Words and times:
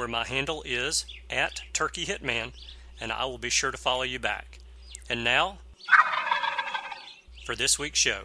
where 0.00 0.08
my 0.08 0.26
handle 0.26 0.62
is 0.64 1.04
at 1.28 1.60
Turkey 1.74 2.06
Hitman, 2.06 2.54
and 3.02 3.12
I 3.12 3.26
will 3.26 3.36
be 3.36 3.50
sure 3.50 3.70
to 3.70 3.76
follow 3.76 4.00
you 4.00 4.18
back. 4.18 4.58
And 5.10 5.22
now, 5.22 5.58
for 7.44 7.54
this 7.54 7.78
week's 7.78 7.98
show. 7.98 8.22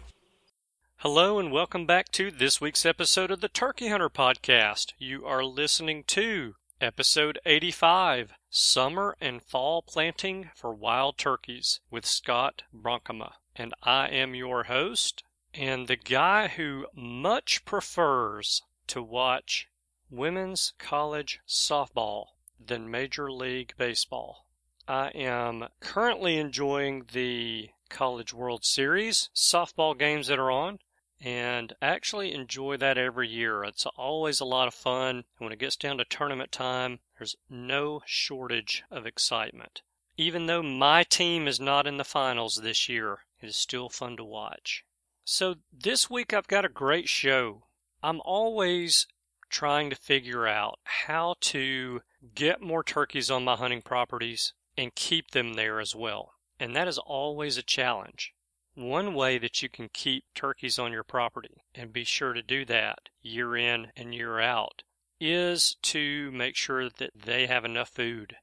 Hello, 1.00 1.38
and 1.38 1.52
welcome 1.52 1.84
back 1.84 2.10
to 2.12 2.30
this 2.30 2.62
week's 2.62 2.86
episode 2.86 3.30
of 3.30 3.42
the 3.42 3.50
Turkey 3.50 3.88
Hunter 3.88 4.08
Podcast. 4.08 4.94
You 4.98 5.26
are 5.26 5.44
listening 5.44 6.04
to 6.04 6.54
episode 6.80 7.38
85 7.44 8.32
Summer 8.48 9.14
and 9.20 9.42
Fall 9.42 9.82
Planting 9.82 10.48
for 10.54 10.72
Wild 10.72 11.18
Turkeys 11.18 11.80
with 11.90 12.06
Scott 12.06 12.62
Bronkema. 12.74 13.32
And 13.54 13.74
I 13.82 14.08
am 14.08 14.34
your 14.34 14.64
host, 14.64 15.24
and 15.52 15.88
the 15.88 15.96
guy 15.96 16.48
who 16.48 16.86
much 16.94 17.66
prefers 17.66 18.62
to 18.86 19.02
watch 19.02 19.68
women's 20.10 20.72
college 20.78 21.40
softball 21.48 22.26
than 22.64 22.90
Major 22.90 23.30
League 23.30 23.74
Baseball. 23.76 24.46
I 24.88 25.08
am 25.08 25.68
currently 25.80 26.38
enjoying 26.38 27.06
the 27.12 27.70
College 27.88 28.32
World 28.32 28.64
Series 28.64 29.30
softball 29.34 29.98
games 29.98 30.28
that 30.28 30.38
are 30.38 30.50
on 30.50 30.78
and 31.20 31.72
actually 31.80 32.32
enjoy 32.32 32.76
that 32.76 32.98
every 32.98 33.28
year. 33.28 33.64
It's 33.64 33.86
always 33.96 34.40
a 34.40 34.44
lot 34.44 34.68
of 34.68 34.74
fun. 34.74 35.16
And 35.16 35.24
When 35.38 35.52
it 35.52 35.58
gets 35.58 35.76
down 35.76 35.98
to 35.98 36.04
tournament 36.04 36.52
time, 36.52 37.00
there's 37.18 37.36
no 37.48 38.02
shortage 38.06 38.84
of 38.90 39.06
excitement. 39.06 39.82
Even 40.16 40.46
though 40.46 40.62
my 40.62 41.02
team 41.02 41.48
is 41.48 41.58
not 41.58 41.86
in 41.86 41.96
the 41.96 42.04
finals 42.04 42.56
this 42.56 42.88
year, 42.88 43.20
it 43.40 43.46
is 43.46 43.56
still 43.56 43.88
fun 43.88 44.16
to 44.16 44.24
watch. 44.24 44.84
So 45.24 45.56
this 45.72 46.08
week 46.08 46.32
I've 46.32 46.46
got 46.46 46.64
a 46.64 46.70
great 46.70 47.08
show. 47.08 47.64
I'm 48.02 48.20
always 48.24 49.06
trying 49.48 49.90
to 49.90 49.96
figure 49.96 50.46
out 50.46 50.78
how 50.84 51.34
to 51.40 52.02
get 52.34 52.60
more 52.60 52.82
turkeys 52.82 53.30
on 53.30 53.44
my 53.44 53.56
hunting 53.56 53.82
properties 53.82 54.52
and 54.76 54.94
keep 54.94 55.30
them 55.30 55.54
there 55.54 55.80
as 55.80 55.94
well. 55.94 56.32
And 56.58 56.74
that 56.74 56.88
is 56.88 56.98
always 56.98 57.56
a 57.56 57.62
challenge. 57.62 58.32
One 58.74 59.14
way 59.14 59.38
that 59.38 59.62
you 59.62 59.68
can 59.68 59.88
keep 59.88 60.24
turkeys 60.34 60.78
on 60.78 60.92
your 60.92 61.04
property 61.04 61.62
and 61.74 61.92
be 61.92 62.04
sure 62.04 62.32
to 62.32 62.42
do 62.42 62.64
that 62.66 63.08
year 63.22 63.56
in 63.56 63.92
and 63.96 64.14
year 64.14 64.40
out 64.40 64.82
is 65.18 65.76
to 65.82 66.30
make 66.32 66.56
sure 66.56 66.90
that 66.90 67.10
they 67.14 67.46
have 67.46 67.64
enough 67.64 67.88
food. 67.88 68.36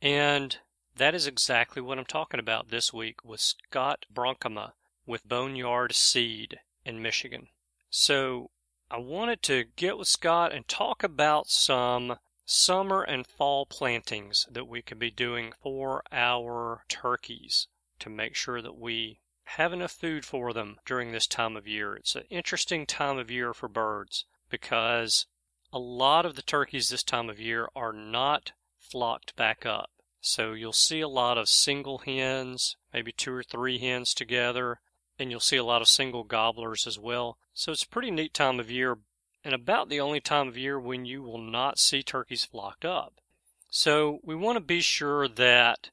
And 0.00 0.58
that 0.96 1.14
is 1.14 1.26
exactly 1.26 1.82
what 1.82 1.98
I'm 1.98 2.06
talking 2.06 2.40
about 2.40 2.68
this 2.68 2.92
week 2.92 3.24
with 3.24 3.40
Scott 3.40 4.06
Bronkema 4.12 4.72
with 5.06 5.28
Boneyard 5.28 5.94
Seed 5.94 6.60
in 6.84 7.02
Michigan. 7.02 7.48
So 7.90 8.50
I 8.90 8.98
wanted 8.98 9.42
to 9.44 9.64
get 9.76 9.96
with 9.96 10.08
Scott 10.08 10.52
and 10.52 10.68
talk 10.68 11.02
about 11.02 11.48
some 11.48 12.18
summer 12.44 13.02
and 13.02 13.26
fall 13.26 13.64
plantings 13.64 14.46
that 14.50 14.68
we 14.68 14.82
could 14.82 14.98
be 14.98 15.10
doing 15.10 15.54
for 15.62 16.02
our 16.12 16.84
turkeys 16.88 17.68
to 18.00 18.10
make 18.10 18.36
sure 18.36 18.60
that 18.60 18.76
we 18.76 19.20
have 19.44 19.72
enough 19.72 19.92
food 19.92 20.24
for 20.24 20.52
them 20.52 20.78
during 20.84 21.12
this 21.12 21.26
time 21.26 21.56
of 21.56 21.66
year. 21.66 21.94
It's 21.96 22.14
an 22.14 22.24
interesting 22.28 22.86
time 22.86 23.18
of 23.18 23.30
year 23.30 23.54
for 23.54 23.68
birds 23.68 24.26
because 24.50 25.26
a 25.72 25.78
lot 25.78 26.26
of 26.26 26.34
the 26.34 26.42
turkeys 26.42 26.90
this 26.90 27.02
time 27.02 27.30
of 27.30 27.40
year 27.40 27.68
are 27.74 27.92
not 27.92 28.52
flocked 28.78 29.34
back 29.34 29.64
up. 29.64 29.90
So 30.20 30.52
you'll 30.52 30.72
see 30.72 31.00
a 31.00 31.08
lot 31.08 31.38
of 31.38 31.48
single 31.48 31.98
hens, 31.98 32.76
maybe 32.92 33.12
two 33.12 33.32
or 33.32 33.42
three 33.42 33.78
hens 33.78 34.14
together, 34.14 34.80
and 35.18 35.30
you'll 35.30 35.40
see 35.40 35.56
a 35.56 35.64
lot 35.64 35.82
of 35.82 35.88
single 35.88 36.24
gobblers 36.24 36.86
as 36.86 36.98
well. 36.98 37.38
So 37.52 37.72
it's 37.72 37.82
a 37.82 37.88
pretty 37.88 38.10
neat 38.10 38.34
time 38.34 38.58
of 38.60 38.70
year 38.70 38.98
and 39.44 39.54
about 39.54 39.88
the 39.88 40.00
only 40.00 40.20
time 40.20 40.48
of 40.48 40.56
year 40.56 40.80
when 40.80 41.04
you 41.04 41.22
will 41.22 41.38
not 41.38 41.78
see 41.78 42.02
turkeys 42.02 42.44
flocked 42.44 42.84
up. 42.84 43.20
So 43.68 44.20
we 44.22 44.34
want 44.34 44.56
to 44.56 44.60
be 44.60 44.80
sure 44.80 45.28
that 45.28 45.90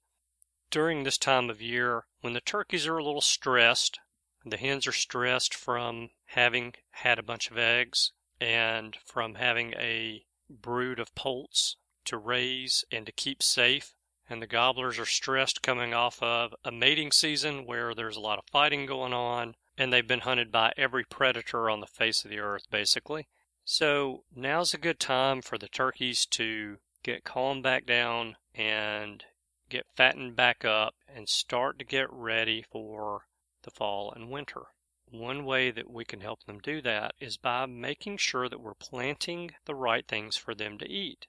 during 0.69 1.03
this 1.03 1.17
time 1.17 1.49
of 1.49 1.61
year 1.61 2.05
when 2.21 2.33
the 2.33 2.41
turkeys 2.41 2.87
are 2.87 2.97
a 2.97 3.03
little 3.03 3.21
stressed, 3.21 3.99
the 4.45 4.57
hens 4.57 4.87
are 4.87 4.93
stressed 4.93 5.53
from 5.53 6.11
having 6.27 6.73
had 6.91 7.19
a 7.19 7.23
bunch 7.23 7.51
of 7.51 7.57
eggs 7.57 8.11
and 8.39 8.95
from 9.05 9.35
having 9.35 9.73
a 9.73 10.25
brood 10.49 10.99
of 10.99 11.13
poults 11.13 11.75
to 12.05 12.17
raise 12.17 12.83
and 12.91 13.05
to 13.05 13.11
keep 13.11 13.43
safe. 13.43 13.95
And 14.31 14.41
the 14.41 14.47
gobblers 14.47 14.97
are 14.97 15.05
stressed 15.05 15.61
coming 15.61 15.93
off 15.93 16.23
of 16.23 16.55
a 16.63 16.71
mating 16.71 17.11
season 17.11 17.65
where 17.65 17.93
there's 17.93 18.15
a 18.15 18.21
lot 18.21 18.39
of 18.39 18.45
fighting 18.49 18.85
going 18.85 19.11
on 19.11 19.57
and 19.77 19.91
they've 19.91 20.07
been 20.07 20.21
hunted 20.21 20.53
by 20.53 20.71
every 20.77 21.03
predator 21.03 21.69
on 21.69 21.81
the 21.81 21.85
face 21.85 22.23
of 22.23 22.31
the 22.31 22.39
earth, 22.39 22.63
basically. 22.71 23.27
So 23.65 24.23
now's 24.33 24.73
a 24.73 24.77
good 24.77 25.01
time 25.01 25.41
for 25.41 25.57
the 25.57 25.67
turkeys 25.67 26.25
to 26.27 26.77
get 27.03 27.25
calmed 27.25 27.63
back 27.63 27.85
down 27.85 28.37
and 28.55 29.25
get 29.67 29.91
fattened 29.97 30.37
back 30.37 30.63
up 30.63 30.95
and 31.13 31.27
start 31.27 31.77
to 31.79 31.83
get 31.83 32.09
ready 32.09 32.61
for 32.61 33.27
the 33.63 33.71
fall 33.71 34.13
and 34.13 34.31
winter. 34.31 34.61
One 35.09 35.43
way 35.43 35.71
that 35.71 35.89
we 35.89 36.05
can 36.05 36.21
help 36.21 36.45
them 36.45 36.59
do 36.59 36.81
that 36.83 37.15
is 37.19 37.35
by 37.35 37.65
making 37.65 38.15
sure 38.15 38.47
that 38.47 38.61
we're 38.61 38.75
planting 38.75 39.55
the 39.65 39.75
right 39.75 40.07
things 40.07 40.37
for 40.37 40.55
them 40.55 40.77
to 40.77 40.89
eat 40.89 41.27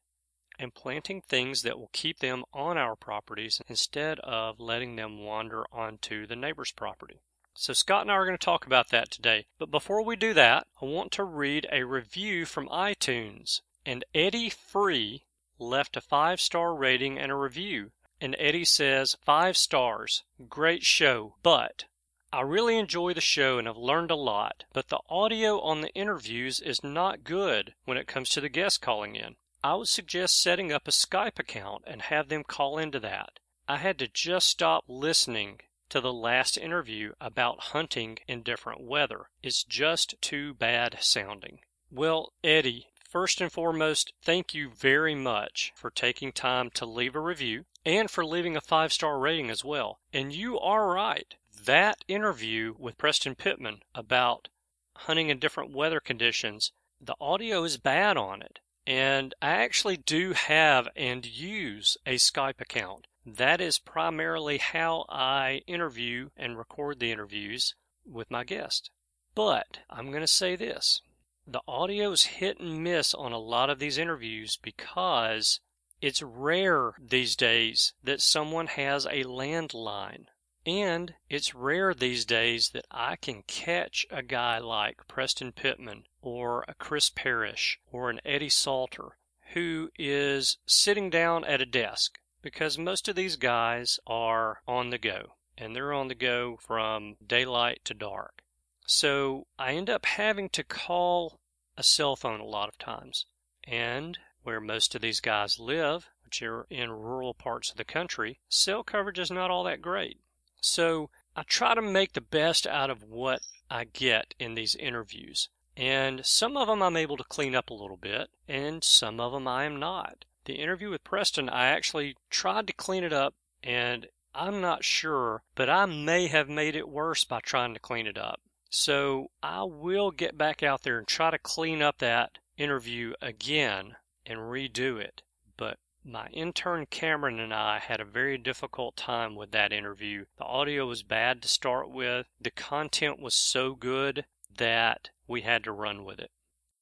and 0.58 0.74
planting 0.74 1.20
things 1.20 1.62
that 1.62 1.78
will 1.78 1.90
keep 1.92 2.18
them 2.18 2.44
on 2.52 2.76
our 2.76 2.96
properties 2.96 3.60
instead 3.68 4.18
of 4.20 4.60
letting 4.60 4.96
them 4.96 5.24
wander 5.24 5.64
onto 5.72 6.26
the 6.26 6.36
neighbor's 6.36 6.72
property. 6.72 7.20
So, 7.54 7.72
Scott 7.72 8.02
and 8.02 8.10
I 8.10 8.14
are 8.14 8.24
going 8.24 8.38
to 8.38 8.44
talk 8.44 8.66
about 8.66 8.90
that 8.90 9.10
today. 9.10 9.46
But 9.58 9.70
before 9.70 10.02
we 10.02 10.16
do 10.16 10.32
that, 10.34 10.66
I 10.80 10.86
want 10.86 11.12
to 11.12 11.24
read 11.24 11.66
a 11.70 11.84
review 11.84 12.46
from 12.46 12.68
iTunes. 12.68 13.60
And 13.84 14.04
Eddie 14.14 14.50
Free 14.50 15.24
left 15.58 15.96
a 15.96 16.00
five 16.00 16.40
star 16.40 16.74
rating 16.74 17.19
and 17.19 17.30
a 17.30 17.36
review 17.36 17.92
and 18.22 18.36
Eddie 18.38 18.64
says, 18.64 19.16
Five 19.24 19.56
stars. 19.56 20.22
Great 20.48 20.84
show, 20.84 21.34
but 21.43 21.87
I 22.32 22.43
really 22.43 22.78
enjoy 22.78 23.14
the 23.14 23.20
show 23.20 23.58
and 23.58 23.66
have 23.66 23.76
learned 23.76 24.12
a 24.12 24.16
lot, 24.16 24.62
but 24.72 24.90
the 24.90 25.00
audio 25.08 25.60
on 25.60 25.81
the 25.81 25.93
interviews 25.93 26.60
is 26.60 26.84
not 26.84 27.25
good 27.25 27.75
when 27.84 27.96
it 27.96 28.06
comes 28.06 28.28
to 28.31 28.40
the 28.40 28.48
guests 28.48 28.78
calling 28.78 29.16
in. 29.16 29.34
I 29.64 29.75
would 29.75 29.87
suggest 29.87 30.41
setting 30.41 30.73
up 30.73 30.88
a 30.88 30.91
Skype 30.91 31.38
account 31.38 31.85
and 31.87 32.03
have 32.03 32.29
them 32.29 32.43
call 32.43 32.79
into 32.79 32.99
that. 32.99 33.38
I 33.69 33.76
had 33.76 33.97
to 34.00 34.09
just 34.09 34.49
stop 34.49 34.85
listening 34.88 35.61
to 35.88 36.00
the 36.00 36.12
last 36.12 36.59
interview 36.59 37.12
about 37.20 37.61
hunting 37.70 38.19
in 38.26 38.43
different 38.43 38.81
weather. 38.81 39.31
It's 39.41 39.62
just 39.62 40.20
too 40.20 40.55
bad 40.55 40.99
sounding. 41.00 41.61
Well, 41.93 42.32
Eddie, 42.43 42.88
first 43.09 43.41
and 43.41 43.53
foremost, 43.53 44.12
thank 44.20 44.53
you 44.53 44.69
very 44.69 45.14
much 45.14 45.73
for 45.76 45.91
taking 45.91 46.32
time 46.32 46.70
to 46.70 46.85
leave 46.85 47.15
a 47.15 47.20
review 47.20 47.67
and 47.85 48.11
for 48.11 48.25
leaving 48.25 48.56
a 48.56 48.61
five 48.61 48.93
star 48.93 49.19
rating 49.20 49.49
as 49.49 49.65
well. 49.65 50.00
And 50.12 50.32
you 50.32 50.58
are 50.58 50.88
right. 50.88 51.37
That 51.65 52.05
interview 52.08 52.75
with 52.81 52.99
Preston 52.99 53.37
Pittman 53.37 53.82
about 53.94 54.49
hunting 54.97 55.29
in 55.29 55.38
different 55.38 55.70
weather 55.70 56.00
conditions, 56.00 56.73
the 57.00 57.15
audio 57.20 57.62
is 57.62 57.76
bad 57.76 58.17
on 58.17 58.43
it. 58.43 58.58
And 58.87 59.32
I 59.40 59.50
actually 59.50 59.96
do 59.96 60.32
have 60.32 60.88
and 60.96 61.25
use 61.25 61.96
a 62.05 62.17
Skype 62.17 62.61
account. 62.61 63.06
That 63.25 63.61
is 63.61 63.79
primarily 63.79 64.58
how 64.58 65.06
I 65.08 65.62
interview 65.69 66.31
and 66.37 66.58
record 66.58 66.99
the 66.99 67.12
interviews 67.12 67.76
with 68.05 68.31
my 68.31 68.43
guest. 68.43 68.90
But 69.34 69.79
I'm 69.88 70.11
going 70.11 70.23
to 70.23 70.26
say 70.26 70.56
this 70.56 71.00
the 71.46 71.62
audio 71.69 72.11
is 72.11 72.25
hit 72.25 72.58
and 72.58 72.82
miss 72.82 73.14
on 73.14 73.32
a 73.32 73.38
lot 73.38 73.70
of 73.70 73.79
these 73.79 73.99
interviews 73.99 74.56
because 74.56 75.61
it's 76.00 76.23
rare 76.23 76.94
these 76.99 77.37
days 77.37 77.94
that 78.02 78.20
someone 78.20 78.67
has 78.67 79.06
a 79.06 79.23
landline. 79.23 80.26
And 80.67 81.14
it's 81.29 81.55
rare 81.55 81.94
these 81.94 82.25
days 82.25 82.70
that 82.70 82.87
I 82.90 83.14
can 83.14 83.43
catch 83.43 84.06
a 84.11 84.23
guy 84.23 84.58
like 84.58 85.06
Preston 85.06 85.52
Pittman 85.52 86.06
or 86.22 86.64
a 86.66 86.74
Chris 86.74 87.10
Parrish 87.10 87.78
or 87.90 88.08
an 88.08 88.20
Eddie 88.24 88.48
Salter 88.48 89.19
who 89.52 89.90
is 89.98 90.56
sitting 90.64 91.10
down 91.10 91.44
at 91.44 91.60
a 91.60 91.66
desk 91.66 92.19
because 92.40 92.78
most 92.78 93.06
of 93.08 93.16
these 93.16 93.36
guys 93.36 94.00
are 94.06 94.62
on 94.66 94.90
the 94.90 94.98
go 94.98 95.34
and 95.58 95.76
they're 95.76 95.92
on 95.92 96.08
the 96.08 96.14
go 96.14 96.56
from 96.56 97.16
daylight 97.24 97.84
to 97.84 97.92
dark. 97.92 98.42
So 98.86 99.46
I 99.58 99.74
end 99.74 99.90
up 99.90 100.06
having 100.06 100.48
to 100.50 100.64
call 100.64 101.40
a 101.76 101.82
cell 101.82 102.16
phone 102.16 102.40
a 102.40 102.44
lot 102.44 102.69
of 102.69 102.78
times. 102.78 103.26
And 103.64 104.19
where 104.42 104.60
most 104.60 104.94
of 104.94 105.00
these 105.00 105.20
guys 105.20 105.58
live, 105.58 106.10
which 106.24 106.42
are 106.42 106.66
in 106.69 106.90
rural 106.90 107.34
parts 107.34 107.70
of 107.70 107.76
the 107.76 107.84
country, 107.84 108.40
cell 108.48 108.82
coverage 108.82 109.19
is 109.19 109.30
not 109.30 109.50
all 109.50 109.64
that 109.64 109.82
great. 109.82 110.20
So 110.60 111.10
I 111.36 111.42
try 111.42 111.74
to 111.74 111.82
make 111.82 112.12
the 112.12 112.20
best 112.20 112.66
out 112.66 112.90
of 112.90 113.02
what 113.02 113.42
I 113.70 113.84
get 113.84 114.34
in 114.38 114.54
these 114.54 114.74
interviews. 114.74 115.48
And 115.76 116.26
some 116.26 116.56
of 116.56 116.69
them 116.69 116.82
I'm 116.82 116.96
able 116.96 117.16
to 117.16 117.24
clean 117.24 117.54
up 117.54 117.70
a 117.70 117.74
little 117.74 117.96
bit, 117.96 118.30
and 118.46 118.84
some 118.84 119.20
of 119.20 119.32
them 119.32 119.48
I 119.48 119.64
am 119.64 119.78
not. 119.78 120.24
The 120.44 120.60
interview 120.60 120.90
with 120.90 121.04
Preston, 121.04 121.48
I 121.48 121.66
actually 121.66 122.16
tried 122.28 122.66
to 122.66 122.72
clean 122.72 123.04
it 123.04 123.12
up, 123.12 123.34
and 123.62 124.08
I'm 124.34 124.60
not 124.60 124.84
sure, 124.84 125.42
but 125.54 125.70
I 125.70 125.86
may 125.86 126.26
have 126.26 126.48
made 126.48 126.74
it 126.74 126.88
worse 126.88 127.24
by 127.24 127.40
trying 127.40 127.74
to 127.74 127.80
clean 127.80 128.06
it 128.06 128.19
up. 128.19 128.40
So 128.70 129.30
I 129.42 129.64
will 129.64 130.10
get 130.10 130.38
back 130.38 130.62
out 130.62 130.82
there 130.82 130.98
and 130.98 131.06
try 131.06 131.30
to 131.30 131.38
clean 131.38 131.82
up 131.82 131.98
that 131.98 132.38
interview 132.56 133.14
again 133.20 133.96
and 134.24 134.40
redo 134.40 134.98
it. 134.98 135.22
But 135.56 135.78
my 136.04 136.28
intern 136.28 136.86
Cameron 136.86 137.38
and 137.38 137.52
I 137.52 137.78
had 137.78 138.00
a 138.00 138.04
very 138.04 138.38
difficult 138.38 138.96
time 138.96 139.36
with 139.36 139.52
that 139.52 139.72
interview. 139.72 140.24
The 140.38 140.44
audio 140.44 140.86
was 140.86 141.02
bad 141.02 141.42
to 141.42 141.48
start 141.48 141.90
with. 141.90 142.26
The 142.40 142.50
content 142.50 143.20
was 143.20 143.34
so 143.34 143.74
good 143.74 144.24
that 144.56 145.10
we 145.26 145.42
had 145.42 145.64
to 145.64 145.72
run 145.72 146.04
with 146.04 146.19
it. 146.19 146.30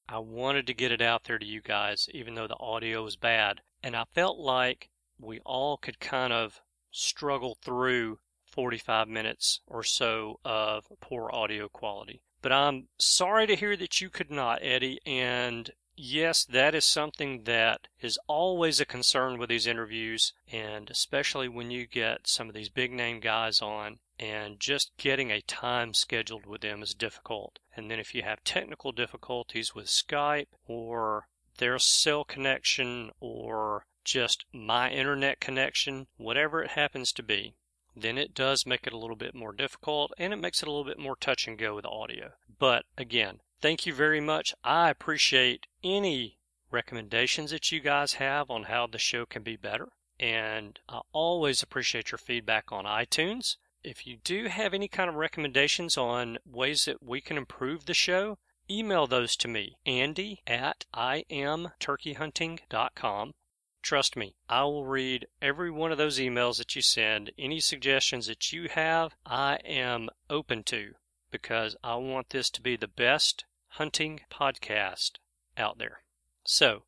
I 0.07 0.19
wanted 0.19 0.67
to 0.67 0.73
get 0.73 0.91
it 0.91 1.01
out 1.01 1.23
there 1.23 1.39
to 1.39 1.45
you 1.45 1.61
guys, 1.61 2.09
even 2.13 2.35
though 2.35 2.47
the 2.47 2.59
audio 2.59 3.03
was 3.03 3.15
bad. 3.15 3.61
And 3.81 3.95
I 3.95 4.05
felt 4.13 4.37
like 4.37 4.89
we 5.19 5.39
all 5.45 5.77
could 5.77 5.99
kind 5.99 6.33
of 6.33 6.61
struggle 6.91 7.57
through 7.61 8.19
45 8.45 9.07
minutes 9.07 9.61
or 9.65 9.83
so 9.83 10.39
of 10.43 10.87
poor 10.99 11.29
audio 11.31 11.69
quality. 11.69 12.21
But 12.41 12.51
I'm 12.51 12.87
sorry 12.97 13.47
to 13.47 13.55
hear 13.55 13.77
that 13.77 14.01
you 14.01 14.09
could 14.09 14.31
not, 14.31 14.59
Eddie, 14.61 14.99
and 15.05 15.71
yes, 15.95 16.43
that 16.43 16.75
is 16.75 16.83
something 16.83 17.43
that 17.43 17.87
is 18.01 18.19
always 18.27 18.79
a 18.79 18.85
concern 18.85 19.37
with 19.37 19.49
these 19.49 19.67
interviews, 19.67 20.33
and 20.51 20.89
especially 20.89 21.47
when 21.47 21.71
you 21.71 21.85
get 21.85 22.27
some 22.27 22.49
of 22.49 22.55
these 22.55 22.69
big 22.69 22.91
name 22.91 23.19
guys 23.19 23.61
on, 23.61 23.99
and 24.21 24.57
just 24.57 24.95
getting 24.95 25.31
a 25.31 25.41
time 25.41 25.93
scheduled 25.93 26.45
with 26.45 26.61
them 26.61 26.81
is 26.81 26.93
difficult. 26.93 27.59
And 27.75 27.91
then 27.91 27.99
if 27.99 28.15
you 28.15 28.21
have 28.21 28.43
technical 28.45 28.93
difficulties 28.93 29.75
with 29.75 29.87
Skype 29.87 30.47
or 30.65 31.27
their 31.57 31.77
cell 31.77 32.23
connection 32.23 33.11
or 33.19 33.85
just 34.05 34.45
my 34.53 34.89
internet 34.89 35.41
connection, 35.41 36.07
whatever 36.15 36.63
it 36.63 36.71
happens 36.71 37.11
to 37.13 37.23
be, 37.23 37.55
then 37.95 38.17
it 38.17 38.33
does 38.33 38.65
make 38.65 38.87
it 38.87 38.93
a 38.93 38.97
little 38.97 39.17
bit 39.17 39.35
more 39.35 39.51
difficult 39.51 40.13
and 40.17 40.31
it 40.31 40.37
makes 40.37 40.61
it 40.61 40.69
a 40.69 40.71
little 40.71 40.85
bit 40.85 40.99
more 40.99 41.17
touch 41.17 41.47
and 41.47 41.57
go 41.57 41.75
with 41.75 41.85
audio. 41.85 42.31
But 42.57 42.85
again, 42.97 43.41
Thank 43.61 43.85
you 43.85 43.93
very 43.93 44.19
much. 44.19 44.55
I 44.63 44.89
appreciate 44.89 45.67
any 45.83 46.39
recommendations 46.71 47.51
that 47.51 47.71
you 47.71 47.79
guys 47.79 48.13
have 48.13 48.49
on 48.49 48.63
how 48.63 48.87
the 48.87 48.97
show 48.97 49.27
can 49.27 49.43
be 49.43 49.55
better. 49.55 49.89
And 50.19 50.79
I 50.89 51.01
always 51.11 51.61
appreciate 51.61 52.09
your 52.09 52.17
feedback 52.17 52.71
on 52.71 52.85
iTunes. 52.85 53.57
If 53.83 54.05
you 54.05 54.17
do 54.17 54.47
have 54.47 54.75
any 54.75 54.87
kind 54.87 55.09
of 55.09 55.15
recommendations 55.15 55.97
on 55.97 56.37
ways 56.45 56.85
that 56.85 57.01
we 57.01 57.19
can 57.19 57.35
improve 57.35 57.85
the 57.85 57.95
show, 57.95 58.37
email 58.69 59.07
those 59.07 59.35
to 59.37 59.47
me, 59.47 59.79
Andy 59.87 60.43
at 60.45 60.85
imturkeyhunting.com. 60.93 63.33
Trust 63.81 64.15
me, 64.15 64.35
I 64.47 64.65
will 64.65 64.85
read 64.85 65.25
every 65.41 65.71
one 65.71 65.91
of 65.91 65.97
those 65.97 66.19
emails 66.19 66.59
that 66.59 66.75
you 66.75 66.83
send. 66.83 67.31
Any 67.39 67.59
suggestions 67.59 68.27
that 68.27 68.53
you 68.53 68.69
have, 68.69 69.15
I 69.25 69.55
am 69.65 70.11
open 70.29 70.61
to 70.65 70.93
because 71.31 71.75
I 71.83 71.95
want 71.95 72.29
this 72.29 72.51
to 72.51 72.61
be 72.61 72.75
the 72.75 72.87
best 72.87 73.45
hunting 73.69 74.21
podcast 74.29 75.13
out 75.57 75.79
there. 75.79 76.03
So, 76.43 76.83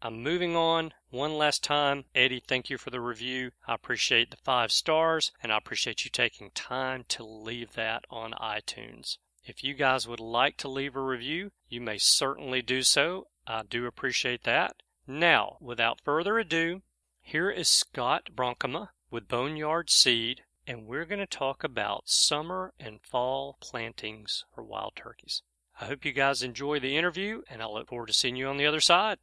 I'm 0.00 0.22
moving 0.22 0.56
on 0.56 0.94
one 1.10 1.36
last 1.36 1.62
time. 1.62 2.04
Eddie, 2.14 2.42
thank 2.46 2.70
you 2.70 2.78
for 2.78 2.90
the 2.90 3.00
review. 3.00 3.52
I 3.66 3.74
appreciate 3.74 4.30
the 4.30 4.36
five 4.36 4.72
stars 4.72 5.32
and 5.42 5.52
I 5.52 5.58
appreciate 5.58 6.04
you 6.04 6.10
taking 6.10 6.50
time 6.50 7.04
to 7.08 7.24
leave 7.24 7.72
that 7.74 8.04
on 8.10 8.32
iTunes. 8.32 9.18
If 9.44 9.64
you 9.64 9.74
guys 9.74 10.06
would 10.06 10.20
like 10.20 10.56
to 10.58 10.68
leave 10.68 10.94
a 10.94 11.00
review, 11.00 11.52
you 11.68 11.80
may 11.80 11.98
certainly 11.98 12.62
do 12.62 12.82
so. 12.82 13.28
I 13.46 13.62
do 13.62 13.86
appreciate 13.86 14.44
that. 14.44 14.76
Now, 15.06 15.56
without 15.60 16.00
further 16.00 16.38
ado, 16.38 16.82
here 17.20 17.50
is 17.50 17.68
Scott 17.68 18.30
Bronkema 18.34 18.90
with 19.10 19.28
Boneyard 19.28 19.90
Seed, 19.90 20.44
and 20.66 20.86
we're 20.86 21.04
going 21.04 21.20
to 21.20 21.26
talk 21.26 21.64
about 21.64 22.08
summer 22.08 22.74
and 22.78 23.00
fall 23.02 23.56
plantings 23.60 24.44
for 24.54 24.62
wild 24.62 24.94
turkeys. 24.94 25.42
I 25.80 25.86
hope 25.86 26.04
you 26.04 26.12
guys 26.12 26.42
enjoy 26.42 26.78
the 26.78 26.96
interview, 26.96 27.42
and 27.48 27.62
I 27.62 27.66
look 27.66 27.88
forward 27.88 28.08
to 28.08 28.12
seeing 28.12 28.36
you 28.36 28.46
on 28.46 28.58
the 28.58 28.66
other 28.66 28.80
side. 28.80 29.18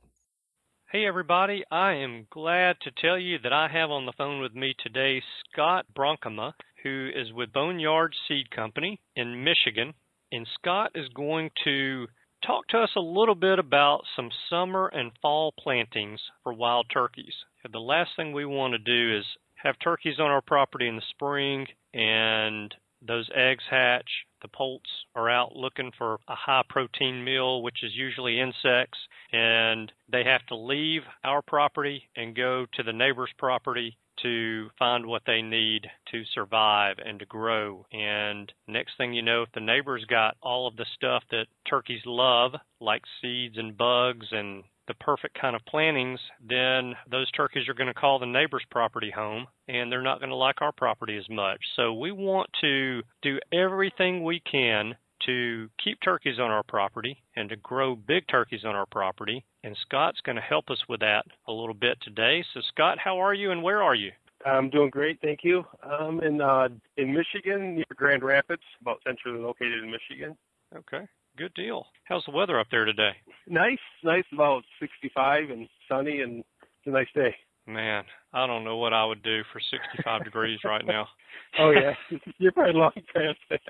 Hey, 0.90 1.06
everybody. 1.06 1.66
I 1.70 1.96
am 1.96 2.28
glad 2.30 2.78
to 2.84 2.92
tell 2.92 3.20
you 3.20 3.40
that 3.44 3.52
I 3.52 3.68
have 3.68 3.92
on 3.92 4.06
the 4.06 4.14
phone 4.18 4.42
with 4.42 4.56
me 4.56 4.74
today 4.82 5.22
Scott 5.52 5.86
Bronkema, 5.94 6.54
who 6.82 7.10
is 7.14 7.34
with 7.34 7.52
Boneyard 7.52 8.16
Seed 8.26 8.50
Company 8.52 9.02
in 9.14 9.44
Michigan. 9.44 9.94
And 10.32 10.48
Scott 10.58 10.92
is 10.96 11.10
going 11.10 11.50
to 11.66 12.08
talk 12.46 12.70
to 12.70 12.78
us 12.78 12.92
a 12.96 13.02
little 13.02 13.36
bit 13.36 13.60
about 13.60 14.04
some 14.16 14.30
summer 14.50 14.88
and 14.88 15.12
fall 15.22 15.54
plantings 15.60 16.22
for 16.42 16.54
wild 16.54 16.86
turkeys. 16.94 17.36
The 17.70 17.80
last 17.80 18.12
thing 18.16 18.32
we 18.32 18.46
want 18.46 18.72
to 18.72 18.78
do 18.78 19.18
is 19.18 19.26
have 19.56 19.76
turkeys 19.84 20.22
on 20.22 20.32
our 20.32 20.42
property 20.42 20.88
in 20.88 20.96
the 20.96 21.02
spring 21.10 21.68
and 21.94 22.74
those 23.06 23.30
eggs 23.36 23.66
hatch 23.70 24.10
the 24.42 24.48
poults 24.48 24.90
are 25.16 25.30
out 25.30 25.56
looking 25.56 25.92
for 25.98 26.16
a 26.28 26.36
high 26.36 26.64
protein 26.70 27.24
meal, 27.24 27.62
which 27.62 27.84
is 27.84 27.92
usually 27.96 28.40
insects, 28.40 29.00
and 29.32 29.92
they 30.12 30.24
have 30.24 30.46
to 30.48 30.56
leave 30.56 31.02
our 31.24 31.42
property 31.42 32.04
and 32.16 32.36
go 32.36 32.66
to 32.74 32.84
the 32.84 32.94
neighbor's 32.94 33.32
property 33.38 33.98
to 34.24 34.70
find 34.80 35.06
what 35.06 35.22
they 35.26 35.42
need 35.42 35.88
to 36.12 36.24
survive 36.34 36.98
and 37.04 37.20
to 37.20 37.26
grow. 37.26 37.86
And 37.92 38.52
next 38.68 38.98
thing 38.98 39.14
you 39.14 39.22
know, 39.22 39.44
if 39.44 39.52
the 39.54 39.60
neighbor's 39.60 40.06
got 40.06 40.38
all 40.42 40.68
of 40.68 40.76
the 40.76 40.86
stuff 40.96 41.24
that 41.32 41.46
turkeys 41.70 42.02
love, 42.06 42.54
like 42.82 43.04
seeds 43.22 43.58
and 43.58 43.78
bugs 43.78 44.28
and 44.32 44.64
the 44.88 44.94
perfect 44.96 45.40
kind 45.40 45.56
of 45.56 45.66
plantings, 45.66 46.20
then 46.48 46.94
those 47.10 47.30
turkeys 47.32 47.68
are 47.68 47.74
going 47.74 47.88
to 47.88 47.94
call 47.94 48.20
the 48.20 48.26
neighbor's 48.26 48.66
property 48.72 49.12
home 49.12 49.48
and 49.68 49.92
they're 49.92 50.02
not 50.02 50.20
going 50.20 50.30
to 50.30 50.36
like 50.36 50.62
our 50.62 50.72
property 50.72 51.18
as 51.18 51.30
much. 51.30 51.60
So 51.76 51.94
we 51.94 52.12
want 52.12 52.50
to 52.62 53.02
do 53.22 53.40
everything 53.54 54.24
we 54.24 54.42
can 54.50 54.96
to 55.26 55.70
keep 55.84 56.00
turkeys 56.04 56.40
on 56.40 56.52
our 56.52 56.64
property 56.64 57.22
and 57.36 57.50
to 57.50 57.56
grow 57.58 57.96
big 57.96 58.24
turkeys 58.28 58.64
on 58.66 58.76
our 58.76 58.86
property. 58.86 59.44
And 59.64 59.76
Scott's 59.82 60.22
going 60.26 60.38
to 60.38 60.42
help 60.42 60.70
us 60.70 60.80
with 60.88 61.02
that 61.02 61.26
a 61.48 61.52
little 61.52 61.74
bit 61.74 61.98
today. 62.02 62.44
So 62.54 62.62
Scott, 62.70 62.98
how 63.04 63.18
are 63.20 63.34
you 63.34 63.52
and 63.52 63.62
where 63.62 63.84
are 63.84 63.96
you? 63.96 64.12
I'm 64.46 64.70
doing 64.70 64.90
great, 64.90 65.20
thank 65.22 65.40
you. 65.44 65.66
I'm 65.84 66.22
in 66.22 66.42
uh, 66.42 66.70
in 66.96 67.14
Michigan 67.14 67.76
near 67.76 67.86
Grand 67.96 68.24
Rapids, 68.24 68.62
about 68.82 69.02
centrally 69.06 69.40
located 69.40 69.84
in 69.84 69.92
Michigan. 69.92 70.38
Okay. 70.76 71.08
Good 71.38 71.54
deal. 71.54 71.86
How's 72.06 72.26
the 72.26 72.32
weather 72.32 72.60
up 72.60 72.68
there 72.72 72.86
today? 72.86 73.12
Nice, 73.48 73.78
nice, 74.04 74.24
about 74.34 74.64
65 74.80 75.52
and 75.52 75.68
sunny, 75.88 76.22
and 76.22 76.40
it's 76.40 76.88
a 76.88 76.90
nice 76.90 77.08
day. 77.14 77.36
Man, 77.68 78.06
I 78.34 78.48
don't 78.48 78.64
know 78.64 78.78
what 78.78 78.94
I 78.94 79.06
would 79.06 79.22
do 79.22 79.44
for 79.54 79.60
65 79.60 80.24
degrees 80.24 80.60
right 80.64 80.86
now. 80.86 81.08
Oh 81.60 81.72
yeah, 81.72 81.94
you're 82.40 82.52
probably 82.52 82.74
long 82.74 82.92
past 83.14 83.38
that. 83.50 83.62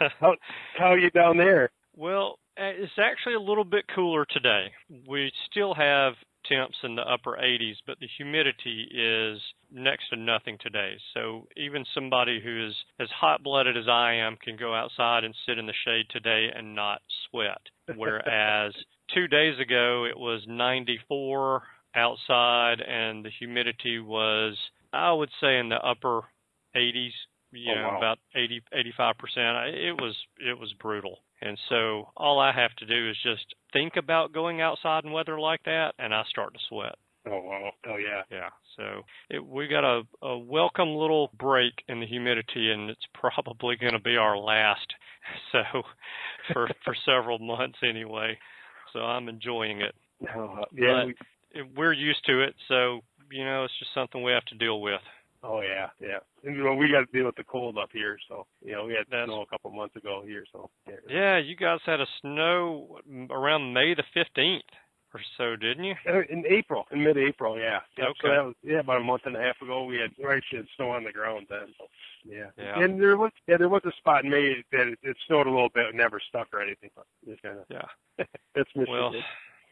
How 0.20 0.34
how 0.76 0.86
are 0.86 0.98
you 0.98 1.10
down 1.10 1.36
there? 1.36 1.70
Well, 1.96 2.38
uh, 2.58 2.64
it's 2.64 2.92
actually 2.98 3.34
a 3.34 3.40
little 3.40 3.64
bit 3.64 3.84
cooler 3.94 4.26
today. 4.28 4.66
We 5.06 5.30
still 5.50 5.74
have 5.74 6.14
temps 6.48 6.76
in 6.82 6.94
the 6.94 7.02
upper 7.02 7.38
80s, 7.40 7.76
but 7.86 7.98
the 8.00 8.08
humidity 8.16 8.88
is 8.92 9.40
next 9.70 10.08
to 10.10 10.16
nothing 10.16 10.58
today. 10.60 10.96
So 11.14 11.46
even 11.56 11.84
somebody 11.94 12.40
who 12.42 12.66
is 12.68 12.74
as 12.98 13.08
hot 13.10 13.42
blooded 13.42 13.76
as 13.76 13.88
I 13.88 14.14
am 14.14 14.36
can 14.36 14.56
go 14.56 14.74
outside 14.74 15.24
and 15.24 15.34
sit 15.46 15.58
in 15.58 15.66
the 15.66 15.74
shade 15.84 16.06
today 16.10 16.48
and 16.54 16.74
not 16.74 17.00
sweat. 17.30 17.60
Whereas 17.94 18.74
two 19.14 19.28
days 19.28 19.58
ago 19.58 20.04
it 20.04 20.18
was 20.18 20.42
94 20.46 21.62
outside 21.94 22.80
and 22.80 23.24
the 23.24 23.30
humidity 23.38 23.98
was, 23.98 24.56
I 24.92 25.12
would 25.12 25.30
say, 25.40 25.58
in 25.58 25.68
the 25.68 25.76
upper 25.76 26.22
80s. 26.76 27.10
You 27.50 27.72
oh, 27.72 27.74
know, 27.80 27.88
wow. 27.88 27.98
about 27.98 28.18
80, 28.34 28.62
85 28.72 29.18
percent. 29.18 29.56
It 29.74 29.98
was 29.98 30.14
it 30.38 30.58
was 30.58 30.72
brutal. 30.78 31.20
And 31.40 31.58
so 31.68 32.08
all 32.16 32.40
I 32.40 32.52
have 32.52 32.74
to 32.76 32.86
do 32.86 33.10
is 33.10 33.16
just 33.22 33.44
think 33.72 33.94
about 33.96 34.32
going 34.32 34.60
outside 34.60 35.04
in 35.04 35.12
weather 35.12 35.38
like 35.38 35.62
that, 35.64 35.92
and 35.98 36.14
I 36.14 36.22
start 36.28 36.52
to 36.54 36.60
sweat. 36.68 36.96
Oh 37.26 37.40
wow! 37.42 37.70
Oh 37.86 37.96
yeah. 37.96 38.22
Yeah. 38.30 38.48
So 38.76 39.02
it, 39.28 39.44
we 39.44 39.68
got 39.68 39.84
a, 39.84 40.02
a 40.22 40.38
welcome 40.38 40.94
little 40.94 41.30
break 41.38 41.72
in 41.88 42.00
the 42.00 42.06
humidity, 42.06 42.70
and 42.70 42.90
it's 42.90 43.06
probably 43.14 43.76
going 43.76 43.92
to 43.92 44.00
be 44.00 44.16
our 44.16 44.36
last. 44.36 44.86
So 45.52 45.82
for 46.54 46.68
for 46.84 46.96
several 47.04 47.38
months 47.38 47.76
anyway. 47.86 48.38
So 48.94 49.00
I'm 49.00 49.28
enjoying 49.28 49.82
it. 49.82 49.94
Oh, 50.34 50.64
yeah. 50.72 51.04
But 51.04 51.06
we, 51.06 51.62
we're 51.76 51.92
used 51.92 52.24
to 52.26 52.40
it, 52.40 52.54
so 52.66 53.00
you 53.30 53.44
know 53.44 53.64
it's 53.64 53.78
just 53.78 53.92
something 53.92 54.22
we 54.22 54.32
have 54.32 54.44
to 54.46 54.54
deal 54.54 54.80
with. 54.80 55.02
Oh 55.42 55.60
yeah, 55.60 55.88
yeah. 56.00 56.18
And 56.44 56.56
you 56.56 56.64
know, 56.64 56.74
we 56.74 56.90
got 56.90 57.00
to 57.00 57.12
deal 57.12 57.26
with 57.26 57.36
the 57.36 57.44
cold 57.44 57.78
up 57.78 57.90
here, 57.92 58.18
so 58.28 58.46
you 58.64 58.72
know 58.72 58.86
we 58.86 58.94
had 58.94 59.06
That's- 59.10 59.26
snow 59.28 59.42
a 59.42 59.46
couple 59.46 59.70
months 59.70 59.96
ago 59.96 60.22
here, 60.26 60.44
so 60.52 60.68
yeah. 60.88 60.96
Yeah, 61.08 61.38
you 61.38 61.54
guys 61.56 61.78
had 61.86 62.00
a 62.00 62.06
snow 62.20 62.98
around 63.30 63.72
May 63.72 63.94
the 63.94 64.04
15th 64.16 64.62
or 65.14 65.20
so, 65.38 65.56
didn't 65.56 65.84
you? 65.84 65.94
Uh, 66.06 66.20
In 66.28 66.44
April, 66.46 66.84
in 66.92 67.02
mid-April, 67.02 67.58
yeah. 67.58 67.80
So 67.96 68.02
Okay. 68.08 68.28
that 68.28 68.44
was 68.44 68.54
yeah, 68.62 68.80
about 68.80 69.00
a 69.00 69.04
month 69.04 69.22
and 69.24 69.36
a 69.36 69.40
half 69.40 69.60
ago. 69.62 69.84
We 69.84 69.96
had 69.96 70.10
actually 70.30 70.58
had 70.58 70.66
snow 70.76 70.90
on 70.90 71.02
the 71.04 71.12
ground 71.12 71.46
then. 71.48 71.72
So, 71.78 71.86
yeah. 72.24 72.50
Yeah. 72.58 72.78
And 72.82 73.00
there 73.00 73.16
was 73.16 73.30
yeah 73.46 73.56
there 73.56 73.70
was 73.70 73.82
a 73.86 73.92
spot 73.96 74.24
in 74.24 74.30
May 74.30 74.56
that 74.72 74.86
it, 74.88 74.98
it 75.02 75.16
snowed 75.26 75.46
a 75.46 75.50
little 75.50 75.70
bit, 75.70 75.86
it 75.86 75.94
never 75.94 76.20
stuck 76.28 76.48
or 76.52 76.60
anything. 76.60 76.90
But 76.96 77.06
just 77.26 77.42
kind 77.42 77.58
of 77.58 77.64
Yeah. 77.70 77.86
that's 78.54 78.68
Michigan. 78.74 78.86
Well, 78.92 79.12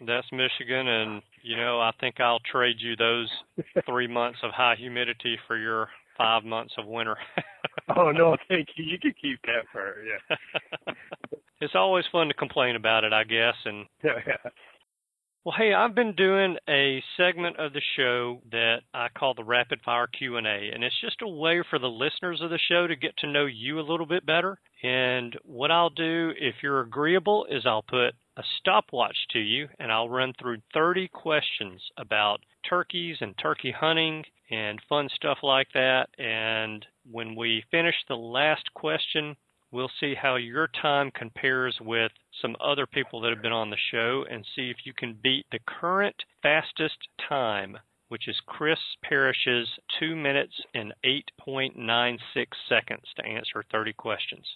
that's 0.05 0.27
Michigan, 0.33 0.89
and 0.89 1.23
you 1.43 1.57
know 1.57 1.81
I 1.81 1.93
think 2.01 2.21
I'll 2.21 2.41
trade 2.41 2.77
you 2.79 2.97
those 2.97 3.31
three 3.87 4.07
months 4.07 4.39
of 4.43 4.51
high 4.51 4.75
humidity 4.77 5.39
for 5.47 5.57
your 5.57 5.89
five 6.19 6.45
months 6.45 6.75
of 6.79 6.87
winter. 6.87 7.17
oh 7.97 8.11
no, 8.11 8.37
thank 8.49 8.69
you. 8.77 8.85
You 8.85 8.99
can 8.99 9.15
keep 9.21 9.41
that 9.43 9.71
part. 9.73 9.99
Yeah. 10.07 10.95
it's 11.61 11.75
always 11.75 12.05
fun 12.11 12.29
to 12.29 12.35
complain 12.35 12.77
about 12.77 13.05
it, 13.05 13.13
I 13.13 13.25
guess, 13.25 13.55
and. 13.65 13.87
Well, 15.45 15.55
hey, 15.57 15.73
I've 15.73 15.95
been 15.95 16.17
doing 16.17 16.57
a 16.69 17.01
segment 17.17 17.61
of 17.61 17.73
the 17.73 17.81
show 17.97 18.41
that 18.51 18.79
I 18.93 19.07
call 19.17 19.33
the 19.33 19.45
Rapid 19.45 19.79
Fire 19.85 20.09
Q&A, 20.09 20.41
and 20.75 20.83
it's 20.83 21.01
just 21.01 21.23
a 21.23 21.29
way 21.29 21.63
for 21.71 21.79
the 21.79 21.87
listeners 21.87 22.41
of 22.41 22.51
the 22.51 22.59
show 22.69 22.89
to 22.89 22.97
get 22.97 23.17
to 23.19 23.29
know 23.29 23.47
you 23.47 23.79
a 23.79 23.87
little 23.89 24.07
bit 24.07 24.27
better. 24.27 24.59
And 24.83 25.39
what 25.45 25.71
I'll 25.71 25.91
do, 25.91 26.33
if 26.37 26.57
you're 26.65 26.81
agreeable, 26.81 27.47
is 27.49 27.65
I'll 27.65 27.85
put 27.85 28.17
a 28.37 28.43
stopwatch 28.59 29.17
to 29.31 29.39
you, 29.39 29.69
and 29.79 29.91
I'll 29.91 30.09
run 30.09 30.33
through 30.39 30.59
30 30.75 31.09
questions 31.09 31.81
about 31.97 32.41
turkeys 32.69 33.17
and 33.21 33.35
turkey 33.39 33.73
hunting 33.73 34.25
and 34.51 34.81
fun 34.89 35.09
stuff 35.15 35.39
like 35.43 35.69
that. 35.75 36.09
And 36.19 36.85
when 37.11 37.35
we 37.35 37.65
finish 37.71 37.95
the 38.09 38.17
last 38.17 38.73
question, 38.75 39.37
we'll 39.73 39.91
see 40.01 40.15
how 40.15 40.37
your 40.37 40.69
time 40.81 41.11
compares 41.13 41.77
with 41.81 42.13
some 42.41 42.57
other 42.61 42.87
people 42.87 43.21
that 43.21 43.31
have 43.31 43.43
been 43.43 43.53
on 43.53 43.71
the 43.71 43.77
show 43.91 44.25
and 44.31 44.45
see 44.55 44.71
if 44.71 44.77
you 44.85 44.93
can 44.93 45.19
beat 45.23 45.47
the 45.51 45.59
current 45.67 46.17
fastest 46.43 46.97
time, 47.29 47.77
which 48.09 48.29
is 48.29 48.37
Chris 48.47 48.79
Parrish's 49.03 49.69
2 49.99 50.15
minutes 50.15 50.55
and 50.75 50.93
8.96 51.05 52.19
seconds 52.69 53.05
to 53.17 53.27
answer 53.27 53.65
30 53.73 53.93
questions. 53.95 54.47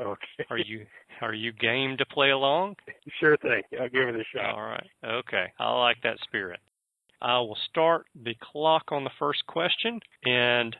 Okay. 0.00 0.44
Are 0.50 0.58
you 0.58 0.86
are 1.20 1.34
you 1.34 1.52
game 1.52 1.96
to 1.96 2.06
play 2.06 2.30
along? 2.30 2.76
Sure 3.20 3.36
thing. 3.38 3.62
I'll 3.80 3.88
give 3.88 4.08
it 4.08 4.14
a 4.16 4.24
shot. 4.34 4.54
All 4.54 4.62
right. 4.62 4.86
Okay. 5.04 5.46
I 5.58 5.72
like 5.78 5.96
that 6.02 6.18
spirit. 6.22 6.60
I 7.20 7.38
will 7.40 7.58
start 7.68 8.06
the 8.24 8.36
clock 8.40 8.84
on 8.92 9.02
the 9.04 9.10
first 9.18 9.44
question 9.46 9.98
and 10.24 10.76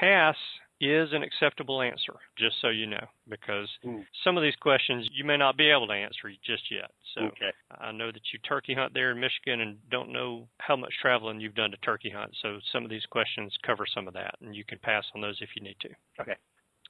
pass 0.00 0.36
is 0.80 1.12
an 1.12 1.22
acceptable 1.22 1.80
answer, 1.80 2.14
just 2.36 2.56
so 2.60 2.68
you 2.68 2.86
know, 2.86 3.06
because 3.28 3.70
Mm. 3.84 4.04
some 4.22 4.36
of 4.36 4.42
these 4.42 4.56
questions 4.56 5.08
you 5.12 5.24
may 5.24 5.36
not 5.38 5.56
be 5.56 5.70
able 5.70 5.86
to 5.86 5.94
answer 5.94 6.30
just 6.42 6.70
yet. 6.70 6.90
So 7.14 7.22
Okay. 7.22 7.52
I 7.78 7.92
know 7.92 8.10
that 8.10 8.32
you 8.32 8.38
turkey 8.40 8.74
hunt 8.74 8.92
there 8.92 9.12
in 9.12 9.20
Michigan 9.20 9.60
and 9.62 9.78
don't 9.88 10.10
know 10.10 10.46
how 10.60 10.76
much 10.76 10.92
traveling 11.00 11.40
you've 11.40 11.54
done 11.54 11.70
to 11.70 11.76
turkey 11.78 12.10
hunt. 12.10 12.34
So 12.42 12.60
some 12.72 12.84
of 12.84 12.90
these 12.90 13.06
questions 13.06 13.56
cover 13.62 13.86
some 13.86 14.06
of 14.08 14.14
that, 14.14 14.34
and 14.40 14.54
you 14.54 14.64
can 14.64 14.78
pass 14.80 15.06
on 15.14 15.22
those 15.22 15.40
if 15.40 15.50
you 15.56 15.62
need 15.62 15.78
to. 15.80 15.90
Okay. 16.20 16.36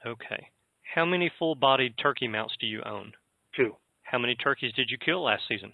Okay. 0.04 0.48
How 0.94 1.04
many 1.04 1.28
full 1.40 1.56
bodied 1.56 1.98
turkey 1.98 2.28
mounts 2.28 2.54
do 2.60 2.68
you 2.68 2.80
own? 2.86 3.12
Two. 3.56 3.74
How 4.04 4.16
many 4.16 4.36
turkeys 4.36 4.72
did 4.74 4.90
you 4.90 4.96
kill 4.96 5.24
last 5.24 5.42
season? 5.48 5.72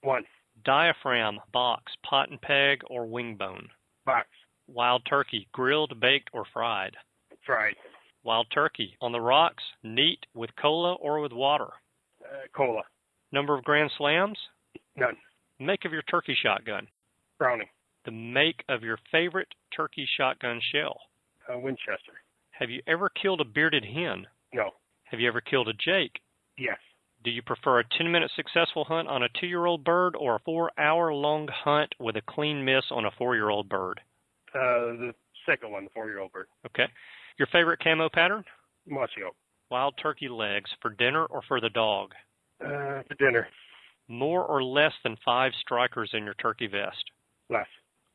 One. 0.00 0.24
Diaphragm, 0.64 1.40
box, 1.52 1.92
pot 2.02 2.30
and 2.30 2.40
peg, 2.40 2.80
or 2.86 3.04
wing 3.04 3.36
bone? 3.36 3.68
Box. 4.06 4.28
Wild 4.66 5.02
turkey, 5.06 5.46
grilled, 5.52 6.00
baked, 6.00 6.30
or 6.32 6.46
fried? 6.54 6.96
Fried. 7.44 7.74
Wild 8.24 8.46
turkey, 8.54 8.96
on 9.02 9.12
the 9.12 9.20
rocks, 9.20 9.62
neat, 9.82 10.20
with 10.32 10.48
cola, 10.58 10.94
or 10.94 11.20
with 11.20 11.32
water? 11.32 11.68
Uh, 12.24 12.46
cola. 12.56 12.82
Number 13.30 13.54
of 13.54 13.64
grand 13.64 13.90
slams? 13.98 14.38
None. 14.96 15.18
Make 15.60 15.84
of 15.84 15.92
your 15.92 16.02
turkey 16.02 16.36
shotgun. 16.42 16.88
Browning. 17.38 17.68
The 18.06 18.12
make 18.12 18.64
of 18.70 18.82
your 18.82 18.98
favorite 19.10 19.48
turkey 19.76 20.08
shotgun 20.16 20.62
shell. 20.72 20.98
Uh, 21.46 21.58
Winchester. 21.58 22.22
Have 22.52 22.70
you 22.70 22.80
ever 22.86 23.10
killed 23.10 23.42
a 23.42 23.44
bearded 23.44 23.84
hen? 23.84 24.26
No. 24.52 24.70
Have 25.04 25.20
you 25.20 25.28
ever 25.28 25.40
killed 25.40 25.68
a 25.68 25.72
jake? 25.74 26.20
Yes. 26.58 26.78
Do 27.24 27.30
you 27.30 27.42
prefer 27.42 27.80
a 27.80 27.84
10 27.98 28.10
minute 28.10 28.30
successful 28.34 28.84
hunt 28.84 29.08
on 29.08 29.22
a 29.22 29.28
two 29.40 29.46
year 29.46 29.66
old 29.66 29.84
bird 29.84 30.16
or 30.16 30.36
a 30.36 30.40
four 30.40 30.70
hour 30.78 31.12
long 31.12 31.48
hunt 31.48 31.94
with 32.00 32.16
a 32.16 32.22
clean 32.22 32.64
miss 32.64 32.84
on 32.90 33.04
a 33.04 33.10
four 33.16 33.36
year 33.36 33.48
old 33.48 33.68
bird? 33.68 34.00
Uh, 34.54 34.92
the 34.98 35.14
second 35.46 35.70
one, 35.72 35.84
the 35.84 35.90
four-year-old 35.94 36.32
bird. 36.32 36.46
Okay. 36.66 36.86
Your 37.38 37.48
favorite 37.52 37.80
camo 37.82 38.08
pattern? 38.12 38.44
Mossy 38.86 39.22
oak. 39.26 39.34
Wild 39.70 39.94
turkey 40.02 40.28
legs 40.28 40.70
for 40.80 40.90
dinner 40.90 41.24
or 41.24 41.42
for 41.48 41.60
the 41.60 41.70
dog? 41.70 42.12
Uh, 42.62 43.02
for 43.08 43.14
dinner. 43.18 43.48
More 44.08 44.44
or 44.44 44.62
less 44.62 44.92
than 45.02 45.16
five 45.24 45.52
strikers 45.60 46.10
in 46.12 46.24
your 46.24 46.34
turkey 46.34 46.66
vest? 46.66 47.02
Less. 47.48 47.66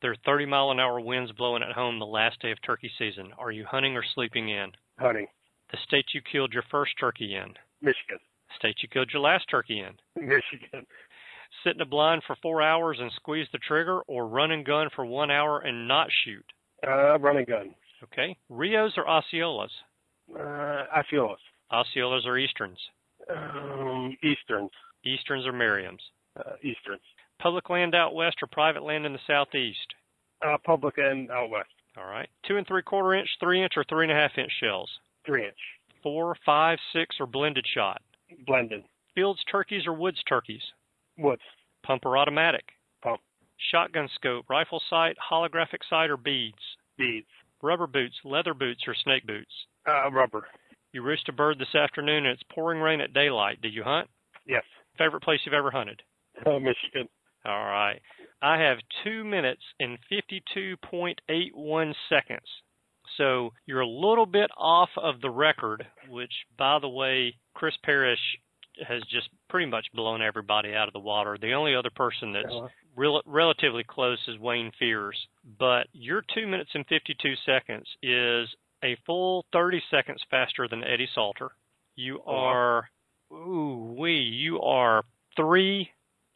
There 0.02 0.12
are 0.12 0.18
30 0.26 0.46
mile 0.46 0.70
an 0.70 0.80
hour 0.80 1.00
winds 1.00 1.32
blowing 1.32 1.64
at 1.64 1.72
home 1.72 1.98
the 1.98 2.06
last 2.06 2.40
day 2.42 2.52
of 2.52 2.62
turkey 2.62 2.92
season. 3.00 3.32
Are 3.40 3.52
you 3.52 3.66
hunting 3.66 3.98
or 3.98 4.04
sleeping 4.14 4.50
in? 4.50 4.72
Hunting. 5.00 5.28
The 5.72 5.78
state 5.86 6.06
you 6.14 6.22
killed 6.22 6.54
your 6.54 6.64
first 6.72 6.94
turkey 7.00 7.36
in? 7.36 7.54
Michigan. 7.82 8.20
State 8.58 8.78
you 8.82 8.90
killed 8.90 9.10
your 9.12 9.22
last 9.22 9.46
turkey 9.50 9.80
in? 9.80 9.96
Michigan. 10.16 10.86
Sit 11.64 11.76
in 11.76 11.82
a 11.82 11.86
blind 11.86 12.24
for 12.26 12.36
four 12.42 12.62
hours 12.62 12.98
and 13.00 13.12
squeeze 13.16 13.48
the 13.52 13.58
trigger, 13.60 14.02
or 14.08 14.28
run 14.28 14.52
and 14.52 14.66
gun 14.66 14.90
for 14.96 15.06
one 15.06 15.32
hour 15.32 15.60
and 15.60 15.88
not 15.88 16.08
shoot? 16.24 16.46
Uh, 16.86 17.18
running 17.20 17.46
gun. 17.46 17.74
Okay. 18.04 18.38
Rios 18.50 18.94
or 18.98 19.06
Osceolas? 19.06 19.70
Uh, 20.34 20.86
Osceolas. 20.96 21.38
Osceolas 21.72 22.26
or 22.26 22.38
Easterns? 22.38 22.80
Um, 23.30 24.16
Easterns. 24.24 24.72
Easterns 25.06 25.46
or 25.46 25.54
Merriams? 25.54 26.00
Uh, 26.38 26.54
Easterns. 26.62 27.02
Public 27.40 27.70
land 27.70 27.96
out 27.96 28.16
west 28.16 28.38
or 28.42 28.48
private 28.48 28.84
land 28.84 29.06
in 29.06 29.14
the 29.14 29.20
southeast? 29.28 29.94
Uh, 30.46 30.58
public 30.64 30.98
and 30.98 31.30
out 31.32 31.50
west. 31.50 31.70
All 31.98 32.06
right. 32.06 32.30
Two 32.48 32.58
and 32.58 32.68
three 32.68 32.84
quarter 32.84 33.16
inch, 33.16 33.30
three 33.40 33.64
inch, 33.64 33.74
or 33.76 33.84
three 33.90 34.06
and 34.06 34.12
a 34.12 34.16
half 34.16 34.32
inch 34.38 34.52
shells? 34.62 34.90
Three 35.28 35.46
inch. 35.46 35.58
Four, 36.02 36.36
five, 36.46 36.80
six, 36.94 37.18
or 37.20 37.28
blended 37.28 37.66
shot? 37.74 38.02
Blended. 38.48 38.84
Fields 39.14 39.44
turkeys 39.52 39.86
or 39.86 39.94
woods 39.94 40.24
turkeys? 40.28 40.62
Woods. 41.18 41.42
Pump 41.86 42.06
or 42.06 42.18
automatic? 42.18 42.64
Pump. 43.04 43.20
Shotgun 43.72 44.08
scope, 44.16 44.46
rifle 44.50 44.82
sight, 44.90 45.18
holographic 45.32 45.80
sight, 45.90 46.10
or 46.10 46.18
beads? 46.18 46.56
Beads. 46.98 47.28
Rubber 47.62 47.88
boots, 47.88 48.16
leather 48.24 48.54
boots, 48.54 48.82
or 48.88 48.96
snake 49.04 49.26
boots? 49.26 49.52
Uh, 49.88 50.10
rubber. 50.12 50.48
You 50.94 51.02
roost 51.02 51.28
a 51.30 51.34
bird 51.34 51.60
this 51.60 51.76
afternoon 51.76 52.26
and 52.26 52.34
it's 52.34 52.44
pouring 52.52 52.80
rain 52.80 53.02
at 53.02 53.14
daylight. 53.14 53.62
Do 53.62 53.68
you 53.70 53.84
hunt? 53.84 54.08
Yes. 54.46 54.64
Favorite 54.98 55.24
place 55.24 55.40
you've 55.46 55.54
ever 55.54 55.72
hunted? 55.72 56.02
Uh, 56.46 56.60
Michigan. 56.60 57.10
All 57.46 57.66
right. 57.66 58.00
I 58.42 58.58
have 58.60 58.78
two 59.04 59.24
minutes 59.24 59.62
and 59.80 59.98
52.81 60.12 61.94
seconds. 62.10 62.48
So 63.18 63.54
you're 63.66 63.82
a 63.82 63.88
little 63.88 64.26
bit 64.26 64.50
off 64.58 64.90
of 64.98 65.22
the 65.22 65.30
record, 65.30 65.86
which, 66.10 66.32
by 66.58 66.80
the 66.80 66.90
way, 66.90 67.36
Chris 67.54 67.74
Parrish 67.84 68.20
has 68.88 69.02
just 69.12 69.30
pretty 69.50 69.66
much 69.66 69.88
blown 69.94 70.22
everybody 70.22 70.74
out 70.76 70.88
of 70.88 70.94
the 70.94 71.00
water. 71.00 71.38
The 71.42 71.54
only 71.54 71.76
other 71.76 71.90
person 71.90 72.32
that's 72.34 72.46
rel- 72.96 73.24
relatively 73.26 73.84
close 73.84 74.20
is 74.28 74.38
Wayne 74.40 74.72
Fears. 74.78 75.18
But 75.60 75.88
your 75.94 76.22
two 76.36 76.46
minutes 76.46 76.70
and 76.76 76.86
52 76.88 77.34
seconds 77.46 77.88
is 78.04 78.48
a 78.84 78.96
full 79.06 79.46
30 79.52 79.82
seconds 79.90 80.22
faster 80.30 80.68
than 80.68 80.84
Eddie 80.84 81.10
Salter. 81.16 81.50
You 81.96 82.22
Oh, 82.28 82.32
are, 82.36 82.90
ooh 83.34 83.96
wee, 83.98 84.20
you 84.20 84.62
are 84.62 85.04
three 85.36 85.90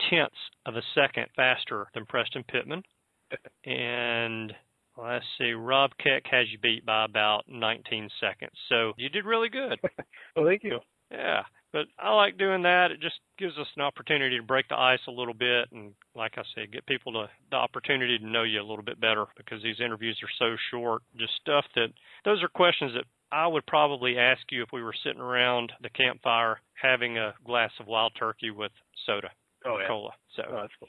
tenths 0.10 0.34
of 0.66 0.76
a 0.76 0.82
second 0.96 1.28
faster 1.36 1.88
than 1.94 2.08
Preston 2.08 2.44
Pittman. 2.44 2.82
and 3.66 4.52
let's 4.98 5.26
see, 5.38 5.52
Rob 5.52 5.92
Keck 6.04 6.24
has 6.32 6.48
you 6.52 6.58
beat 6.60 6.86
by 6.86 7.06
about 7.06 7.44
19 7.48 8.10
seconds. 8.20 8.52
So 8.70 8.94
you 8.98 9.10
did 9.10 9.26
really 9.26 9.50
good. 9.50 9.80
well, 10.36 10.46
thank 10.46 10.64
you. 10.64 10.80
Yeah, 11.12 11.44
but 11.74 11.88
I 12.00 12.14
like 12.14 12.38
doing 12.38 12.64
that. 12.64 12.92
It 12.92 13.02
just 13.02 13.20
gives 13.38 13.58
us 13.58 13.68
an 13.76 13.82
opportunity 13.82 14.38
to 14.38 14.44
break 14.44 14.70
the 14.70 14.78
ice 14.80 15.00
a 15.10 15.12
little 15.12 15.34
bit, 15.34 15.68
and 15.74 15.92
like 16.16 16.34
I 16.38 16.44
said, 16.56 16.72
get 16.72 16.86
people 16.86 17.12
to 17.14 17.26
the 17.50 17.58
opportunity 17.58 18.18
to 18.18 18.26
know 18.26 18.44
you 18.44 18.62
a 18.62 18.64
little 18.70 18.84
bit 18.84 19.00
better 19.02 19.26
because 19.36 19.62
these 19.62 19.82
interviews 19.84 20.18
are 20.24 20.30
so 20.40 20.56
short. 20.72 21.02
Just 21.18 21.34
stuff 21.42 21.66
that 21.76 21.88
those 22.24 22.42
are 22.42 22.48
questions 22.48 22.94
that 22.96 23.04
I 23.30 23.46
would 23.48 23.66
probably 23.66 24.18
ask 24.18 24.42
you 24.52 24.64
if 24.64 24.70
we 24.72 24.82
were 24.84 24.96
sitting 25.04 25.20
around 25.22 25.74
the 25.82 25.90
campfire 25.90 26.60
having 26.82 27.18
a 27.18 27.34
glass 27.46 27.72
of 27.82 27.88
wild 27.88 28.14
turkey 28.18 28.52
with 28.52 28.72
soda, 29.06 29.32
Oh, 29.66 29.80
yeah. 29.80 29.88
cola. 29.88 30.12
So, 30.38 30.44
Oh, 30.50 30.56
that's 30.62 30.74
cool. 30.80 30.88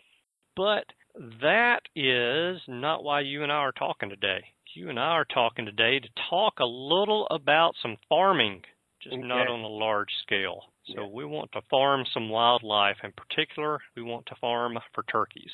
but 0.55 0.85
that 1.15 1.81
is 1.95 2.61
not 2.67 3.05
why 3.05 3.21
you 3.21 3.43
and 3.43 3.53
I 3.53 3.57
are 3.57 3.73
talking 3.73 4.09
today. 4.09 4.45
You 4.75 4.89
and 4.89 4.99
I 4.99 5.11
are 5.11 5.27
talking 5.27 5.67
today 5.67 6.01
to 6.01 6.09
talk 6.31 6.55
a 6.61 6.65
little 6.65 7.27
about 7.31 7.75
some 7.83 7.97
farming, 8.09 8.63
just 9.03 9.15
okay. 9.15 9.27
not 9.27 9.49
on 9.49 9.61
a 9.61 9.69
large 9.69 10.09
scale. 10.23 10.65
So 10.87 11.03
yeah. 11.03 11.09
we 11.13 11.25
want 11.25 11.53
to 11.53 11.61
farm 11.71 12.05
some 12.13 12.31
wildlife. 12.31 12.97
In 13.05 13.13
particular, 13.13 13.81
we 13.95 14.03
want 14.03 14.27
to 14.27 14.35
farm 14.41 14.79
for 14.95 15.05
turkeys. 15.05 15.51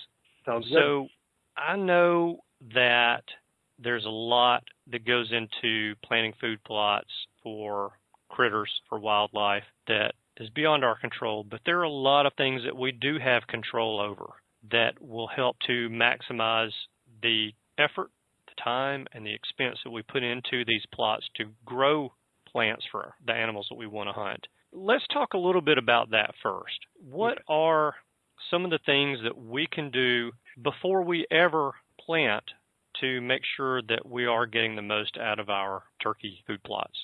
Sounds 0.46 0.66
good. 0.68 0.74
So 0.74 1.08
I 1.56 1.76
know 1.76 2.44
that 2.74 3.24
there's 3.78 4.04
a 4.04 4.10
lot 4.10 4.62
that 4.90 5.04
goes 5.04 5.32
into 5.32 5.94
planting 6.04 6.34
food 6.40 6.62
plots 6.64 7.10
for 7.42 7.92
critters, 8.28 8.70
for 8.88 8.98
wildlife 8.98 9.64
that 9.88 10.14
is 10.36 10.48
beyond 10.50 10.84
our 10.84 10.98
control, 10.98 11.44
but 11.44 11.60
there 11.66 11.80
are 11.80 11.84
a 11.84 11.90
lot 11.90 12.26
of 12.26 12.32
things 12.34 12.62
that 12.64 12.76
we 12.76 12.92
do 12.92 13.18
have 13.18 13.46
control 13.48 14.00
over 14.00 14.34
that 14.70 15.00
will 15.00 15.28
help 15.28 15.56
to 15.66 15.88
maximize 15.88 16.72
the 17.22 17.50
effort, 17.78 18.10
the 18.46 18.62
time, 18.62 19.06
and 19.12 19.24
the 19.24 19.32
expense 19.34 19.78
that 19.84 19.90
we 19.90 20.02
put 20.02 20.22
into 20.22 20.64
these 20.66 20.82
plots 20.92 21.24
to 21.36 21.46
grow 21.64 22.12
plants 22.50 22.84
for 22.90 23.14
the 23.26 23.32
animals 23.32 23.66
that 23.70 23.76
we 23.76 23.86
want 23.86 24.08
to 24.08 24.12
hunt. 24.12 24.46
Let's 24.72 25.06
talk 25.12 25.34
a 25.34 25.38
little 25.38 25.60
bit 25.60 25.78
about 25.78 26.10
that 26.10 26.34
first. 26.42 26.78
What 27.08 27.38
are 27.48 27.94
some 28.50 28.64
of 28.64 28.70
the 28.70 28.78
things 28.84 29.18
that 29.22 29.36
we 29.36 29.66
can 29.70 29.90
do 29.90 30.32
before 30.62 31.02
we 31.02 31.26
ever 31.30 31.72
plant 32.04 32.44
to 33.00 33.20
make 33.20 33.42
sure 33.56 33.82
that 33.82 34.04
we 34.04 34.26
are 34.26 34.46
getting 34.46 34.76
the 34.76 34.82
most 34.82 35.16
out 35.18 35.38
of 35.38 35.48
our 35.48 35.84
turkey 36.02 36.42
food 36.46 36.62
plots? 36.64 36.94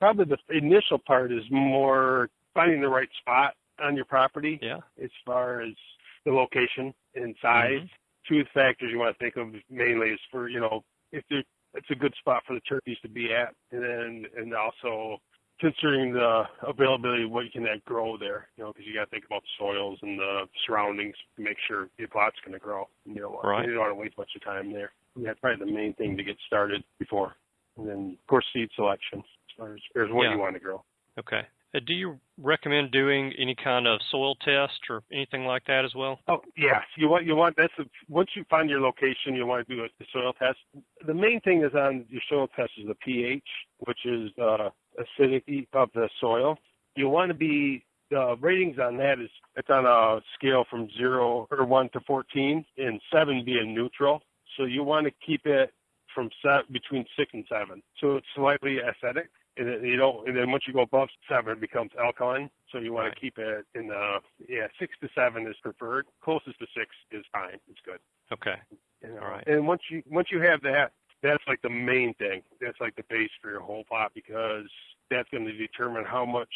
Probably 0.00 0.24
the 0.24 0.56
initial 0.56 0.98
part 0.98 1.32
is 1.32 1.42
more 1.50 2.30
finding 2.54 2.80
the 2.80 2.88
right 2.88 3.08
spot 3.20 3.54
on 3.82 3.96
your 3.96 4.04
property. 4.04 4.58
Yeah. 4.62 4.78
As 5.02 5.10
far 5.24 5.62
as 5.62 5.74
the 6.24 6.32
location 6.32 6.92
and 7.14 7.34
size. 7.40 7.78
Mm-hmm. 7.78 7.86
Two 8.28 8.44
factors 8.52 8.90
you 8.92 8.98
want 8.98 9.16
to 9.16 9.24
think 9.24 9.36
of 9.36 9.60
mainly 9.70 10.10
is 10.10 10.20
for, 10.30 10.48
you 10.48 10.60
know, 10.60 10.84
if 11.12 11.24
it's 11.30 11.90
a 11.90 11.94
good 11.94 12.14
spot 12.18 12.42
for 12.46 12.54
the 12.54 12.60
turkeys 12.60 12.98
to 13.02 13.08
be 13.08 13.32
at 13.32 13.54
and 13.72 13.82
then 13.82 14.24
and 14.36 14.54
also 14.54 15.18
considering 15.60 16.12
the 16.12 16.44
availability 16.62 17.24
of 17.24 17.30
what 17.30 17.44
you 17.44 17.50
can 17.50 17.66
grow 17.84 18.16
there, 18.16 18.48
you 18.56 18.64
know, 18.64 18.72
because 18.72 18.86
you 18.86 18.94
got 18.94 19.04
to 19.04 19.10
think 19.10 19.24
about 19.26 19.42
the 19.42 19.48
soils 19.58 19.98
and 20.02 20.18
the 20.18 20.48
surroundings 20.66 21.14
to 21.36 21.42
make 21.42 21.56
sure 21.68 21.88
your 21.98 22.08
plot's 22.08 22.36
going 22.44 22.54
to 22.54 22.58
grow. 22.58 22.88
You 23.04 23.20
know, 23.20 23.40
right. 23.44 23.66
you 23.66 23.74
don't 23.74 23.80
want 23.80 23.92
to 23.92 24.00
waste 24.00 24.16
much 24.16 24.30
of 24.34 24.42
time 24.42 24.72
there. 24.72 24.92
And 25.16 25.26
that's 25.26 25.38
probably 25.40 25.66
the 25.66 25.72
main 25.72 25.92
thing 25.94 26.16
to 26.16 26.24
get 26.24 26.36
started 26.46 26.82
before. 26.98 27.34
And 27.76 27.88
then, 27.88 28.16
of 28.20 28.26
course, 28.26 28.44
seed 28.52 28.70
selection 28.74 29.18
as 29.18 29.56
far 29.56 29.74
as, 29.74 29.74
as 29.74 29.80
far 29.92 30.04
as 30.04 30.12
what 30.12 30.24
yeah. 30.24 30.32
you 30.32 30.38
want 30.38 30.54
to 30.54 30.60
grow. 30.60 30.82
Okay. 31.18 31.42
Uh, 31.74 31.78
do 31.86 31.92
you 31.92 32.18
recommend 32.38 32.90
doing 32.90 33.32
any 33.38 33.54
kind 33.54 33.86
of 33.86 34.00
soil 34.10 34.34
test 34.36 34.80
or 34.88 35.02
anything 35.12 35.44
like 35.44 35.64
that 35.66 35.84
as 35.84 35.94
well? 35.94 36.18
Oh 36.26 36.40
yes, 36.56 36.82
you 36.96 37.08
want 37.08 37.26
you 37.26 37.36
want 37.36 37.56
that's 37.56 37.72
a, 37.78 37.84
once 38.08 38.30
you 38.34 38.44
find 38.50 38.68
your 38.68 38.80
location, 38.80 39.34
you 39.34 39.46
want 39.46 39.66
to 39.68 39.76
do 39.76 39.82
a, 39.82 39.84
a 39.84 40.06
soil 40.12 40.32
test. 40.32 40.58
The 41.06 41.14
main 41.14 41.40
thing 41.40 41.62
is 41.62 41.74
on 41.74 42.06
your 42.08 42.22
soil 42.28 42.48
test 42.56 42.72
is 42.78 42.88
the 42.88 42.96
pH, 42.96 43.44
which 43.80 44.04
is 44.04 44.30
uh, 44.42 44.70
acidity 44.98 45.68
of 45.72 45.90
the 45.94 46.08
soil. 46.20 46.58
You 46.96 47.08
want 47.08 47.28
to 47.28 47.34
be 47.34 47.84
the 48.10 48.36
ratings 48.40 48.78
on 48.80 48.96
that 48.96 49.20
is 49.20 49.30
it's 49.54 49.70
on 49.70 49.86
a 49.86 50.20
scale 50.34 50.64
from 50.68 50.88
zero 50.98 51.46
or 51.50 51.64
one 51.64 51.88
to 51.90 52.00
fourteen, 52.00 52.64
and 52.78 53.00
seven 53.12 53.44
being 53.44 53.74
neutral. 53.74 54.22
So 54.56 54.64
you 54.64 54.82
want 54.82 55.06
to 55.06 55.12
keep 55.24 55.46
it 55.46 55.72
from 56.12 56.28
set 56.42 56.70
between 56.72 57.04
six 57.16 57.30
and 57.32 57.44
seven. 57.48 57.80
So 58.00 58.16
it's 58.16 58.26
slightly 58.34 58.78
acidic 58.78 59.28
and 59.56 59.68
then 59.68 59.84
you 59.84 59.96
don't, 59.96 60.28
and 60.28 60.36
then 60.36 60.50
once 60.50 60.64
you 60.66 60.72
go 60.72 60.82
above 60.82 61.08
seven, 61.28 61.52
it 61.52 61.60
becomes 61.60 61.90
alkaline. 61.98 62.50
So 62.72 62.78
you 62.78 62.92
want 62.92 63.06
right. 63.06 63.14
to 63.14 63.20
keep 63.20 63.38
it 63.38 63.66
in 63.74 63.88
the 63.88 64.18
yeah 64.48 64.68
six 64.78 64.94
to 65.02 65.08
seven 65.14 65.46
is 65.46 65.56
preferred. 65.62 66.06
Closest 66.22 66.58
to 66.60 66.66
six 66.76 66.88
is 67.10 67.24
fine. 67.32 67.58
It's 67.68 67.80
good. 67.84 67.98
Okay. 68.32 68.56
You 69.02 69.14
know, 69.14 69.22
All 69.22 69.30
right. 69.30 69.46
And 69.46 69.66
once 69.66 69.82
you 69.90 70.02
once 70.08 70.28
you 70.30 70.40
have 70.40 70.62
that, 70.62 70.92
that's 71.22 71.42
like 71.48 71.60
the 71.62 71.70
main 71.70 72.14
thing. 72.14 72.42
That's 72.60 72.80
like 72.80 72.96
the 72.96 73.04
base 73.10 73.30
for 73.42 73.50
your 73.50 73.60
whole 73.60 73.84
pot 73.88 74.12
because 74.14 74.68
that's 75.10 75.28
going 75.30 75.44
to 75.44 75.52
determine 75.52 76.04
how 76.04 76.24
much 76.24 76.48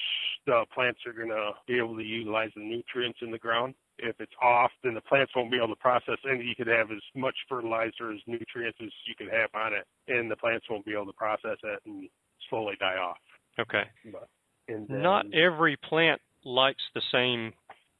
the 0.47 0.65
plants 0.73 1.01
are 1.07 1.13
going 1.13 1.29
to 1.29 1.53
be 1.67 1.77
able 1.77 1.97
to 1.97 2.05
utilize 2.05 2.51
the 2.55 2.63
nutrients 2.63 3.19
in 3.21 3.31
the 3.31 3.39
ground. 3.39 3.75
If 3.99 4.17
it's 4.21 4.33
off, 4.43 4.71
then 4.83 4.95
the 4.95 5.01
plants 5.01 5.33
won't 5.35 5.51
be 5.51 5.57
able 5.57 5.69
to 5.69 5.81
process 5.81 6.19
any. 6.29 6.45
You 6.45 6.55
could 6.57 6.67
have 6.67 6.91
as 6.91 7.03
much 7.15 7.35
fertilizer 7.49 8.13
as 8.13 8.21
nutrients 8.27 8.79
as 8.81 8.91
you 9.07 9.15
could 9.17 9.33
have 9.33 9.51
on 9.55 9.73
it, 9.73 9.87
and 10.09 10.31
the 10.31 10.37
plants 10.37 10.67
won't 10.71 10.85
be 10.85 10.93
able 10.93 11.07
to 11.07 11.13
process 11.13 11.59
it, 11.63 11.81
and 11.87 12.09
slowly 12.49 12.75
die 12.79 12.97
off. 12.97 13.19
Okay. 13.59 13.85
But, 14.13 14.29
then, 14.69 14.87
Not 14.89 15.27
every 15.35 15.77
plant 15.77 16.21
likes 16.45 16.83
the 16.95 17.03
same 17.13 17.53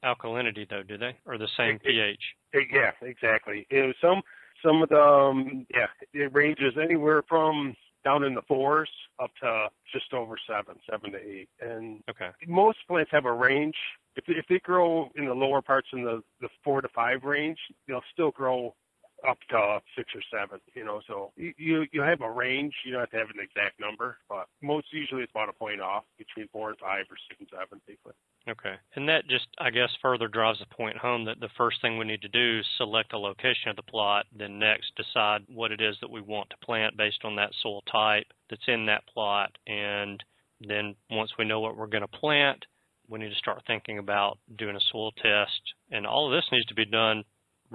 alkalinity, 0.05 0.69
though, 0.69 0.83
do 0.83 0.99
they, 0.99 1.17
or 1.27 1.39
the 1.39 1.49
same 1.57 1.77
it, 1.77 1.83
pH? 1.83 2.21
It, 2.53 2.69
yeah, 2.73 2.91
exactly. 3.03 3.67
It, 3.71 3.97
some 4.01 4.23
some 4.65 4.83
of 4.83 4.89
the 4.89 5.01
um, 5.01 5.67
yeah, 5.75 5.87
it 6.13 6.33
ranges 6.33 6.75
anywhere 6.81 7.23
from 7.29 7.75
down 8.05 8.23
in 8.25 8.35
the 8.35 8.43
fours 8.43 8.91
up 9.23 9.31
to 9.43 9.69
just 9.93 10.13
over 10.13 10.37
seven, 10.47 10.77
seven 10.89 11.13
to 11.13 11.19
eight. 11.19 11.49
And 11.61 12.03
okay. 12.09 12.31
most 12.47 12.79
plants 12.87 13.11
have 13.13 13.25
a 13.25 13.33
range. 13.33 13.77
If 14.17 14.25
if 14.29 14.47
they 14.49 14.59
grow 14.61 15.11
in 15.17 15.27
the 15.27 15.35
lower 15.35 15.63
parts 15.63 15.89
in 15.93 16.05
the 16.05 16.23
the 16.41 16.49
four 16.63 16.81
to 16.81 16.89
five 16.89 17.25
range, 17.25 17.59
they'll 17.89 18.03
still 18.13 18.31
grow 18.31 18.75
up 19.29 19.39
to 19.51 19.81
six 19.97 20.11
or 20.15 20.23
seven, 20.31 20.61
you 20.75 20.85
know, 20.85 21.01
so 21.07 21.33
you 21.37 21.87
you 21.93 22.03
have 22.03 22.21
a 22.21 22.31
range. 22.31 22.75
You 22.85 22.93
don't 22.93 23.01
have 23.01 23.11
to 23.11 23.19
have 23.19 23.31
an 23.31 23.43
exact 23.43 23.81
number, 23.81 24.19
but 24.29 24.47
most 24.63 24.87
usually 24.93 25.23
it's 25.23 25.33
about 25.33 25.49
a 25.49 25.53
point 25.53 25.81
off 25.81 26.05
between 26.19 26.49
four 26.49 26.71
and 26.71 26.79
five 26.79 27.07
or 27.11 27.17
six 27.29 27.41
and 27.41 27.49
seven, 27.51 27.81
basically. 27.87 28.13
Okay. 28.49 28.75
And 28.95 29.09
that 29.09 29.27
just, 29.27 29.47
I 29.59 29.71
guess, 29.71 29.91
further 30.03 30.29
drives 30.29 30.59
the 30.59 30.75
point 30.75 30.99
home 30.99 31.25
that 31.25 31.41
the 31.41 31.49
first 31.57 31.81
thing 31.81 31.97
we 31.97 32.05
need 32.05 32.23
to 32.23 32.29
do 32.29 32.59
is 32.61 32.67
select 32.77 33.15
a 33.15 33.19
location 33.19 33.71
of 33.71 33.77
the 33.77 33.83
plot, 33.83 34.27
then 34.37 34.59
next 34.59 34.93
decide 34.97 35.43
what 35.49 35.73
it 35.73 35.81
is 35.81 35.97
that 36.01 36.11
we 36.11 36.21
want 36.21 36.51
to 36.51 36.57
plant 36.59 36.97
based 36.97 37.25
on 37.25 37.37
that 37.37 37.51
soil 37.63 37.83
type 37.91 38.27
that's 38.51 38.69
in 38.69 38.87
that 38.87 39.07
plot. 39.07 39.51
And 39.67 40.23
then 40.61 40.95
once 41.11 41.33
we 41.39 41.47
know 41.47 41.61
what 41.61 41.77
we're 41.77 41.87
going 41.87 42.03
to 42.03 42.09
plant, 42.09 42.65
we 43.09 43.19
need 43.19 43.31
to 43.31 43.37
start 43.37 43.63
thinking 43.67 43.99
about 43.99 44.39
doing 44.57 44.77
a 44.77 44.81
soil 44.93 45.13
test. 45.13 45.61
And 45.91 46.07
all 46.07 46.27
of 46.27 46.37
this 46.37 46.49
needs 46.53 46.67
to 46.67 46.75
be 46.75 46.87
done 46.87 47.25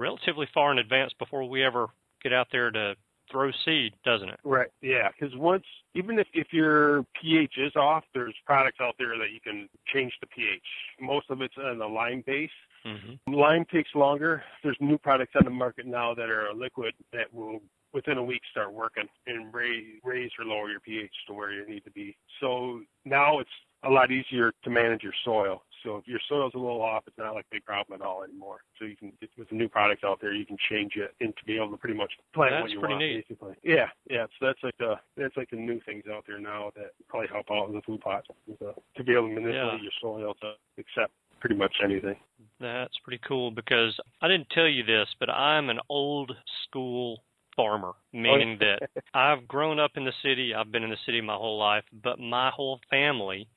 relatively 0.00 0.48
far 0.52 0.72
in 0.72 0.78
advance 0.78 1.12
before 1.18 1.48
we 1.48 1.62
ever 1.62 1.88
get 2.22 2.32
out 2.32 2.48
there 2.50 2.70
to 2.70 2.94
throw 3.30 3.50
seed, 3.64 3.92
doesn't 4.04 4.28
it? 4.28 4.40
Right. 4.42 4.68
Yeah. 4.82 5.08
Because 5.08 5.36
once, 5.36 5.64
even 5.94 6.18
if 6.18 6.26
if 6.34 6.48
your 6.52 7.04
pH 7.20 7.54
is 7.58 7.76
off, 7.76 8.04
there's 8.14 8.34
products 8.44 8.78
out 8.80 8.96
there 8.98 9.16
that 9.18 9.30
you 9.32 9.40
can 9.40 9.68
change 9.92 10.12
the 10.20 10.26
pH. 10.26 10.62
Most 11.00 11.30
of 11.30 11.40
it's 11.40 11.54
in 11.56 11.78
the 11.78 11.86
lime 11.86 12.24
base. 12.26 12.50
Mm-hmm. 12.84 13.32
Lime 13.32 13.64
takes 13.72 13.90
longer. 13.94 14.42
There's 14.62 14.76
new 14.80 14.98
products 14.98 15.32
on 15.36 15.44
the 15.44 15.50
market 15.50 15.86
now 15.86 16.14
that 16.14 16.30
are 16.30 16.52
liquid 16.54 16.94
that 17.12 17.32
will 17.32 17.60
within 17.92 18.18
a 18.18 18.24
week 18.24 18.42
start 18.50 18.72
working 18.72 19.08
and 19.26 19.52
raise, 19.52 19.98
raise 20.04 20.30
or 20.38 20.44
lower 20.44 20.70
your 20.70 20.80
pH 20.80 21.12
to 21.26 21.34
where 21.34 21.52
you 21.52 21.68
need 21.68 21.84
to 21.84 21.90
be. 21.90 22.16
So 22.40 22.80
now 23.04 23.40
it's 23.40 23.50
a 23.82 23.90
lot 23.90 24.10
easier 24.10 24.52
to 24.62 24.70
manage 24.70 25.02
your 25.02 25.12
soil. 25.24 25.62
So 25.82 25.96
if 25.96 26.06
your 26.06 26.20
soil's 26.28 26.52
a 26.54 26.58
little 26.58 26.82
off, 26.82 27.04
it's 27.06 27.16
not 27.18 27.34
like 27.34 27.46
a 27.50 27.54
big 27.54 27.64
problem 27.64 28.00
at 28.00 28.06
all 28.06 28.22
anymore. 28.22 28.58
So 28.78 28.84
you 28.84 28.96
can, 28.96 29.12
with 29.38 29.48
the 29.48 29.56
new 29.56 29.68
products 29.68 30.02
out 30.04 30.20
there, 30.20 30.32
you 30.32 30.46
can 30.46 30.56
change 30.70 30.92
it 30.96 31.14
and 31.20 31.36
to 31.36 31.44
be 31.44 31.56
able 31.56 31.70
to 31.70 31.76
pretty 31.76 31.96
much 31.96 32.12
plant 32.34 32.52
that's 32.52 32.62
what 32.62 32.70
you 32.70 32.80
pretty 32.80 32.94
want. 32.94 33.04
Neat. 33.04 33.28
Basically, 33.28 33.54
yeah, 33.62 33.88
yeah. 34.08 34.26
So 34.38 34.46
that's 34.46 34.62
like 34.62 34.76
the 34.78 34.94
that's 35.16 35.36
like 35.36 35.50
the 35.50 35.56
new 35.56 35.80
things 35.86 36.04
out 36.12 36.24
there 36.26 36.38
now 36.38 36.70
that 36.76 36.92
probably 37.08 37.28
help 37.32 37.46
out 37.50 37.70
with 37.70 37.76
the 37.76 37.86
food 37.86 38.00
plot 38.00 38.24
to, 38.26 38.68
uh, 38.68 38.72
to 38.96 39.04
be 39.04 39.12
able 39.12 39.28
to 39.28 39.34
manipulate 39.34 39.80
yeah. 39.80 39.82
your 39.82 39.92
soil 40.00 40.34
to 40.42 40.52
accept 40.78 41.12
pretty 41.40 41.56
much 41.56 41.74
anything. 41.82 42.16
That's 42.60 42.96
pretty 43.02 43.20
cool 43.26 43.50
because 43.50 43.98
I 44.20 44.28
didn't 44.28 44.48
tell 44.50 44.68
you 44.68 44.84
this, 44.84 45.08
but 45.18 45.30
I'm 45.30 45.70
an 45.70 45.80
old 45.88 46.32
school 46.64 47.22
farmer, 47.56 47.92
oh, 47.94 47.94
meaning 48.12 48.58
oh, 48.60 48.64
that 48.64 49.02
I've 49.14 49.48
grown 49.48 49.78
up 49.78 49.92
in 49.96 50.04
the 50.04 50.12
city. 50.22 50.54
I've 50.54 50.70
been 50.70 50.82
in 50.82 50.90
the 50.90 50.96
city 51.06 51.20
my 51.20 51.34
whole 51.34 51.58
life, 51.58 51.84
but 52.02 52.18
my 52.18 52.50
whole 52.50 52.80
family, 52.90 53.48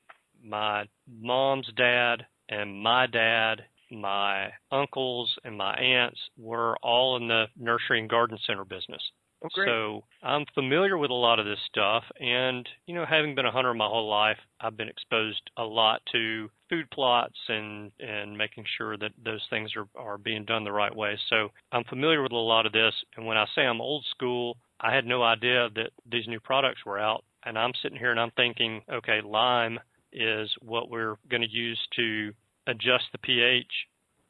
my 0.44 0.86
mom's 1.08 1.70
dad 1.76 2.26
and 2.48 2.82
my 2.82 3.06
dad, 3.06 3.62
my 3.90 4.50
uncles 4.70 5.34
and 5.44 5.56
my 5.56 5.74
aunts 5.74 6.18
were 6.36 6.76
all 6.82 7.16
in 7.16 7.28
the 7.28 7.46
nursery 7.56 8.00
and 8.00 8.10
garden 8.10 8.38
center 8.46 8.64
business. 8.64 9.02
Oh. 9.44 9.48
So 9.66 10.04
I'm 10.22 10.46
familiar 10.54 10.96
with 10.96 11.10
a 11.10 11.14
lot 11.14 11.38
of 11.38 11.44
this 11.44 11.58
stuff, 11.66 12.04
and 12.18 12.66
you 12.86 12.94
know, 12.94 13.04
having 13.04 13.34
been 13.34 13.44
a 13.44 13.50
hunter 13.50 13.74
my 13.74 13.86
whole 13.86 14.08
life, 14.08 14.38
I've 14.58 14.76
been 14.76 14.88
exposed 14.88 15.50
a 15.58 15.64
lot 15.64 16.00
to 16.12 16.50
food 16.70 16.88
plots 16.90 17.36
and 17.48 17.92
and 18.00 18.38
making 18.38 18.64
sure 18.78 18.96
that 18.96 19.12
those 19.22 19.42
things 19.50 19.70
are 19.76 19.86
are 19.96 20.16
being 20.16 20.46
done 20.46 20.64
the 20.64 20.72
right 20.72 20.94
way. 20.94 21.18
So 21.28 21.50
I'm 21.72 21.84
familiar 21.84 22.22
with 22.22 22.32
a 22.32 22.36
lot 22.36 22.64
of 22.64 22.72
this, 22.72 22.94
and 23.16 23.26
when 23.26 23.36
I 23.36 23.44
say 23.54 23.62
I'm 23.62 23.82
old 23.82 24.06
school, 24.10 24.56
I 24.80 24.94
had 24.94 25.04
no 25.04 25.22
idea 25.22 25.68
that 25.74 25.90
these 26.10 26.26
new 26.26 26.40
products 26.40 26.86
were 26.86 26.98
out, 26.98 27.22
and 27.44 27.58
I'm 27.58 27.72
sitting 27.82 27.98
here 27.98 28.12
and 28.12 28.20
I'm 28.20 28.32
thinking, 28.32 28.80
okay, 28.90 29.20
lime 29.22 29.78
is 30.14 30.50
what 30.62 30.90
we're 30.90 31.16
going 31.28 31.42
to 31.42 31.50
use 31.50 31.78
to 31.96 32.32
adjust 32.66 33.04
the 33.12 33.18
pH, 33.18 33.70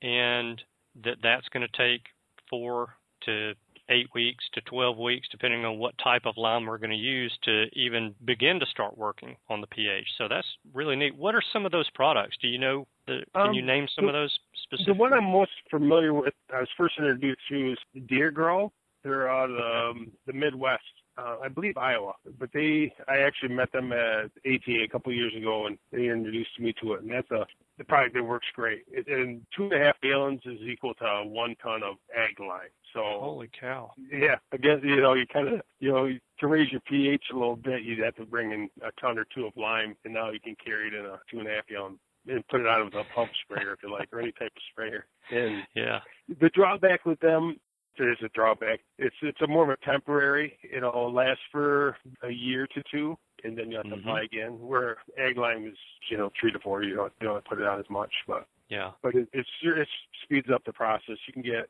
and 0.03 0.61
that 1.05 1.16
that's 1.23 1.49
going 1.49 1.66
to 1.66 1.77
take 1.77 2.03
four 2.51 2.94
to 3.25 3.55
eight 3.90 4.07
weeks 4.14 4.44
to 4.55 4.61
12 4.62 4.97
weeks, 4.97 5.29
depending 5.31 5.64
on 5.64 5.79
what 5.79 5.94
type 6.03 6.23
of 6.25 6.35
lime 6.37 6.66
we're 6.66 6.79
going 6.79 6.90
to 6.90 6.97
use 6.97 7.37
to 7.42 7.66
even 7.75 8.14
begin 8.25 8.59
to 8.61 8.66
start 8.66 8.97
working 8.97 9.37
on 9.49 9.61
the 9.61 9.66
pH. 9.66 10.07
So 10.16 10.27
that's 10.29 10.47
really 10.73 10.97
neat. 10.97 11.16
What 11.16 11.35
are 11.35 11.42
some 11.53 11.66
of 11.66 11.73
those 11.73 11.88
products? 11.90 12.37
Do 12.40 12.49
you 12.49 12.59
know? 12.59 12.87
The, 13.07 13.20
can 13.35 13.49
um, 13.49 13.53
you 13.53 13.62
name 13.62 13.87
some 13.94 14.07
the, 14.07 14.11
of 14.11 14.14
those 14.14 14.38
specific? 14.62 14.94
The 14.94 14.99
one 14.99 15.12
I'm 15.12 15.25
most 15.25 15.51
familiar 15.70 16.14
with, 16.14 16.33
I 16.53 16.61
was 16.61 16.68
first 16.77 16.94
introduced 16.99 17.40
to, 17.51 17.73
is 17.73 17.79
Deer 18.07 18.31
Grow. 18.31 18.73
They're 19.03 19.31
out 19.31 19.51
of 19.51 19.90
um, 19.90 20.12
the 20.27 20.33
Midwest 20.33 20.83
uh, 21.16 21.37
I 21.42 21.48
believe 21.48 21.77
Iowa, 21.77 22.14
but 22.38 22.50
they, 22.53 22.92
I 23.09 23.18
actually 23.18 23.55
met 23.55 23.72
them 23.72 23.92
at 23.92 24.31
ATA 24.46 24.83
a 24.85 24.88
couple 24.88 25.12
of 25.12 25.16
years 25.16 25.35
ago 25.37 25.66
and 25.66 25.79
they 25.92 26.09
introduced 26.09 26.59
me 26.59 26.74
to 26.83 26.94
it. 26.94 27.03
And 27.03 27.11
that's 27.11 27.31
a, 27.31 27.46
the 27.79 27.85
product 27.85 28.14
that 28.14 28.22
works 28.22 28.46
great. 28.55 28.85
It, 28.90 29.07
and 29.09 29.42
two 29.57 29.64
and 29.64 29.72
a 29.72 29.79
half 29.79 30.00
gallons 30.00 30.40
is 30.44 30.61
equal 30.62 30.94
to 30.94 31.24
one 31.27 31.57
ton 31.62 31.83
of 31.83 31.96
ag 32.16 32.38
lime. 32.40 32.70
So 32.92 33.00
holy 33.03 33.50
cow! 33.59 33.90
Yeah, 34.12 34.37
I 34.53 34.57
guess 34.57 34.79
you 34.85 35.00
know 35.00 35.14
you 35.14 35.27
kind 35.27 35.48
of 35.48 35.62
you 35.81 35.90
know 35.90 36.09
to 36.38 36.46
raise 36.46 36.70
your 36.70 36.81
pH 36.83 37.24
a 37.33 37.35
little 37.35 37.57
bit, 37.57 37.83
you'd 37.83 37.98
have 37.98 38.14
to 38.16 38.24
bring 38.24 38.53
in 38.53 38.70
a 38.83 38.92
ton 39.00 39.18
or 39.18 39.27
two 39.35 39.46
of 39.46 39.53
lime, 39.57 39.96
and 40.05 40.14
now 40.14 40.31
you 40.31 40.38
can 40.38 40.55
carry 40.64 40.87
it 40.87 40.94
in 40.94 41.05
a 41.05 41.18
two 41.29 41.40
and 41.40 41.48
a 41.48 41.50
half 41.50 41.66
gallon 41.66 41.98
and 42.29 42.46
put 42.48 42.61
it 42.61 42.66
out 42.66 42.85
with 42.85 42.94
a 42.94 43.03
pump 43.14 43.31
sprayer 43.44 43.72
if 43.72 43.83
you 43.83 43.90
like, 43.90 44.09
or 44.12 44.20
any 44.20 44.33
type 44.33 44.53
of 44.55 44.62
sprayer. 44.70 45.07
And 45.31 45.64
yeah, 45.74 46.00
the 46.40 46.50
drawback 46.50 47.05
with 47.05 47.18
them 47.18 47.57
there's 47.98 48.18
a 48.24 48.28
drawback. 48.28 48.80
It's 48.98 49.14
it's 49.22 49.40
a 49.40 49.46
more 49.46 49.64
of 49.64 49.70
a 49.70 49.85
temporary. 49.85 50.59
It'll 50.74 51.12
last 51.12 51.40
for 51.50 51.96
a 52.22 52.30
year 52.30 52.66
to 52.74 52.83
two, 52.90 53.16
and 53.44 53.57
then 53.57 53.70
you 53.70 53.76
have 53.76 53.87
to 53.87 53.90
mm-hmm. 53.90 54.09
apply 54.09 54.22
again. 54.22 54.59
Where 54.61 54.98
ag 55.18 55.37
lime 55.37 55.66
is, 55.66 55.78
you 56.11 56.16
know, 56.16 56.30
three 56.38 56.52
to 56.52 56.59
four. 56.59 56.83
You 56.83 56.96
don't 56.96 57.12
you 57.20 57.28
don't 57.28 57.44
put 57.44 57.61
it 57.61 57.66
on 57.66 57.78
as 57.78 57.88
much, 57.90 58.12
but 58.26 58.46
yeah. 58.68 58.92
But 59.02 59.14
it, 59.14 59.28
it's 59.33 59.48
it 59.62 59.88
speeds 60.22 60.48
up 60.52 60.64
the 60.64 60.72
process. 60.72 61.16
You 61.26 61.33
can 61.33 61.42
get 61.42 61.68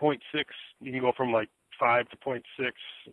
0.6. 0.00 0.18
You 0.80 0.92
can 0.92 1.00
go 1.00 1.12
from 1.16 1.32
like 1.32 1.48
five 1.78 2.08
to 2.10 2.16
0.6 2.16 2.42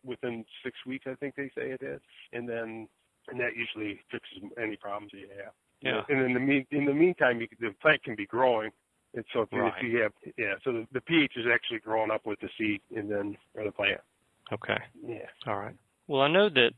within 0.04 0.46
six 0.64 0.78
weeks. 0.86 1.06
I 1.08 1.16
think 1.16 1.36
they 1.36 1.50
say 1.56 1.72
it 1.72 1.82
is, 1.82 2.02
and 2.34 2.48
then 2.48 2.88
and 3.28 3.40
that 3.40 3.56
usually 3.56 4.00
fixes 4.12 4.38
any 4.62 4.76
problems 4.76 5.12
you 5.14 5.28
have. 5.44 5.54
Yeah. 5.82 6.02
And 6.10 6.26
in 6.26 6.34
the 6.34 6.40
mean 6.40 6.66
in 6.72 6.86
the 6.86 6.94
meantime, 6.94 7.42
you, 7.42 7.48
the 7.60 7.74
plant 7.82 8.04
can 8.04 8.16
be 8.16 8.26
growing 8.26 8.72
and 9.16 9.24
so 9.34 9.42
if, 9.42 9.50
right. 9.54 9.74
if 9.78 9.84
you 9.84 10.02
have, 10.02 10.12
yeah, 10.38 10.54
so 10.64 10.74
the, 10.74 10.88
the 10.92 11.02
pH 11.02 11.34
is 11.38 11.46
actually 11.52 11.80
growing 11.80 12.12
up 12.12 12.26
with 12.26 12.40
the 12.42 12.50
seed 12.58 12.82
and 12.96 13.10
then 13.10 13.38
or 13.56 13.64
the 13.64 13.72
plant. 13.72 14.02
Okay. 14.52 14.78
Yeah. 15.08 15.26
All 15.48 15.58
right. 15.58 15.76
Well, 16.08 16.22
I 16.22 16.28
know 16.28 16.50
that 16.50 16.72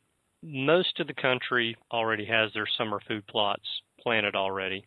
most 0.43 0.99
of 0.99 1.07
the 1.07 1.13
country 1.13 1.75
already 1.91 2.25
has 2.25 2.51
their 2.53 2.67
summer 2.77 2.99
food 3.07 3.25
plots 3.27 3.65
planted 3.99 4.35
already, 4.35 4.85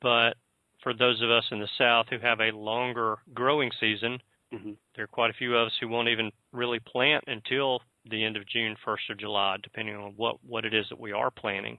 but 0.00 0.36
for 0.82 0.94
those 0.94 1.20
of 1.22 1.30
us 1.30 1.44
in 1.50 1.60
the 1.60 1.68
south 1.78 2.06
who 2.10 2.18
have 2.18 2.40
a 2.40 2.56
longer 2.56 3.18
growing 3.34 3.70
season, 3.78 4.18
mm-hmm. 4.52 4.72
there 4.94 5.04
are 5.04 5.08
quite 5.08 5.30
a 5.30 5.34
few 5.34 5.54
of 5.54 5.66
us 5.66 5.72
who 5.80 5.88
won't 5.88 6.08
even 6.08 6.30
really 6.52 6.80
plant 6.80 7.24
until 7.26 7.80
the 8.10 8.24
end 8.24 8.36
of 8.36 8.48
June, 8.48 8.74
first 8.84 9.04
of 9.10 9.18
July, 9.18 9.56
depending 9.62 9.96
on 9.96 10.14
what 10.16 10.36
what 10.46 10.64
it 10.64 10.72
is 10.72 10.86
that 10.88 10.98
we 10.98 11.12
are 11.12 11.30
planting. 11.30 11.78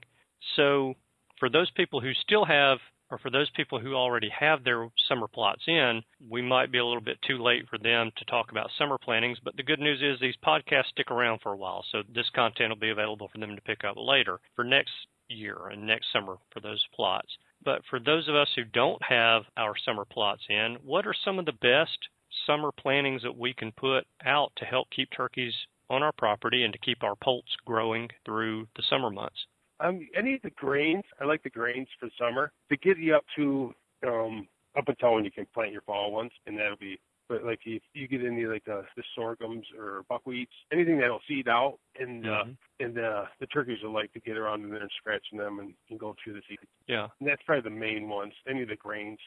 So, 0.56 0.94
for 1.38 1.50
those 1.50 1.70
people 1.72 2.00
who 2.00 2.12
still 2.22 2.44
have 2.44 2.78
or 3.10 3.18
for 3.18 3.30
those 3.30 3.50
people 3.50 3.78
who 3.78 3.94
already 3.94 4.28
have 4.28 4.64
their 4.64 4.88
summer 5.08 5.28
plots 5.28 5.62
in, 5.66 6.02
we 6.28 6.42
might 6.42 6.70
be 6.70 6.78
a 6.78 6.84
little 6.84 7.02
bit 7.02 7.18
too 7.22 7.42
late 7.42 7.68
for 7.68 7.78
them 7.78 8.10
to 8.16 8.24
talk 8.26 8.50
about 8.50 8.70
summer 8.76 8.98
plantings. 8.98 9.38
But 9.42 9.56
the 9.56 9.62
good 9.62 9.80
news 9.80 10.02
is 10.02 10.20
these 10.20 10.36
podcasts 10.44 10.88
stick 10.90 11.10
around 11.10 11.40
for 11.42 11.52
a 11.52 11.56
while, 11.56 11.84
so 11.90 12.02
this 12.14 12.28
content 12.34 12.70
will 12.70 12.76
be 12.76 12.90
available 12.90 13.28
for 13.28 13.38
them 13.38 13.54
to 13.56 13.62
pick 13.62 13.84
up 13.84 13.96
later 13.96 14.40
for 14.54 14.64
next 14.64 14.92
year 15.28 15.68
and 15.70 15.86
next 15.86 16.12
summer 16.12 16.36
for 16.52 16.60
those 16.60 16.84
plots. 16.94 17.28
But 17.64 17.82
for 17.90 17.98
those 17.98 18.28
of 18.28 18.34
us 18.34 18.48
who 18.54 18.64
don't 18.64 19.02
have 19.02 19.42
our 19.56 19.74
summer 19.84 20.04
plots 20.04 20.42
in, 20.48 20.76
what 20.84 21.06
are 21.06 21.14
some 21.24 21.38
of 21.38 21.46
the 21.46 21.52
best 21.52 21.98
summer 22.46 22.70
plantings 22.72 23.22
that 23.22 23.36
we 23.36 23.52
can 23.52 23.72
put 23.72 24.06
out 24.24 24.52
to 24.56 24.64
help 24.64 24.88
keep 24.90 25.08
turkeys 25.10 25.54
on 25.90 26.02
our 26.02 26.12
property 26.12 26.64
and 26.64 26.72
to 26.72 26.78
keep 26.78 27.02
our 27.02 27.16
poults 27.16 27.56
growing 27.64 28.08
through 28.24 28.68
the 28.76 28.82
summer 28.88 29.10
months? 29.10 29.46
Um, 29.80 30.08
any 30.16 30.34
of 30.34 30.42
the 30.42 30.50
grains, 30.50 31.04
I 31.20 31.24
like 31.24 31.42
the 31.42 31.50
grains 31.50 31.88
for 32.00 32.08
summer 32.18 32.52
to 32.70 32.76
get 32.76 32.98
you 32.98 33.14
up 33.14 33.24
to 33.36 33.72
um 34.06 34.48
up 34.76 34.88
until 34.88 35.14
when 35.14 35.24
you 35.24 35.30
can 35.30 35.46
plant 35.54 35.72
your 35.72 35.82
fall 35.82 36.12
ones, 36.12 36.30
and 36.46 36.58
that'll 36.58 36.76
be 36.76 37.00
but 37.28 37.44
like 37.44 37.60
if 37.64 37.82
you 37.94 38.08
get 38.08 38.24
any 38.24 38.46
like 38.46 38.64
the, 38.64 38.82
the 38.96 39.02
sorghums 39.14 39.66
or 39.78 40.04
buckwheats, 40.10 40.48
anything 40.72 40.98
that'll 40.98 41.20
seed 41.28 41.48
out, 41.48 41.78
and 41.98 42.24
uh, 42.24 42.28
mm-hmm. 42.28 42.84
and 42.84 42.98
uh, 42.98 43.24
the 43.40 43.46
turkeys 43.46 43.78
will 43.82 43.92
like 43.92 44.12
to 44.14 44.20
get 44.20 44.36
around 44.36 44.64
in 44.64 44.70
there 44.70 44.80
and 44.80 44.90
scratching 44.98 45.38
them 45.38 45.58
and, 45.58 45.74
and 45.90 45.98
go 45.98 46.14
through 46.22 46.34
the 46.34 46.42
seed. 46.48 46.58
Yeah, 46.86 47.08
and 47.20 47.28
that's 47.28 47.42
probably 47.44 47.68
the 47.68 47.76
main 47.76 48.08
ones. 48.08 48.32
Any 48.48 48.62
of 48.62 48.68
the 48.68 48.76
grains, 48.76 49.18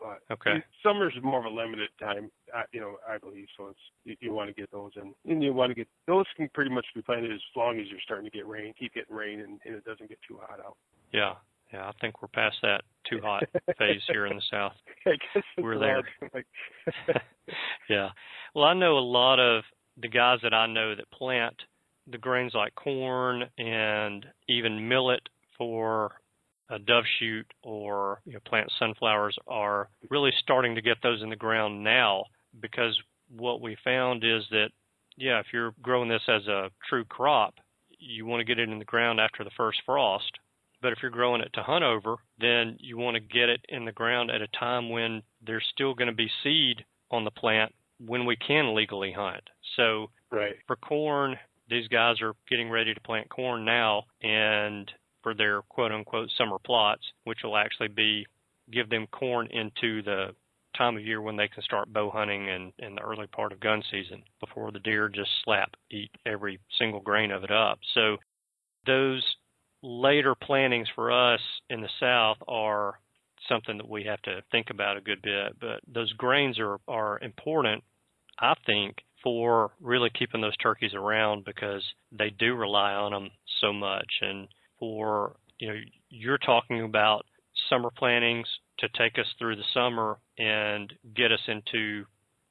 but 0.00 0.20
okay, 0.32 0.62
summer's 0.82 1.14
more 1.22 1.40
of 1.40 1.44
a 1.44 1.54
limited 1.54 1.90
time, 2.00 2.30
uh, 2.56 2.62
you 2.72 2.80
know, 2.80 2.96
I 3.08 3.18
believe. 3.18 3.46
So 3.56 3.68
it's 3.68 3.80
you, 4.04 4.16
you 4.20 4.32
want 4.32 4.48
to 4.48 4.54
get 4.54 4.70
those 4.70 4.92
in, 4.96 5.12
and 5.30 5.42
you 5.42 5.52
want 5.52 5.70
to 5.70 5.74
get 5.74 5.88
those 6.06 6.26
can 6.36 6.48
pretty 6.54 6.70
much 6.70 6.86
be 6.94 7.02
planted 7.02 7.32
as 7.32 7.40
long 7.56 7.78
as 7.80 7.86
you're 7.90 8.00
starting 8.04 8.30
to 8.30 8.36
get 8.36 8.46
rain, 8.46 8.72
keep 8.78 8.94
getting 8.94 9.14
rain, 9.14 9.40
and, 9.40 9.60
and 9.64 9.74
it 9.74 9.84
doesn't 9.84 10.08
get 10.08 10.18
too 10.26 10.38
hot 10.40 10.60
out. 10.60 10.76
Yeah, 11.12 11.34
yeah, 11.72 11.88
I 11.88 11.92
think 12.00 12.22
we're 12.22 12.28
past 12.28 12.56
that 12.62 12.82
too 13.08 13.20
hot 13.22 13.44
phase 13.78 14.00
here 14.08 14.26
in 14.26 14.36
the 14.36 14.42
south. 14.50 14.72
we're 15.58 15.78
there. 15.78 16.02
yeah. 17.90 18.08
Well, 18.54 18.64
I 18.64 18.74
know 18.74 18.98
a 18.98 19.00
lot 19.00 19.38
of 19.38 19.64
the 20.00 20.08
guys 20.08 20.38
that 20.42 20.54
I 20.54 20.66
know 20.66 20.94
that 20.94 21.10
plant 21.10 21.54
the 22.10 22.18
grains 22.18 22.52
like 22.54 22.74
corn 22.74 23.44
and 23.58 24.24
even 24.48 24.88
millet 24.88 25.28
for 25.56 26.12
a 26.70 26.78
dove 26.78 27.04
shoot 27.18 27.46
or 27.62 28.20
you 28.24 28.34
know, 28.34 28.38
plant 28.46 28.70
sunflowers 28.78 29.36
are 29.46 29.88
really 30.10 30.32
starting 30.40 30.74
to 30.74 30.82
get 30.82 30.96
those 31.02 31.22
in 31.22 31.30
the 31.30 31.36
ground 31.36 31.82
now 31.82 32.24
because 32.60 32.98
what 33.36 33.60
we 33.60 33.76
found 33.84 34.24
is 34.24 34.42
that 34.50 34.68
yeah, 35.16 35.40
if 35.40 35.46
you're 35.52 35.74
growing 35.82 36.08
this 36.08 36.22
as 36.28 36.46
a 36.46 36.70
true 36.88 37.04
crop, 37.04 37.54
you 37.98 38.24
want 38.24 38.40
to 38.40 38.44
get 38.44 38.60
it 38.60 38.68
in 38.68 38.78
the 38.78 38.84
ground 38.84 39.18
after 39.18 39.42
the 39.42 39.50
first 39.56 39.80
frost 39.84 40.30
but 40.80 40.92
if 40.92 40.98
you're 41.02 41.10
growing 41.10 41.40
it 41.40 41.50
to 41.54 41.62
hunt 41.62 41.84
over, 41.84 42.16
then 42.38 42.76
you 42.80 42.96
want 42.96 43.14
to 43.14 43.20
get 43.20 43.48
it 43.48 43.64
in 43.68 43.84
the 43.84 43.92
ground 43.92 44.30
at 44.30 44.42
a 44.42 44.48
time 44.48 44.90
when 44.90 45.22
there's 45.44 45.64
still 45.72 45.94
going 45.94 46.08
to 46.08 46.14
be 46.14 46.30
seed 46.42 46.84
on 47.10 47.24
the 47.24 47.30
plant 47.30 47.72
when 48.04 48.26
we 48.26 48.36
can 48.36 48.74
legally 48.74 49.12
hunt. 49.12 49.42
So 49.76 50.10
right. 50.30 50.54
for 50.66 50.76
corn, 50.76 51.36
these 51.68 51.88
guys 51.88 52.20
are 52.22 52.34
getting 52.48 52.70
ready 52.70 52.94
to 52.94 53.00
plant 53.00 53.28
corn 53.28 53.64
now 53.64 54.04
and 54.22 54.90
for 55.22 55.34
their 55.34 55.62
quote 55.62 55.92
unquote 55.92 56.30
summer 56.36 56.58
plots, 56.64 57.02
which 57.24 57.38
will 57.42 57.56
actually 57.56 57.88
be 57.88 58.26
give 58.70 58.88
them 58.88 59.06
corn 59.10 59.48
into 59.50 60.02
the 60.02 60.28
time 60.76 60.96
of 60.96 61.04
year 61.04 61.20
when 61.20 61.36
they 61.36 61.48
can 61.48 61.62
start 61.62 61.92
bow 61.92 62.10
hunting 62.10 62.48
and 62.48 62.72
in 62.78 62.94
the 62.94 63.00
early 63.00 63.26
part 63.26 63.52
of 63.52 63.58
gun 63.58 63.82
season 63.90 64.22
before 64.38 64.70
the 64.70 64.78
deer 64.80 65.08
just 65.08 65.30
slap 65.44 65.70
eat 65.90 66.10
every 66.24 66.60
single 66.78 67.00
grain 67.00 67.32
of 67.32 67.42
it 67.42 67.50
up. 67.50 67.78
So 67.94 68.18
those 68.86 69.24
later 69.82 70.34
plantings 70.34 70.88
for 70.94 71.12
us 71.12 71.40
in 71.70 71.80
the 71.80 71.88
south 72.00 72.38
are 72.48 72.98
something 73.48 73.78
that 73.78 73.88
we 73.88 74.04
have 74.04 74.20
to 74.22 74.42
think 74.50 74.70
about 74.70 74.96
a 74.96 75.00
good 75.00 75.22
bit. 75.22 75.58
But 75.60 75.80
those 75.92 76.12
grains 76.14 76.58
are 76.58 76.78
are 76.88 77.18
important, 77.20 77.82
I 78.38 78.54
think, 78.66 78.96
for 79.22 79.72
really 79.80 80.10
keeping 80.10 80.40
those 80.40 80.56
turkeys 80.56 80.94
around 80.94 81.44
because 81.44 81.82
they 82.12 82.30
do 82.30 82.54
rely 82.54 82.92
on 82.92 83.12
them 83.12 83.30
so 83.60 83.72
much. 83.72 84.10
And 84.20 84.48
for 84.78 85.36
you 85.58 85.68
know, 85.68 85.80
you're 86.10 86.38
talking 86.38 86.82
about 86.82 87.24
summer 87.68 87.90
plantings 87.96 88.46
to 88.78 88.88
take 88.96 89.18
us 89.18 89.26
through 89.38 89.56
the 89.56 89.64
summer 89.74 90.18
and 90.38 90.92
get 91.16 91.32
us 91.32 91.40
into 91.48 92.04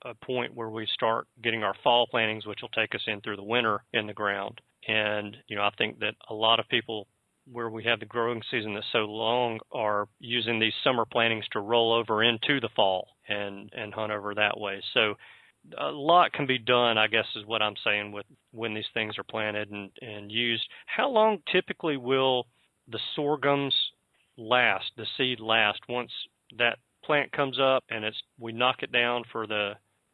a 0.04 0.14
point 0.14 0.54
where 0.54 0.70
we 0.70 0.86
start 0.94 1.28
getting 1.42 1.64
our 1.64 1.74
fall 1.84 2.06
plantings, 2.08 2.46
which 2.46 2.60
will 2.62 2.70
take 2.70 2.94
us 2.94 3.02
in 3.08 3.22
through 3.22 3.38
the 3.38 3.44
winter 3.44 3.84
in 3.94 4.08
the 4.08 4.14
ground. 4.14 4.60
And 4.88 5.36
you 5.48 5.56
know, 5.56 5.64
I 5.64 5.72
think 5.78 6.00
that 6.00 6.16
a 6.30 6.34
lot 6.34 6.60
of 6.60 6.68
people 6.70 7.08
where 7.52 7.70
we 7.70 7.84
have 7.84 8.00
the 8.00 8.06
growing 8.06 8.42
season 8.52 8.74
that's 8.74 8.86
so 8.92 9.00
long 9.00 9.60
are 9.72 10.08
using 10.20 10.60
these 10.60 10.74
summer 10.84 11.06
plantings 11.06 11.46
to 11.52 11.60
roll 11.60 11.94
over 11.94 12.24
into 12.24 12.60
the 12.60 12.70
fall 12.76 13.08
and 13.28 13.72
and 13.74 13.94
hunt 13.94 14.12
over 14.12 14.36
that 14.36 14.60
way. 14.60 14.82
So 14.94 15.16
a 15.78 15.92
lot 15.92 16.34
can 16.34 16.46
be 16.46 16.58
done, 16.58 16.98
I 16.98 17.08
guess, 17.08 17.26
is 17.36 17.46
what 17.46 17.62
I'm 17.62 17.76
saying 17.84 18.12
with 18.12 18.26
when 18.52 18.74
these 18.74 18.86
things 18.94 19.18
are 19.18 19.24
planted 19.24 19.70
and 19.72 19.90
and 20.02 20.32
used. 20.32 20.68
How 20.86 21.10
long 21.10 21.40
typically 21.52 21.98
will 21.98 22.46
the 22.88 23.00
sorghums 23.16 23.74
last? 24.38 24.92
The 24.98 25.06
seed 25.18 25.40
last 25.40 25.80
once 25.90 26.12
that 26.58 26.80
plant 27.04 27.32
comes 27.32 27.60
up 27.60 27.84
and 27.90 28.04
it's 28.04 28.22
we 28.40 28.52
knock 28.52 28.84
it 28.84 28.92
down 28.92 29.24
for 29.32 29.48
the 29.48 29.74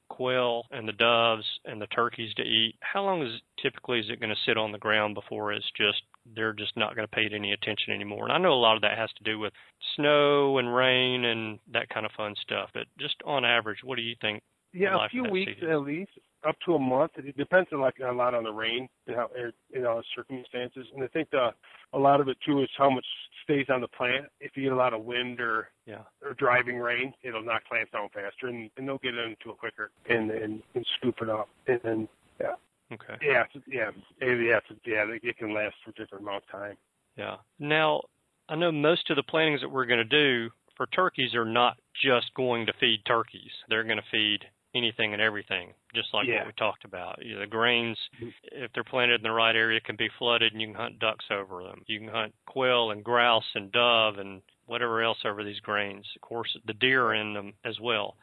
quail 0.10 0.64
and 0.70 0.88
the 0.88 0.94
doves 0.94 1.46
and 1.66 1.82
the 1.82 1.88
turkeys 1.88 2.34
to 2.36 2.44
eat. 2.44 2.76
How 2.82 3.04
long 3.04 3.24
is 3.24 3.42
typically 3.62 4.00
is 4.00 4.10
it 4.10 4.20
going 4.20 4.30
to 4.30 4.42
sit 4.46 4.58
on 4.58 4.72
the 4.72 4.78
ground 4.78 5.16
before 5.16 5.54
it's 5.54 5.66
just 5.76 6.02
they're 6.36 6.54
just 6.54 6.76
not 6.78 6.96
going 6.96 7.08
to 7.08 7.16
pay 7.16 7.24
it 7.24 7.34
any 7.34 7.52
attention 7.52 7.94
anymore. 7.94 8.24
And 8.24 8.34
I 8.34 8.38
know 8.38 8.54
a 8.54 8.56
lot 8.56 8.76
of 8.76 8.82
that 8.82 8.98
has 8.98 9.10
to 9.18 9.24
do 9.24 9.40
with 9.40 9.54
snow 9.96 10.58
and 10.58 10.74
rain 10.74 11.26
and 11.26 11.60
that 11.72 11.90
kind 11.90 12.06
of 12.06 12.12
fun 12.16 12.36
stuff. 12.42 12.70
But 12.74 12.84
just 13.00 13.16
on 13.26 13.46
average, 13.46 13.80
what 13.84 13.96
do 13.96 14.02
you 14.02 14.16
think? 14.22 14.42
Yeah, 14.74 15.06
a 15.06 15.10
few 15.10 15.24
weeks 15.26 15.52
at 15.62 15.82
least, 15.82 16.10
up 16.48 16.56
to 16.66 16.74
a 16.74 16.80
month. 16.80 17.12
It 17.18 17.38
depends 17.38 17.70
on 17.72 17.80
like 17.80 17.96
a 18.00 18.12
lot 18.12 18.34
on 18.34 18.44
the 18.44 18.52
rain 18.52 18.90
and 19.06 19.16
how 19.16 19.30
you 19.72 19.82
know 19.82 20.02
circumstances. 20.16 20.88
And 20.96 21.04
I 21.04 21.08
think 21.08 21.30
the 21.30 21.50
a 21.94 22.00
lot 22.00 22.20
of 22.20 22.28
it 22.28 22.38
too 22.46 22.64
is 22.64 22.70
how 22.76 22.90
much 22.90 23.06
stays 23.44 23.68
on 23.70 23.82
the 23.82 23.88
plant. 23.88 24.26
If 24.40 24.52
you 24.56 24.64
get 24.64 24.72
a 24.72 24.76
lot 24.76 24.94
of 24.94 25.04
wind 25.04 25.40
or 25.40 25.70
yeah. 25.86 26.02
or 26.24 26.34
driving 26.34 26.78
rain, 26.78 27.14
it'll 27.22 27.44
knock 27.44 27.66
plants 27.70 27.92
down 27.92 28.10
faster, 28.14 28.48
and, 28.48 28.72
and 28.78 28.88
they'll 28.88 28.98
get 28.98 29.14
into 29.14 29.52
it 29.52 29.58
quicker 29.60 29.92
and, 30.10 30.32
and 30.32 30.64
and 30.74 30.86
scoop 30.98 31.16
it 31.22 31.30
up, 31.30 31.50
and 31.68 31.80
then 31.84 32.08
yeah. 32.42 32.54
Okay. 32.94 33.16
Yeah, 33.22 33.44
yeah, 33.68 33.92
yeah, 34.22 34.60
yeah. 34.86 35.06
It 35.24 35.38
can 35.38 35.54
last 35.54 35.76
for 35.84 35.92
a 35.92 35.94
different 35.94 36.24
amount 36.24 36.44
of 36.44 36.52
time. 36.52 36.78
Yeah. 37.18 37.38
Now, 37.60 38.02
I 38.50 38.56
know 38.56 38.72
most 38.72 39.10
of 39.10 39.16
the 39.16 39.24
plantings 39.24 39.62
that 39.62 39.70
we're 39.70 39.86
going 39.86 40.00
to 40.00 40.04
do 40.06 40.50
for 40.76 40.88
turkeys 40.88 41.34
are 41.36 41.46
not 41.46 41.78
just 42.04 42.34
going 42.36 42.66
to 42.66 42.74
feed 42.80 43.02
turkeys. 43.06 43.52
They're 43.70 43.84
going 43.84 43.98
to 43.98 44.04
feed 44.12 44.40
anything 44.76 45.14
and 45.14 45.22
everything, 45.22 45.72
just 45.94 46.14
like 46.14 46.28
yeah. 46.28 46.40
what 46.40 46.48
we 46.48 46.54
talked 46.54 46.84
about. 46.84 47.20
The 47.20 47.46
grains, 47.48 47.98
mm-hmm. 48.16 48.30
if 48.52 48.72
they're 48.74 48.84
planted 48.84 49.16
in 49.16 49.24
the 49.24 49.32
right 49.32 49.56
area, 49.56 49.80
can 49.80 49.96
be 49.96 50.10
flooded, 50.18 50.52
and 50.52 50.62
you 50.62 50.68
can 50.68 50.76
hunt 50.76 51.00
ducks 51.00 51.26
over 51.32 51.64
them. 51.64 51.84
You 51.88 52.00
can 52.00 52.10
hunt 52.10 52.34
quail 52.48 52.92
and 52.92 53.04
grouse 53.04 53.46
and 53.56 53.72
dove 53.72 54.18
and 54.18 54.42
whatever 54.66 55.04
else 55.04 55.20
over 55.26 55.44
these 55.44 55.60
grains. 55.60 56.06
Of 56.16 56.22
course, 56.22 56.58
the 56.66 56.74
deer 56.74 57.06
are 57.06 57.16
in 57.16 57.34
them 57.34 57.54
as 57.64 57.80
well. 57.80 58.16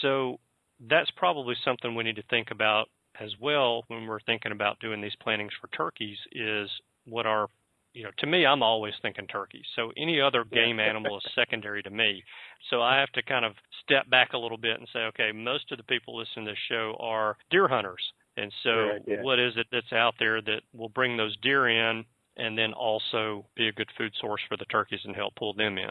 So 0.00 0.40
that's 0.88 1.10
probably 1.10 1.56
something 1.64 1.94
we 1.94 2.04
need 2.04 2.16
to 2.16 2.24
think 2.30 2.50
about 2.50 2.88
as 3.20 3.30
well 3.40 3.84
when 3.88 4.06
we're 4.06 4.20
thinking 4.20 4.52
about 4.52 4.78
doing 4.80 5.00
these 5.00 5.16
plantings 5.20 5.52
for 5.60 5.68
turkeys 5.68 6.18
is 6.32 6.70
what 7.06 7.26
our 7.26 7.48
you 7.94 8.04
know, 8.04 8.10
to 8.18 8.26
me, 8.26 8.46
I'm 8.46 8.62
always 8.62 8.94
thinking 9.02 9.26
turkeys. 9.26 9.64
So 9.74 9.92
any 9.96 10.20
other 10.20 10.44
game 10.44 10.78
animal 10.78 11.16
is 11.18 11.32
secondary 11.34 11.82
to 11.82 11.90
me. 11.90 12.22
So 12.70 12.80
I 12.80 12.98
have 12.98 13.10
to 13.12 13.22
kind 13.22 13.44
of 13.44 13.54
step 13.82 14.08
back 14.10 14.34
a 14.34 14.38
little 14.38 14.58
bit 14.58 14.78
and 14.78 14.86
say, 14.92 15.00
okay, 15.00 15.32
most 15.32 15.72
of 15.72 15.78
the 15.78 15.84
people 15.84 16.16
listening 16.16 16.46
to 16.46 16.52
this 16.52 16.58
show 16.68 16.96
are 17.00 17.36
deer 17.50 17.66
hunters. 17.66 18.02
And 18.36 18.52
so 18.62 18.70
right, 18.70 19.02
yeah. 19.06 19.22
what 19.22 19.40
is 19.40 19.54
it 19.56 19.66
that's 19.72 19.92
out 19.92 20.14
there 20.18 20.40
that 20.42 20.60
will 20.72 20.90
bring 20.90 21.16
those 21.16 21.36
deer 21.38 21.68
in 21.68 22.04
and 22.36 22.56
then 22.56 22.72
also 22.72 23.44
be 23.56 23.66
a 23.66 23.72
good 23.72 23.90
food 23.98 24.12
source 24.20 24.42
for 24.48 24.56
the 24.56 24.66
turkeys 24.66 25.00
and 25.04 25.16
help 25.16 25.34
pull 25.34 25.54
them 25.54 25.76
in? 25.76 25.90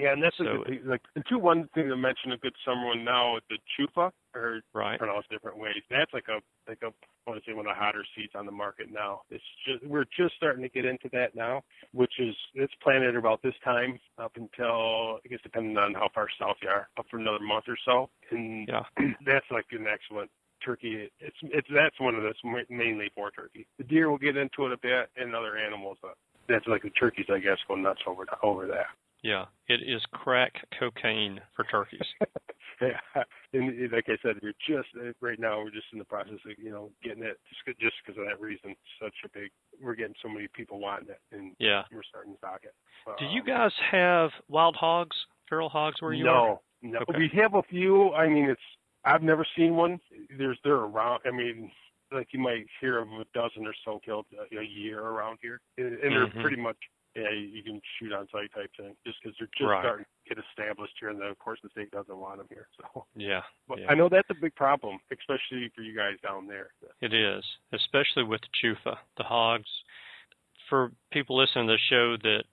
Yeah, 0.00 0.12
and 0.12 0.22
that's 0.22 0.36
so, 0.38 0.44
a 0.44 0.64
good. 0.64 0.86
Like, 0.86 1.02
and 1.14 1.24
two, 1.28 1.38
one 1.38 1.68
thing 1.74 1.88
to 1.88 1.96
mention 1.96 2.32
a 2.32 2.38
good 2.38 2.54
summer 2.64 2.86
one 2.86 3.04
now 3.04 3.36
is 3.36 3.42
the 3.50 3.58
chufa, 3.76 4.10
or 4.34 4.60
right. 4.72 4.98
pronounced 4.98 5.28
different 5.28 5.58
ways. 5.58 5.82
That's 5.90 6.12
like 6.14 6.24
a 6.28 6.40
like 6.68 6.78
a 6.82 6.86
I 6.86 7.30
want 7.30 7.44
to 7.44 7.50
say 7.50 7.54
one 7.54 7.66
of 7.66 7.76
the 7.76 7.80
hotter 7.80 8.04
seeds 8.16 8.32
on 8.34 8.46
the 8.46 8.52
market 8.52 8.86
now. 8.90 9.22
It's 9.30 9.44
just 9.66 9.84
we're 9.84 10.06
just 10.16 10.34
starting 10.36 10.62
to 10.62 10.70
get 10.70 10.86
into 10.86 11.10
that 11.12 11.34
now, 11.34 11.62
which 11.92 12.14
is 12.18 12.34
it's 12.54 12.72
planted 12.82 13.14
about 13.14 13.42
this 13.42 13.54
time 13.62 13.98
up 14.18 14.32
until 14.36 15.20
I 15.24 15.28
guess 15.28 15.40
depending 15.42 15.76
on 15.76 15.92
how 15.94 16.08
far 16.14 16.28
south 16.40 16.56
you 16.62 16.70
are, 16.70 16.88
up 16.98 17.06
for 17.10 17.18
another 17.18 17.44
month 17.44 17.64
or 17.68 17.76
so, 17.84 18.08
and 18.30 18.68
yeah. 18.68 18.84
that's 19.26 19.46
like 19.50 19.66
an 19.72 19.86
excellent 19.86 20.30
turkey. 20.64 21.10
It's 21.20 21.36
it's 21.42 21.68
that's 21.74 22.00
one 22.00 22.14
of 22.14 22.22
those 22.22 22.64
mainly 22.70 23.10
for 23.14 23.30
turkey. 23.30 23.66
The 23.76 23.84
deer 23.84 24.10
will 24.10 24.18
get 24.18 24.36
into 24.36 24.64
it 24.66 24.72
a 24.72 24.78
bit, 24.78 25.10
and 25.16 25.34
other 25.34 25.58
animals, 25.58 25.98
but 26.00 26.14
that's 26.48 26.66
like 26.66 26.82
the 26.82 26.90
turkeys, 26.90 27.26
I 27.30 27.38
guess, 27.38 27.58
go 27.68 27.74
nuts 27.74 28.00
over 28.06 28.24
over 28.42 28.66
that. 28.68 28.86
Yeah, 29.22 29.46
it 29.68 29.80
is 29.86 30.02
crack 30.12 30.52
cocaine 30.78 31.40
for 31.54 31.64
turkeys. 31.64 32.00
yeah, 32.80 33.22
and 33.52 33.92
like 33.92 34.06
I 34.08 34.16
said, 34.22 34.36
we're 34.42 34.54
just 34.66 34.88
right 35.20 35.38
now 35.38 35.58
we're 35.58 35.70
just 35.70 35.86
in 35.92 35.98
the 35.98 36.04
process 36.04 36.34
of 36.46 36.52
you 36.58 36.70
know 36.70 36.90
getting 37.02 37.22
it 37.22 37.38
just 37.48 37.78
just 37.78 37.94
because 38.04 38.18
of 38.18 38.26
that 38.26 38.40
reason. 38.40 38.74
Such 39.02 39.14
a 39.24 39.28
big, 39.38 39.50
we're 39.82 39.94
getting 39.94 40.14
so 40.22 40.28
many 40.28 40.48
people 40.54 40.80
wanting 40.80 41.10
it, 41.10 41.20
and 41.32 41.52
yeah, 41.58 41.82
we're 41.92 42.02
starting 42.08 42.32
to 42.32 42.38
stock 42.38 42.60
it. 42.62 42.74
Do 43.18 43.26
you 43.26 43.44
guys 43.44 43.72
have 43.90 44.30
wild 44.48 44.76
hogs, 44.76 45.16
feral 45.48 45.68
hogs 45.68 46.00
where 46.00 46.14
you 46.14 46.24
no, 46.24 46.30
are? 46.30 46.60
No, 46.82 46.98
okay. 47.08 47.18
we 47.18 47.30
have 47.40 47.54
a 47.54 47.62
few. 47.64 48.12
I 48.14 48.26
mean, 48.26 48.48
it's 48.48 48.60
I've 49.04 49.22
never 49.22 49.46
seen 49.56 49.76
one. 49.76 50.00
There's 50.38 50.58
they're 50.64 50.74
around. 50.74 51.20
I 51.26 51.30
mean, 51.30 51.70
like 52.10 52.28
you 52.32 52.40
might 52.40 52.66
hear 52.80 52.98
of 52.98 53.08
a 53.08 53.24
dozen 53.34 53.66
or 53.66 53.74
so 53.84 54.00
killed 54.04 54.26
a, 54.32 54.58
a 54.58 54.64
year 54.64 55.00
around 55.00 55.38
here, 55.42 55.60
and, 55.76 55.98
and 55.98 56.12
they're 56.12 56.26
mm-hmm. 56.26 56.40
pretty 56.40 56.60
much 56.60 56.76
yeah, 57.16 57.30
you 57.32 57.62
can 57.62 57.80
shoot 57.98 58.12
on 58.12 58.28
sight 58.30 58.50
type 58.54 58.70
thing, 58.76 58.94
just 59.04 59.18
because 59.22 59.36
they're 59.38 59.48
just 59.56 59.68
right. 59.68 59.82
starting 59.82 60.04
to 60.04 60.34
get 60.34 60.44
established 60.50 60.94
here, 61.00 61.10
and 61.10 61.20
then 61.20 61.28
of 61.28 61.38
course 61.38 61.58
the 61.62 61.68
state 61.70 61.90
doesn't 61.90 62.16
want 62.16 62.38
them 62.38 62.46
here. 62.48 62.68
So 62.78 63.04
yeah, 63.16 63.42
but 63.68 63.80
yeah. 63.80 63.86
I 63.88 63.94
know 63.94 64.08
that's 64.08 64.30
a 64.30 64.40
big 64.40 64.54
problem, 64.54 64.98
especially 65.10 65.70
for 65.74 65.82
you 65.82 65.96
guys 65.96 66.14
down 66.22 66.46
there. 66.46 66.68
It 67.00 67.12
is, 67.12 67.44
especially 67.72 68.24
with 68.24 68.40
the 68.42 68.48
chufa, 68.62 68.96
the 69.16 69.24
hogs. 69.24 69.68
For 70.68 70.92
people 71.10 71.36
listening 71.36 71.66
to 71.66 71.72
the 71.72 71.78
show 71.88 72.16
that 72.22 72.44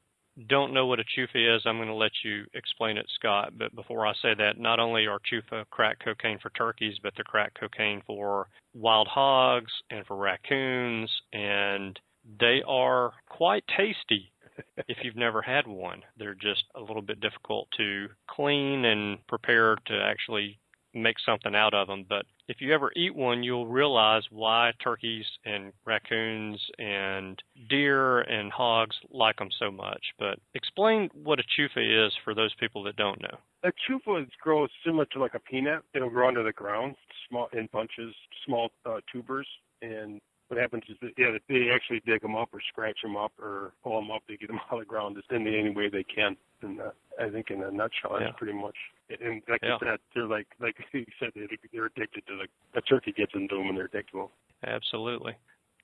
don't 0.48 0.74
know 0.74 0.88
what 0.88 1.00
a 1.00 1.04
chufa 1.04 1.56
is, 1.56 1.62
I'm 1.65 1.78
going 1.78 1.88
to 1.88 1.93
let 1.93 2.12
you 2.24 2.46
explain 2.56 2.98
it, 2.98 3.06
Scott. 3.15 3.54
But 3.58 3.76
before 3.76 4.08
I 4.08 4.13
say 4.22 4.34
that, 4.36 4.60
not 4.60 4.80
only 4.80 5.06
are 5.06 5.20
chufa 5.20 5.65
crack 5.70 5.98
cocaine 6.04 6.39
for 6.39 6.50
turkeys, 6.52 6.96
but 7.04 7.13
they're 7.15 7.24
crack 7.24 7.54
cocaine 7.60 8.02
for 8.08 8.48
wild 8.74 9.08
hogs 9.08 9.72
and 9.91 10.04
for 10.08 10.15
raccoons, 10.15 11.12
and 11.32 12.00
they 12.39 12.62
are 12.67 13.13
quite 13.30 13.63
tasty 13.76 14.32
if 14.88 14.98
you've 15.04 15.15
never 15.15 15.41
had 15.41 15.67
one. 15.67 16.02
They're 16.17 16.36
just 16.36 16.63
a 16.76 16.82
little 16.82 17.02
bit 17.02 17.20
difficult 17.22 17.67
to 17.78 18.08
clean 18.28 18.86
and 18.86 19.26
prepare 19.28 19.76
to 19.88 20.02
actually 20.02 20.60
make 20.93 21.17
something 21.26 21.56
out 21.56 21.74
of 21.74 21.88
them. 21.88 22.06
But 22.08 22.26
if 22.48 22.58
you 22.60 22.74
ever 22.74 22.91
eat 22.96 23.15
one, 23.15 23.43
you'll 23.43 23.67
realize 23.67 24.24
why 24.32 24.72
turkeys 24.84 25.26
and 25.46 25.72
raccoons 25.86 26.60
and 26.80 27.41
deer 27.70 28.22
and 28.22 28.52
hogs 28.52 28.96
like 29.12 29.38
them 29.38 29.50
so 29.60 29.70
much. 29.72 30.02
But 30.17 30.39
explain 30.54 31.10
what 31.13 31.39
a 31.39 31.43
chufa 31.43 32.08
is 32.08 32.13
for 32.24 32.34
those 32.34 32.54
people 32.60 32.84
that 32.84 32.96
don't 32.96 33.22
know. 33.22 33.38
A 33.63 33.72
chufa 33.89 34.28
grows 34.41 34.70
similar 34.86 35.06
to 35.06 35.20
like 35.20 35.34
a 35.34 35.39
peanut. 35.39 35.84
It'll 35.93 36.10
grow 36.10 36.28
under 36.28 36.43
the 36.43 36.54
ground, 36.54 36.96
small 37.30 37.50
in 37.54 37.67
bunches, 37.72 38.13
small 38.46 38.70
uh, 38.86 39.00
tubers, 39.12 39.48
and 39.82 40.22
what 40.48 40.60
happens 40.60 40.84
is 40.88 40.96
that 41.02 41.12
yeah, 41.18 41.38
they 41.50 41.70
actually 41.74 42.02
dig 42.06 42.22
them 42.22 42.36
up 42.36 42.50
or 42.54 42.60
scratch 42.70 43.00
them 43.04 43.18
up 43.18 43.32
or 43.40 43.74
pull 43.84 44.00
them 44.00 44.12
up 44.12 44.26
to 44.28 44.38
get 44.38 44.48
them 44.48 44.60
out 44.72 44.74
of 44.74 44.80
the 44.80 44.86
ground 44.86 45.18
in 45.30 45.48
any 45.48 45.70
way 45.70 45.90
they 45.90 46.04
can. 46.04 46.38
And 46.62 46.80
uh, 46.80 46.92
I 47.22 47.30
think 47.30 47.52
in 47.52 47.62
a 47.64 47.72
nutshell, 47.72 48.14
that's 48.14 48.24
yeah. 48.24 48.32
pretty 48.38 48.54
much. 48.54 48.76
It. 49.10 49.20
And 49.22 49.42
like 49.50 49.62
yeah. 49.64 49.76
I 49.76 49.80
said, 49.80 50.00
they're 50.16 50.28
like 50.28 50.48
like 50.60 50.76
you 50.94 51.06
said, 51.20 51.30
they're 51.36 51.86
addicted 51.86 52.26
to 52.28 52.38
the 52.38 52.78
a 52.78 52.82
turkey 52.82 53.12
gets 53.12 53.32
into 53.36 53.56
them 53.56 53.68
and 53.68 53.78
they're 53.78 53.86
addicted. 53.86 54.28
Absolutely. 54.66 55.34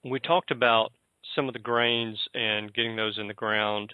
We 0.03 0.19
talked 0.19 0.51
about 0.51 0.91
some 1.35 1.47
of 1.47 1.53
the 1.53 1.59
grains 1.59 2.19
and 2.33 2.73
getting 2.73 2.95
those 2.95 3.17
in 3.17 3.27
the 3.27 3.33
ground, 3.33 3.93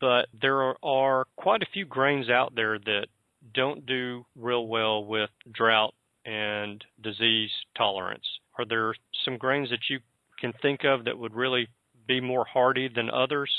but 0.00 0.26
there 0.40 0.62
are, 0.62 0.76
are 0.82 1.26
quite 1.36 1.62
a 1.62 1.66
few 1.72 1.84
grains 1.84 2.28
out 2.28 2.54
there 2.56 2.78
that 2.78 3.06
don't 3.52 3.86
do 3.86 4.24
real 4.36 4.66
well 4.66 5.04
with 5.04 5.30
drought 5.52 5.94
and 6.24 6.82
disease 7.02 7.50
tolerance. 7.76 8.24
Are 8.58 8.64
there 8.64 8.94
some 9.24 9.36
grains 9.36 9.70
that 9.70 9.88
you 9.88 10.00
can 10.40 10.52
think 10.62 10.84
of 10.84 11.04
that 11.04 11.18
would 11.18 11.34
really 11.34 11.68
be 12.06 12.20
more 12.20 12.44
hardy 12.44 12.88
than 12.88 13.10
others? 13.10 13.50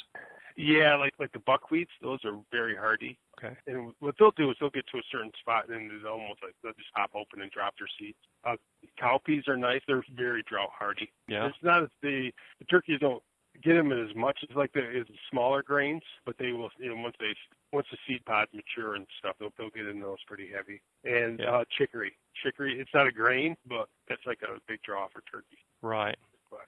Yeah, 0.57 0.95
like 0.95 1.13
like 1.19 1.33
the 1.33 1.39
buckwheats, 1.39 1.91
those 2.01 2.19
are 2.23 2.39
very 2.51 2.75
hardy. 2.75 3.17
Okay. 3.37 3.55
And 3.67 3.91
what 3.99 4.15
they'll 4.17 4.31
do 4.31 4.49
is 4.51 4.57
they'll 4.59 4.69
get 4.69 4.85
to 4.93 4.99
a 4.99 5.03
certain 5.11 5.31
spot 5.39 5.67
and 5.67 5.91
it's 5.91 6.05
almost 6.09 6.41
like 6.41 6.53
they'll 6.63 6.71
just 6.73 6.93
pop 6.95 7.11
open 7.13 7.41
and 7.41 7.51
drop 7.51 7.73
their 7.77 7.89
seeds. 7.99 8.17
Uh, 8.45 8.55
cowpeas 9.01 9.47
are 9.49 9.57
nice; 9.57 9.81
they're 9.85 10.05
very 10.15 10.43
drought 10.47 10.69
hardy. 10.71 11.11
Yeah. 11.27 11.47
It's 11.47 11.57
not 11.61 11.83
as 11.83 11.89
the 12.01 12.31
the 12.59 12.65
turkeys 12.65 12.99
don't 13.01 13.21
get 13.63 13.73
them 13.73 13.91
as 13.91 14.15
much 14.15 14.39
as 14.49 14.55
like 14.55 14.73
the 14.73 14.81
as 14.81 15.05
smaller 15.29 15.63
grains, 15.63 16.03
but 16.25 16.35
they 16.37 16.51
will 16.51 16.69
you 16.79 16.89
know 16.89 17.01
once 17.01 17.15
they 17.19 17.33
once 17.71 17.87
the 17.91 17.97
seed 18.07 18.25
pods 18.25 18.51
mature 18.53 18.95
and 18.95 19.05
stuff, 19.19 19.35
they'll 19.39 19.53
they'll 19.57 19.69
get 19.69 19.87
in 19.87 19.99
those 19.99 20.17
pretty 20.27 20.49
heavy. 20.53 20.81
And 21.03 21.39
yeah. 21.39 21.57
uh 21.57 21.63
chicory, 21.77 22.13
chicory, 22.43 22.79
it's 22.79 22.91
not 22.93 23.07
a 23.07 23.11
grain, 23.11 23.55
but 23.67 23.89
that's 24.09 24.25
like 24.25 24.39
a 24.43 24.59
big 24.67 24.81
draw 24.83 25.07
for 25.07 25.21
turkey. 25.31 25.59
Right. 25.81 26.17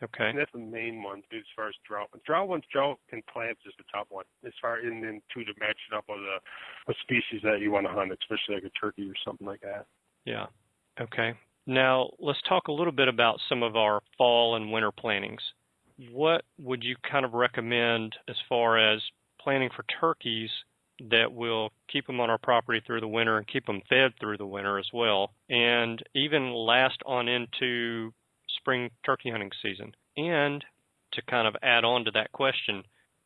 Okay. 0.03 0.29
And 0.29 0.37
that's 0.37 0.51
the 0.51 0.59
main 0.59 1.01
one 1.01 1.23
as 1.31 1.43
far 1.55 1.69
as 1.69 1.75
drought. 1.87 2.09
Drought 2.25 2.49
ones, 2.49 2.63
drought 2.71 2.99
and 3.11 3.25
plants 3.27 3.61
is 3.65 3.73
the 3.77 3.85
top 3.91 4.07
one 4.09 4.25
as 4.45 4.53
far 4.61 4.77
and 4.77 5.03
then 5.03 5.21
two 5.33 5.43
to 5.45 5.53
match 5.59 5.77
it 5.89 5.95
up 5.95 6.05
with 6.09 6.19
a, 6.19 6.91
a 6.91 6.95
species 7.01 7.41
that 7.43 7.61
you 7.61 7.71
want 7.71 7.87
to 7.87 7.93
hunt, 7.93 8.11
especially 8.11 8.55
like 8.55 8.63
a 8.63 8.79
turkey 8.79 9.09
or 9.09 9.15
something 9.25 9.47
like 9.47 9.61
that. 9.61 9.85
Yeah. 10.25 10.47
Okay. 10.99 11.33
Now 11.65 12.11
let's 12.19 12.41
talk 12.47 12.67
a 12.67 12.71
little 12.71 12.93
bit 12.93 13.07
about 13.07 13.39
some 13.47 13.63
of 13.63 13.75
our 13.75 14.01
fall 14.17 14.55
and 14.55 14.71
winter 14.71 14.91
plantings 14.91 15.41
what 16.11 16.43
would 16.59 16.83
you 16.83 16.95
kind 17.09 17.25
of 17.25 17.33
recommend 17.33 18.15
as 18.27 18.35
far 18.47 18.77
as 18.77 19.01
planning 19.41 19.69
for 19.75 19.85
turkeys 19.99 20.49
that 21.09 21.31
will 21.31 21.71
keep 21.91 22.07
them 22.07 22.19
on 22.19 22.29
our 22.29 22.37
property 22.37 22.81
through 22.85 23.01
the 23.01 23.07
winter 23.07 23.37
and 23.37 23.47
keep 23.47 23.65
them 23.65 23.81
fed 23.87 24.11
through 24.19 24.37
the 24.37 24.45
winter 24.45 24.79
as 24.79 24.87
well, 24.93 25.31
and 25.49 26.01
even 26.15 26.53
last 26.53 27.01
on 27.05 27.27
into 27.27 28.11
spring 28.59 28.89
turkey 29.05 29.29
hunting 29.29 29.51
season? 29.61 29.93
And 30.15 30.63
to 31.13 31.21
kind 31.23 31.47
of 31.47 31.55
add 31.61 31.83
on 31.85 32.05
to 32.05 32.11
that 32.11 32.31
question, 32.31 32.83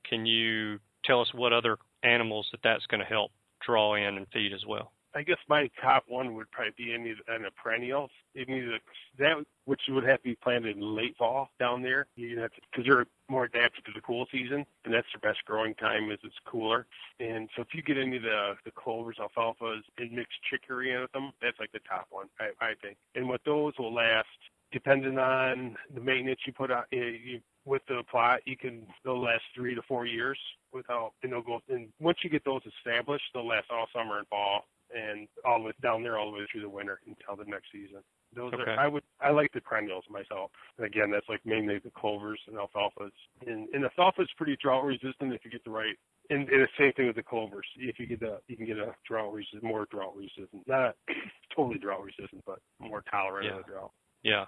can 0.07 0.25
you 0.25 0.79
tell 1.05 1.21
us 1.21 1.34
what 1.34 1.53
other 1.53 1.77
animals 2.03 2.47
that 2.51 2.62
that's 2.63 2.86
going 2.88 2.99
to 2.99 3.05
help 3.05 3.31
draw 3.65 3.95
in 3.95 4.17
and 4.17 4.27
feed 4.34 4.53
as 4.53 4.65
well? 4.67 4.91
I 5.13 5.24
guess 5.24 5.38
my 5.50 5.69
top 5.82 6.06
one 6.08 6.36
would 6.36 6.50
probably 6.52 6.74
be 6.78 6.93
any 6.93 7.12
of 7.12 7.17
the 7.28 7.52
perennials. 7.62 8.12
Any 8.36 8.60
of 8.60 8.65
the, 8.65 8.78
that 9.19 9.38
which 9.65 9.82
would 9.89 10.06
have 10.06 10.19
to 10.19 10.30
be 10.30 10.36
planted 10.36 10.78
in 10.78 10.95
late 10.95 11.15
fall 11.17 11.50
down 11.60 11.82
there. 11.82 12.08
You 12.15 12.38
know, 12.38 12.47
because 12.71 12.86
you're 12.86 13.08
more 13.30 13.45
adapted 13.45 13.86
to 13.86 13.91
the 13.93 14.02
cool 14.02 14.26
season, 14.32 14.65
and 14.86 14.93
that's 14.93 15.08
their 15.13 15.32
best 15.32 15.43
growing 15.45 15.76
time 15.76 16.12
as 16.12 16.19
it's 16.24 16.36
cooler. 16.45 16.86
And 17.19 17.50
so 17.56 17.62
if 17.62 17.69
you 17.74 17.82
get 17.82 17.97
any 17.97 18.17
of 18.17 18.24
the 18.24 18.54
the 18.63 18.71
clovers, 18.71 19.17
alfalfas, 19.19 19.82
and 19.97 20.12
mix 20.12 20.30
chicory 20.50 20.91
in 20.93 21.02
with 21.02 21.12
them, 21.12 21.32
that's 21.41 21.60
like 21.60 21.71
the 21.71 21.80
top 21.88 22.08
one, 22.10 22.28
I, 22.39 22.52
I 22.65 22.74
think. 22.82 22.97
And 23.15 23.28
what 23.28 23.41
those 23.45 23.74
will 23.78 23.93
last 23.93 24.28
depending 24.71 25.17
on 25.19 25.76
the 25.93 26.00
maintenance 26.00 26.39
you 26.45 26.54
put 26.54 26.71
on, 26.71 26.84
eh, 26.93 27.17
you 27.24 27.41
with 27.65 27.82
the 27.88 28.02
plot, 28.10 28.39
you 28.45 28.58
can 28.58 28.88
they'll 29.04 29.21
last 29.21 29.43
three 29.54 29.76
to 29.76 29.82
four 29.84 30.06
years 30.06 30.39
without 30.74 31.12
and 31.21 31.32
they'll 31.32 31.41
go 31.41 31.62
and 31.69 31.89
once 32.00 32.17
you 32.24 32.30
get 32.30 32.43
those 32.43 32.62
established, 32.78 33.26
they'll 33.34 33.47
last 33.47 33.65
all 33.69 33.88
summer 33.93 34.17
and 34.17 34.28
fall 34.28 34.65
and 34.95 35.27
all 35.45 35.60
the 35.60 35.65
way 35.65 35.73
down 35.82 36.04
there 36.04 36.17
all 36.17 36.32
the 36.32 36.38
way 36.38 36.45
through 36.51 36.62
the 36.62 36.69
winter 36.69 36.99
until 37.06 37.41
the 37.41 37.49
next 37.49 37.71
season. 37.71 38.01
Those 38.36 38.54
okay. 38.54 38.63
are 38.63 38.80
I 38.80 38.88
would 38.88 39.04
I 39.19 39.32
like 39.32 39.51
the 39.54 39.62
perennials 39.62 40.06
myself. 40.10 40.51
And 40.77 40.86
again, 40.86 41.12
that's 41.12 41.27
like 41.27 41.41
mainly 41.45 41.80
the 41.84 41.91
clovers 41.91 42.39
and 42.47 42.56
alfalfas. 42.56 43.12
And, 43.45 43.67
and 43.73 43.84
alfalfa 43.84 44.21
is 44.21 44.30
pretty 44.38 44.58
drought 44.62 44.86
resistant 44.86 45.34
if 45.34 45.43
you 45.43 45.51
get 45.51 45.63
the 45.63 45.71
right. 45.71 45.95
And, 46.30 46.47
and 46.49 46.62
the 46.62 46.67
same 46.80 46.93
thing 46.93 47.08
with 47.08 47.17
the 47.17 47.23
clovers. 47.23 47.65
If 47.77 47.99
you 47.99 48.08
get 48.08 48.21
the 48.21 48.39
you 48.47 48.56
can 48.56 48.65
get 48.65 48.77
a 48.77 48.95
drought 49.08 49.34
resistant, 49.34 49.63
more 49.63 49.86
drought 49.91 50.15
resistant, 50.15 50.65
not 50.67 50.95
totally 51.56 51.80
drought 51.80 52.04
resistant, 52.04 52.43
but 52.45 52.60
more 52.80 53.04
tolerant 53.12 53.47
yeah. 53.47 53.58
of 53.60 53.65
the 53.65 53.71
drought. 53.71 53.91
Yeah. 54.23 54.45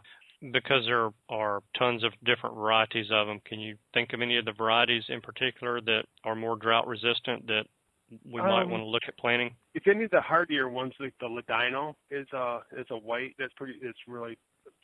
Because 0.52 0.86
there 0.86 1.10
are 1.30 1.62
tons 1.78 2.04
of 2.04 2.12
different 2.26 2.56
varieties 2.56 3.08
of 3.12 3.28
them, 3.28 3.40
can 3.46 3.60
you 3.60 3.78
think 3.94 4.12
of 4.12 4.22
any 4.22 4.38
of 4.38 4.44
the 4.44 4.52
varieties 4.52 5.04
in 5.08 5.22
particular 5.22 5.80
that 5.82 6.04
are 6.26 6.36
more 6.36 6.58
drought 6.58 6.86
resistant 6.86 7.48
that 7.48 7.64
we 8.26 8.42
might 8.42 8.64
Um, 8.64 8.70
want 8.70 8.82
to 8.82 8.88
look 8.88 9.04
at 9.08 9.18
planting? 9.18 9.56
if 9.74 9.88
any 9.88 10.04
of 10.06 10.12
the 10.12 10.22
hardier 10.22 10.70
ones, 10.70 10.94
like 11.00 11.14
the 11.20 11.28
Ladino 11.28 11.96
is 12.12 12.28
a 12.34 12.62
is 12.76 12.88
a 12.92 12.98
white 12.98 13.36
that's 13.38 13.54
pretty 13.54 13.74
it's 13.82 14.00
really 14.08 14.38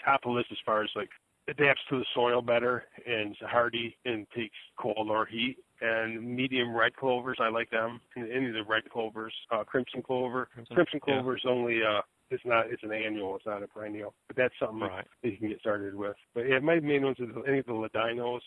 top 0.04 0.22
of 0.26 0.32
the 0.32 0.38
list 0.38 0.52
as 0.52 0.58
far 0.66 0.84
as 0.84 0.90
like 0.96 1.10
adapts 1.48 1.82
to 1.90 1.98
the 2.00 2.06
soil 2.14 2.42
better 2.42 2.86
and 3.08 3.32
is 3.32 3.38
hardy 3.42 3.98
and 4.06 4.28
takes 4.36 4.56
cold 4.78 5.10
or 5.10 5.26
heat. 5.26 5.58
And 5.82 6.22
medium 6.36 6.76
red 6.76 6.96
clovers, 6.96 7.38
I 7.40 7.48
like 7.50 7.70
them. 7.72 8.02
And 8.16 8.30
any 8.32 8.48
of 8.48 8.54
the 8.54 8.64
red 8.64 8.88
clovers, 8.90 9.34
uh, 9.50 9.64
crimson 9.64 10.02
clover. 10.04 10.48
Crimson, 10.54 10.76
Crimson 10.76 11.00
clover 11.00 11.36
is 11.38 11.46
only 11.48 11.82
uh 11.84 12.02
it's 12.30 12.46
not 12.46 12.68
it's 12.70 12.84
an 12.84 12.92
annual, 12.92 13.36
it's 13.38 13.46
not 13.46 13.64
a 13.64 13.68
perennial. 13.68 14.14
But 14.28 14.36
that's 14.38 14.54
something 14.60 14.82
Right. 14.82 15.08
that 15.24 15.30
you 15.32 15.38
can 15.38 15.50
get 15.50 15.60
started 15.62 15.96
with. 15.96 16.16
But 16.36 16.48
yeah, 16.48 16.60
my 16.60 16.80
main 16.80 17.04
ones 17.04 17.18
are 17.20 17.48
any 17.48 17.60
of 17.60 17.66
the 17.66 17.74
Ladinos 17.74 18.42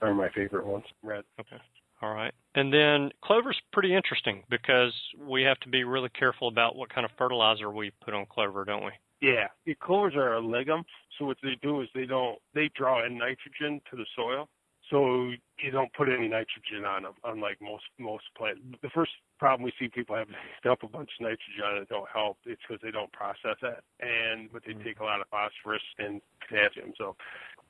are 0.00 0.12
my 0.14 0.28
favorite 0.30 0.66
ones. 0.66 0.84
Red. 1.02 1.24
Okay. 1.38 1.58
All 2.02 2.12
right. 2.12 2.34
And 2.54 2.72
then 2.72 3.10
clover's 3.22 3.60
pretty 3.72 3.94
interesting 3.94 4.42
because 4.50 4.92
we 5.18 5.42
have 5.44 5.58
to 5.60 5.68
be 5.68 5.84
really 5.84 6.10
careful 6.10 6.48
about 6.48 6.76
what 6.76 6.92
kind 6.92 7.04
of 7.04 7.12
fertilizer 7.16 7.70
we 7.70 7.92
put 8.04 8.12
on 8.12 8.26
clover, 8.26 8.64
don't 8.64 8.84
we? 8.84 8.90
Yeah, 9.20 9.46
the 9.64 9.76
clovers 9.76 10.14
are 10.16 10.34
a 10.34 10.40
legume, 10.40 10.84
So 11.16 11.26
what 11.26 11.36
they 11.42 11.56
do 11.62 11.80
is 11.80 11.88
they 11.94 12.06
don't 12.06 12.38
they 12.54 12.70
draw 12.74 13.06
in 13.06 13.16
nitrogen 13.16 13.80
to 13.90 13.96
the 13.96 14.04
soil. 14.16 14.48
So 14.90 15.30
you 15.62 15.70
don't 15.70 15.92
put 15.94 16.08
any 16.08 16.28
nitrogen 16.28 16.84
on 16.84 17.04
them, 17.04 17.14
unlike 17.24 17.58
most 17.62 17.84
most 18.00 18.24
plants. 18.36 18.60
The 18.82 18.90
first 18.90 19.12
problem 19.38 19.62
we 19.62 19.72
see 19.78 19.88
people 19.88 20.16
have 20.16 20.28
is 20.28 20.34
they 20.34 20.68
dump 20.68 20.82
a 20.82 20.88
bunch 20.88 21.10
of 21.18 21.22
nitrogen 21.22 21.64
on 21.64 21.82
it 21.82 21.88
don't 21.88 22.08
help. 22.12 22.38
It's 22.44 22.60
because 22.66 22.82
they 22.82 22.90
don't 22.90 23.10
process 23.12 23.56
it, 23.62 23.78
and 24.00 24.52
but 24.52 24.62
they 24.66 24.72
mm-hmm. 24.72 24.82
take 24.82 24.98
a 24.98 25.04
lot 25.04 25.20
of 25.20 25.28
phosphorus 25.30 25.82
and 25.98 26.20
potassium. 26.42 26.92
So 26.98 27.14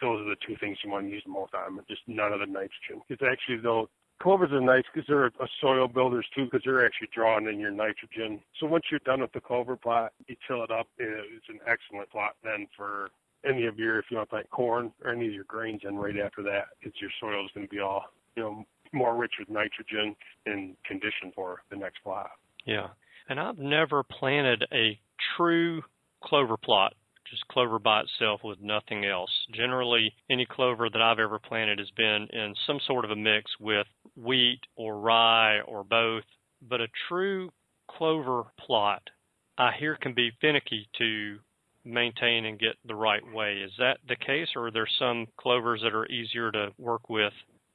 those 0.01 0.25
are 0.25 0.31
the 0.31 0.41
two 0.45 0.57
things 0.59 0.79
you 0.83 0.91
want 0.91 1.07
to 1.07 1.13
use 1.13 1.23
the 1.25 1.33
most 1.33 1.55
on 1.55 1.77
them. 1.77 1.85
Just 1.87 2.03
none 2.09 2.33
of 2.33 2.41
the 2.41 2.47
nitrogen. 2.47 3.05
It's 3.09 3.23
actually 3.23 3.59
though 3.59 3.89
clovers 4.21 4.53
are 4.53 4.61
nice 4.61 4.85
because 4.93 5.07
they're 5.09 5.31
soil 5.61 5.89
builders 5.89 6.27
too 6.35 6.45
because 6.45 6.63
they're 6.65 6.85
actually 6.85 7.09
drawing 7.15 7.47
in 7.47 7.59
your 7.59 7.71
nitrogen. 7.71 8.41
So 8.59 8.67
once 8.67 8.85
you're 8.91 9.01
done 9.05 9.21
with 9.21 9.33
the 9.33 9.41
clover 9.41 9.77
plot, 9.77 10.13
you 10.27 10.37
till 10.47 10.63
it 10.63 10.71
up. 10.71 10.89
It's 10.99 11.49
an 11.49 11.61
excellent 11.67 12.11
plot 12.11 12.37
then 12.43 12.67
for 12.77 13.11
any 13.49 13.67
of 13.67 13.79
your 13.79 13.99
if 13.99 14.07
you 14.11 14.17
want 14.17 14.29
to 14.29 14.35
plant 14.35 14.51
corn 14.51 14.93
or 15.05 15.13
any 15.13 15.27
of 15.27 15.33
your 15.33 15.45
grains. 15.45 15.81
And 15.85 16.01
right 16.01 16.19
after 16.19 16.43
that, 16.45 16.69
it's 16.83 17.01
your 17.01 17.11
soil 17.21 17.45
is 17.45 17.51
going 17.55 17.67
to 17.67 17.71
be 17.71 17.81
all 17.81 18.05
you 18.37 18.43
know 18.43 18.65
more 18.93 19.17
rich 19.17 19.33
with 19.39 19.49
nitrogen 19.49 20.15
and 20.47 20.77
condition 20.85 21.33
for 21.35 21.63
the 21.71 21.77
next 21.77 22.03
plot. 22.03 22.31
Yeah. 22.65 22.89
And 23.29 23.41
I've 23.41 23.59
never 23.59 24.03
planted 24.03 24.65
a 24.73 24.99
true 25.37 25.83
clover 26.23 26.57
plot, 26.57 26.95
just 27.33 27.49
clover 27.49 27.79
by 27.79 28.03
itself 28.03 28.43
with 28.45 28.61
nothing 28.61 29.07
else. 29.07 29.31
Generally, 29.55 30.13
any 30.31 30.45
clover 30.45 30.91
that 30.91 31.01
I've 31.01 31.19
ever 31.19 31.39
planted 31.39 31.79
has 31.79 31.91
been 31.97 32.29
in 32.31 32.55
some 32.67 32.79
sort 32.87 33.07
of 33.07 33.11
a 33.11 33.17
mix 33.17 33.51
with 33.59 33.87
wheat 34.17 34.61
or 34.77 35.01
rye 35.01 35.61
or 35.61 35.83
both. 35.83 36.25
But 36.69 36.83
a 36.83 36.89
true 37.09 37.51
clover 37.91 38.45
plot, 38.61 39.03
I 39.57 39.73
hear 39.79 39.97
can 39.97 40.13
be 40.13 40.31
finicky 40.41 40.89
to 40.99 41.39
maintain 41.85 42.45
and 42.45 42.59
get 42.59 42.77
the 42.87 42.95
right 42.95 43.23
way. 43.33 43.63
Is 43.65 43.73
that 43.79 43.99
the 44.07 44.17
case, 44.17 44.49
or 44.55 44.67
are 44.67 44.71
there 44.71 44.89
some 44.99 45.27
clovers 45.39 45.81
that 45.83 45.95
are 45.95 46.07
easier 46.07 46.53
to 46.53 46.69
work 46.79 47.09
with? 47.09 47.33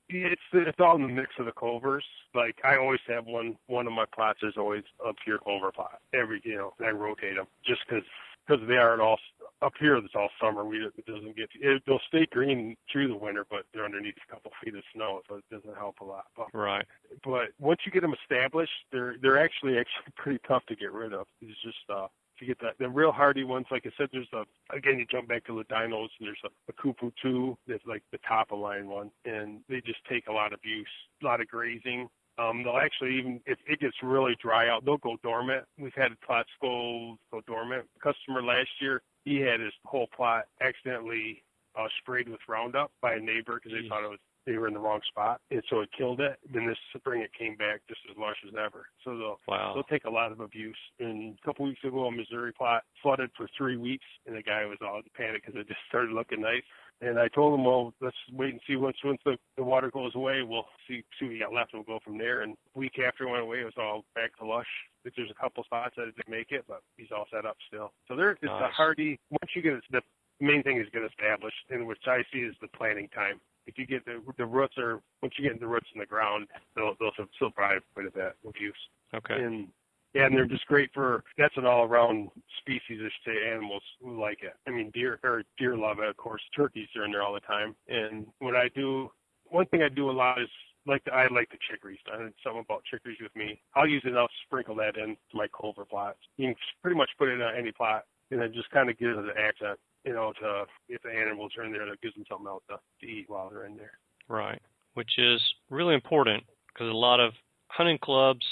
It's 0.09 0.41
it's 0.53 0.79
all 0.79 0.95
in 0.95 1.01
the 1.01 1.07
mix 1.09 1.31
of 1.37 1.45
the 1.45 1.51
clovers. 1.51 2.05
Like 2.33 2.55
I 2.63 2.77
always 2.77 3.01
have 3.07 3.25
one 3.25 3.57
one 3.65 3.87
of 3.87 3.93
my 3.93 4.05
plots 4.13 4.39
is 4.43 4.53
always 4.55 4.83
a 5.05 5.11
pure 5.25 5.39
clover 5.39 5.71
plot. 5.71 5.99
Every 6.13 6.41
you 6.45 6.55
know 6.55 6.73
I 6.79 6.91
rotate 6.91 7.35
them 7.35 7.47
just 7.65 7.81
because 7.89 8.05
because 8.47 8.65
they 8.67 8.75
aren't 8.75 9.01
all 9.01 9.19
up 9.61 9.73
here. 9.79 9.97
It's 9.97 10.13
all 10.15 10.29
summer. 10.41 10.65
We 10.65 10.85
it 10.85 11.05
doesn't 11.05 11.35
get 11.35 11.49
it, 11.55 11.81
they'll 11.85 11.99
stay 12.07 12.25
green 12.31 12.75
through 12.91 13.07
the 13.07 13.15
winter, 13.17 13.45
but 13.49 13.65
they're 13.73 13.85
underneath 13.85 14.15
a 14.27 14.33
couple 14.33 14.51
feet 14.63 14.75
of 14.75 14.83
snow, 14.93 15.21
so 15.27 15.35
it 15.35 15.43
doesn't 15.51 15.77
help 15.77 15.99
a 16.01 16.05
lot. 16.05 16.25
But 16.35 16.47
Right. 16.53 16.85
but 17.23 17.49
once 17.59 17.81
you 17.85 17.91
get 17.91 18.01
them 18.01 18.13
established, 18.23 18.73
they're 18.91 19.15
they're 19.21 19.39
actually 19.39 19.77
actually 19.77 20.11
pretty 20.15 20.39
tough 20.47 20.65
to 20.67 20.75
get 20.75 20.91
rid 20.91 21.13
of. 21.13 21.27
It's 21.41 21.61
just 21.61 21.89
uh 21.89 22.07
to 22.39 22.45
get 22.45 22.59
that 22.61 22.77
the 22.77 22.87
real 22.87 23.11
hardy 23.11 23.43
ones, 23.43 23.65
like 23.71 23.85
I 23.85 23.91
said, 23.97 24.09
there's 24.11 24.31
a 24.33 24.45
again 24.75 24.99
you 24.99 25.05
jump 25.05 25.27
back 25.27 25.43
to 25.45 25.57
the 25.57 25.63
dinos 25.65 26.09
and 26.19 26.27
there's 26.27 26.41
a, 26.45 26.49
a 26.69 26.73
Kopu 26.73 27.11
two 27.21 27.57
that's 27.67 27.85
like 27.85 28.03
the 28.11 28.19
top 28.27 28.51
of 28.51 28.59
line 28.59 28.87
one, 28.87 29.11
and 29.25 29.61
they 29.69 29.81
just 29.81 29.99
take 30.09 30.27
a 30.27 30.31
lot 30.31 30.53
of 30.53 30.59
use, 30.63 30.87
a 31.21 31.25
lot 31.25 31.41
of 31.41 31.47
grazing. 31.47 32.07
Um, 32.39 32.61
they'll 32.63 32.77
actually 32.77 33.17
even 33.17 33.41
if 33.47 33.57
it 33.67 33.79
gets 33.79 33.95
really 34.03 34.35
dry 34.39 34.69
out, 34.69 34.85
they'll 34.85 34.97
go 34.97 35.17
dormant. 35.23 35.65
We've 35.79 35.93
had 35.95 36.11
plots 36.21 36.49
go 36.61 37.17
go 37.31 37.41
dormant. 37.47 37.85
A 37.95 37.99
customer 37.99 38.43
last 38.43 38.69
year, 38.79 39.01
he 39.27 39.37
had 39.41 39.59
his 39.59 39.73
whole 39.85 40.07
plot 40.15 40.45
accidentally 40.61 41.43
uh, 41.77 41.87
sprayed 41.99 42.29
with 42.29 42.39
Roundup 42.47 42.91
by 43.01 43.13
a 43.15 43.19
neighbor 43.19 43.55
because 43.61 43.71
they 43.77 43.85
Jeez. 43.85 43.89
thought 43.89 44.03
it 44.03 44.09
was 44.09 44.19
they 44.45 44.57
were 44.57 44.69
in 44.69 44.73
the 44.73 44.79
wrong 44.79 45.01
spot, 45.09 45.41
and 45.51 45.61
so 45.69 45.81
it 45.81 45.89
killed 45.97 46.21
it. 46.21 46.39
Then 46.53 46.65
this 46.67 46.77
spring 46.95 47.21
it 47.21 47.31
came 47.37 47.57
back 47.57 47.81
just 47.89 47.99
as 48.09 48.15
lush 48.17 48.37
as 48.47 48.53
ever. 48.57 48.87
So 49.03 49.17
they'll 49.17 49.39
Wow. 49.45 49.73
they'll 49.73 49.83
take 49.83 50.05
a 50.05 50.09
lot 50.09 50.31
of 50.31 50.39
abuse. 50.39 50.77
And 51.01 51.37
a 51.37 51.45
couple 51.45 51.65
weeks 51.65 51.83
ago, 51.83 52.05
a 52.05 52.11
Missouri 52.11 52.53
plot 52.53 52.83
flooded 53.03 53.29
for 53.35 53.49
three 53.57 53.75
weeks, 53.75 54.05
and 54.25 54.33
the 54.37 54.41
guy 54.41 54.63
was 54.65 54.77
all 54.81 54.97
in 54.99 55.03
panic 55.17 55.45
because 55.45 55.59
it 55.59 55.67
just 55.67 55.81
started 55.89 56.11
looking 56.13 56.39
nice. 56.41 56.63
And 56.99 57.19
I 57.19 57.27
told 57.27 57.53
him, 57.53 57.63
well, 57.63 57.93
let's 58.01 58.17
wait 58.33 58.53
and 58.53 58.61
see 58.65 58.75
once 58.75 58.97
once 59.03 59.19
the, 59.23 59.37
the 59.55 59.63
water 59.63 59.91
goes 59.91 60.15
away, 60.15 60.41
we'll 60.41 60.65
see 60.87 61.03
see 61.19 61.25
what 61.25 61.31
we 61.31 61.39
got 61.39 61.53
left, 61.53 61.73
and 61.73 61.83
we'll 61.85 61.99
go 61.99 62.03
from 62.03 62.17
there. 62.17 62.41
And 62.41 62.55
week 62.73 62.97
after 63.05 63.25
it 63.25 63.29
went 63.31 63.43
away, 63.43 63.61
it 63.61 63.65
was 63.65 63.77
all 63.77 64.03
back 64.15 64.35
to 64.39 64.45
lush. 64.45 64.65
There's 65.03 65.29
a 65.29 65.41
couple 65.41 65.63
spots 65.63 65.93
that 65.97 66.05
didn't 66.05 66.29
make 66.29 66.51
it, 66.51 66.65
but 66.67 66.81
he's 66.97 67.11
all 67.15 67.25
set 67.31 67.45
up 67.45 67.55
still. 67.67 67.93
So 68.07 68.15
there, 68.15 68.31
it's 68.31 68.43
a 68.43 68.69
hardy. 68.69 69.19
Once 69.29 69.51
you 69.55 69.61
get 69.61 69.73
it, 69.73 69.83
the 69.91 70.01
main 70.39 70.63
thing 70.63 70.77
is 70.77 70.87
get 70.91 71.03
established, 71.03 71.57
and 71.69 71.85
which 71.85 72.01
I 72.07 72.23
see 72.33 72.39
is 72.39 72.55
the 72.61 72.67
planting 72.69 73.09
time. 73.09 73.39
If 73.67 73.77
you 73.77 73.85
get 73.85 74.03
the 74.05 74.21
the 74.37 74.45
roots 74.45 74.77
are 74.79 74.99
once 75.21 75.35
you 75.37 75.47
get 75.47 75.59
the 75.59 75.67
roots 75.67 75.87
in 75.93 75.99
the 75.99 76.05
ground, 76.05 76.47
they'll 76.75 76.95
they'll 76.99 77.11
still 77.35 77.51
probably 77.51 77.79
quite 77.93 78.07
a 78.07 78.11
bit 78.11 78.35
of 78.43 78.53
use. 78.59 78.75
Okay. 79.13 79.35
And 79.35 79.67
and 80.17 80.35
they're 80.35 80.45
just 80.45 80.65
great 80.65 80.89
for 80.93 81.23
that's 81.37 81.55
an 81.57 81.65
all 81.65 81.83
around 81.83 82.29
species 82.59 82.99
of 83.03 83.11
say 83.25 83.51
animals 83.51 83.83
who 84.01 84.19
like 84.19 84.39
it. 84.41 84.53
I 84.67 84.71
mean 84.71 84.91
deer 84.93 85.19
or 85.23 85.43
deer 85.57 85.77
love 85.77 85.99
it, 85.99 86.09
of 86.09 86.17
course. 86.17 86.41
Turkeys 86.55 86.87
are 86.95 87.05
in 87.05 87.11
there 87.11 87.23
all 87.23 87.33
the 87.33 87.39
time. 87.41 87.75
And 87.87 88.25
what 88.39 88.55
I 88.55 88.69
do 88.75 89.11
one 89.49 89.65
thing 89.67 89.81
I 89.81 89.89
do 89.89 90.09
a 90.09 90.11
lot 90.11 90.41
is 90.41 90.49
like 90.85 91.03
the, 91.05 91.13
I 91.13 91.27
like 91.27 91.49
the 91.49 91.57
chicories. 91.69 91.99
I 92.11 92.23
had 92.23 92.33
something 92.43 92.63
about 92.67 92.83
chicories 92.89 93.17
with 93.21 93.35
me. 93.35 93.61
I'll 93.75 93.87
use 93.87 94.03
it. 94.05 94.15
I'll 94.15 94.29
sprinkle 94.45 94.75
that 94.75 94.97
into 94.97 95.17
my 95.33 95.47
clover 95.51 95.85
plots. 95.85 96.19
You 96.37 96.47
can 96.47 96.55
pretty 96.81 96.97
much 96.97 97.09
put 97.17 97.29
it 97.29 97.41
on 97.41 97.55
any 97.55 97.71
plot, 97.71 98.05
and 98.31 98.41
it 98.41 98.53
just 98.53 98.69
kind 98.71 98.89
of 98.89 98.97
gives 98.97 99.17
it 99.17 99.25
an 99.25 99.31
accent. 99.37 99.79
You 100.05 100.13
know, 100.13 100.31
to 100.41 100.65
if 100.87 101.01
the 101.03 101.09
animals 101.09 101.51
are 101.57 101.65
in 101.65 101.73
there, 101.73 101.85
that 101.85 102.01
gives 102.01 102.15
them 102.15 102.23
something 102.29 102.47
else 102.47 102.63
to, 102.69 102.77
to 103.01 103.05
eat 103.05 103.25
while 103.27 103.49
they're 103.49 103.65
in 103.65 103.75
there. 103.75 103.99
Right, 104.29 104.61
which 104.93 105.11
is 105.17 105.41
really 105.69 105.93
important 105.93 106.43
because 106.73 106.89
a 106.89 106.95
lot 106.95 107.19
of 107.19 107.33
hunting 107.67 107.97
clubs 108.01 108.45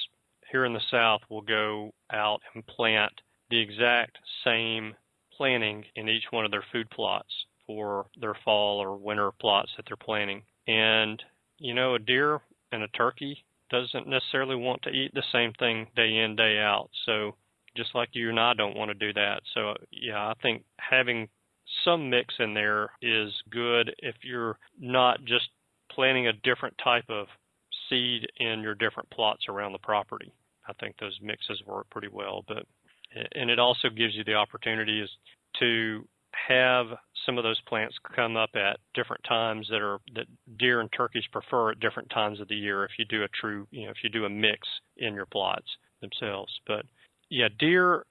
here 0.56 0.64
in 0.64 0.72
the 0.72 0.80
South 0.90 1.20
will 1.30 1.42
go 1.42 1.94
out 2.14 2.40
and 2.54 2.66
plant 2.66 3.12
the 3.50 3.60
exact 3.60 4.18
same 4.46 4.94
planting 5.36 5.84
in 5.98 6.08
each 6.08 6.24
one 6.32 6.46
of 6.46 6.52
their 6.52 6.64
food 6.72 6.90
plots 6.92 7.28
for 7.68 8.06
their 8.22 8.38
fall 8.46 8.80
or 8.80 8.96
winter 8.96 9.32
plots 9.42 9.70
that 9.76 9.84
they're 9.86 9.98
planting. 9.98 10.44
And, 10.66 11.22
you 11.58 11.74
know, 11.74 11.96
a 11.96 12.00
deer 12.00 12.40
and 12.72 12.84
a 12.84 12.88
turkey 12.88 13.44
doesn't 13.70 14.08
necessarily 14.08 14.56
want 14.56 14.82
to 14.84 14.92
eat 14.92 15.14
the 15.14 15.24
same 15.34 15.52
thing 15.60 15.88
day 15.94 16.20
in, 16.20 16.38
day 16.38 16.58
out. 16.58 16.90
So 17.06 17.36
just 17.76 17.94
like 17.94 18.08
you 18.14 18.30
and 18.30 18.40
I 18.40 18.54
don't 18.54 18.78
want 18.78 18.92
to 18.92 19.08
do 19.08 19.12
that. 19.12 19.42
So, 19.54 19.74
yeah, 19.92 20.20
I 20.20 20.36
think 20.42 20.64
having 20.80 21.28
some 21.84 22.10
mix 22.10 22.34
in 22.40 22.54
there 22.54 22.92
is 23.02 23.34
good 23.50 23.94
if 23.98 24.16
you're 24.22 24.58
not 24.80 25.20
just 25.26 25.50
planting 25.92 26.28
a 26.28 26.34
different 26.44 26.78
type 26.82 27.10
of 27.10 27.28
seed 27.90 28.26
in 28.40 28.62
your 28.62 28.76
different 28.76 29.10
plots 29.10 29.44
around 29.50 29.74
the 29.74 29.80
property. 29.80 30.32
I 30.68 30.74
think 30.74 30.96
those 31.00 31.18
mixes 31.22 31.62
work 31.66 31.90
pretty 31.90 32.10
well, 32.12 32.44
but 32.48 32.66
and 33.36 33.50
it 33.50 33.60
also 33.60 33.90
gives 33.90 34.16
you 34.16 34.24
the 34.24 34.34
opportunity 34.36 35.02
is 35.02 35.10
to 35.60 36.08
have 36.48 36.88
some 37.26 37.38
of 37.38 37.44
those 37.44 37.60
plants 37.62 37.96
come 38.16 38.36
up 38.36 38.50
at 38.56 38.78
different 38.94 39.24
times 39.24 39.68
that 39.70 39.82
are 39.82 40.00
that 40.16 40.26
deer 40.58 40.82
and 40.82 40.90
turkeys 40.92 41.24
prefer 41.32 41.72
at 41.72 41.80
different 41.80 42.10
times 42.10 42.40
of 42.42 42.48
the 42.50 42.56
year 42.56 42.84
if 42.84 42.92
you 43.00 43.06
do 43.06 43.24
a 43.24 43.28
true 43.30 43.66
you 43.72 43.86
know 43.86 43.90
if 43.92 43.98
you 44.04 44.10
do 44.10 44.26
a 44.26 44.30
mix 44.30 44.68
in 44.98 45.14
your 45.14 45.26
plots 45.26 45.66
themselves 46.02 46.54
but 46.68 46.86
yeah 47.30 47.48
deer 47.58 47.94
are 47.94 48.06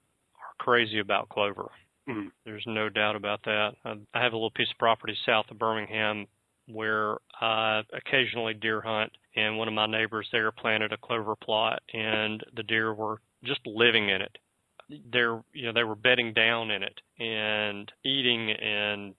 crazy 0.57 0.99
about 0.99 1.29
clover 1.29 1.69
Mhm. 2.07 2.31
there's 2.45 2.65
no 2.67 2.87
doubt 2.89 3.15
about 3.15 3.41
that. 3.43 3.75
I 3.83 3.95
I 4.13 4.21
have 4.21 4.33
a 4.33 4.35
little 4.35 4.51
piece 4.51 4.69
of 4.71 4.77
property 4.77 5.17
south 5.25 5.49
of 5.49 5.57
Birmingham 5.57 6.27
where 6.67 7.17
I 7.39 7.83
occasionally 7.93 8.53
deer 8.53 8.81
hunt, 8.81 9.11
and 9.35 9.57
one 9.57 9.67
of 9.67 9.73
my 9.73 9.85
neighbors 9.85 10.27
there 10.31 10.51
planted 10.51 10.93
a 10.93 10.97
clover 10.97 11.35
plot, 11.35 11.81
and 11.93 12.43
the 12.55 12.63
deer 12.63 12.93
were 12.93 13.21
just 13.43 13.61
living 13.65 14.09
in 14.09 14.21
it. 14.21 14.37
They're, 15.11 15.41
you 15.53 15.65
know, 15.65 15.73
they 15.73 15.83
were 15.83 15.95
bedding 15.95 16.33
down 16.33 16.71
in 16.71 16.83
it 16.83 16.99
and 17.19 17.91
eating, 18.03 18.51
and 18.51 19.15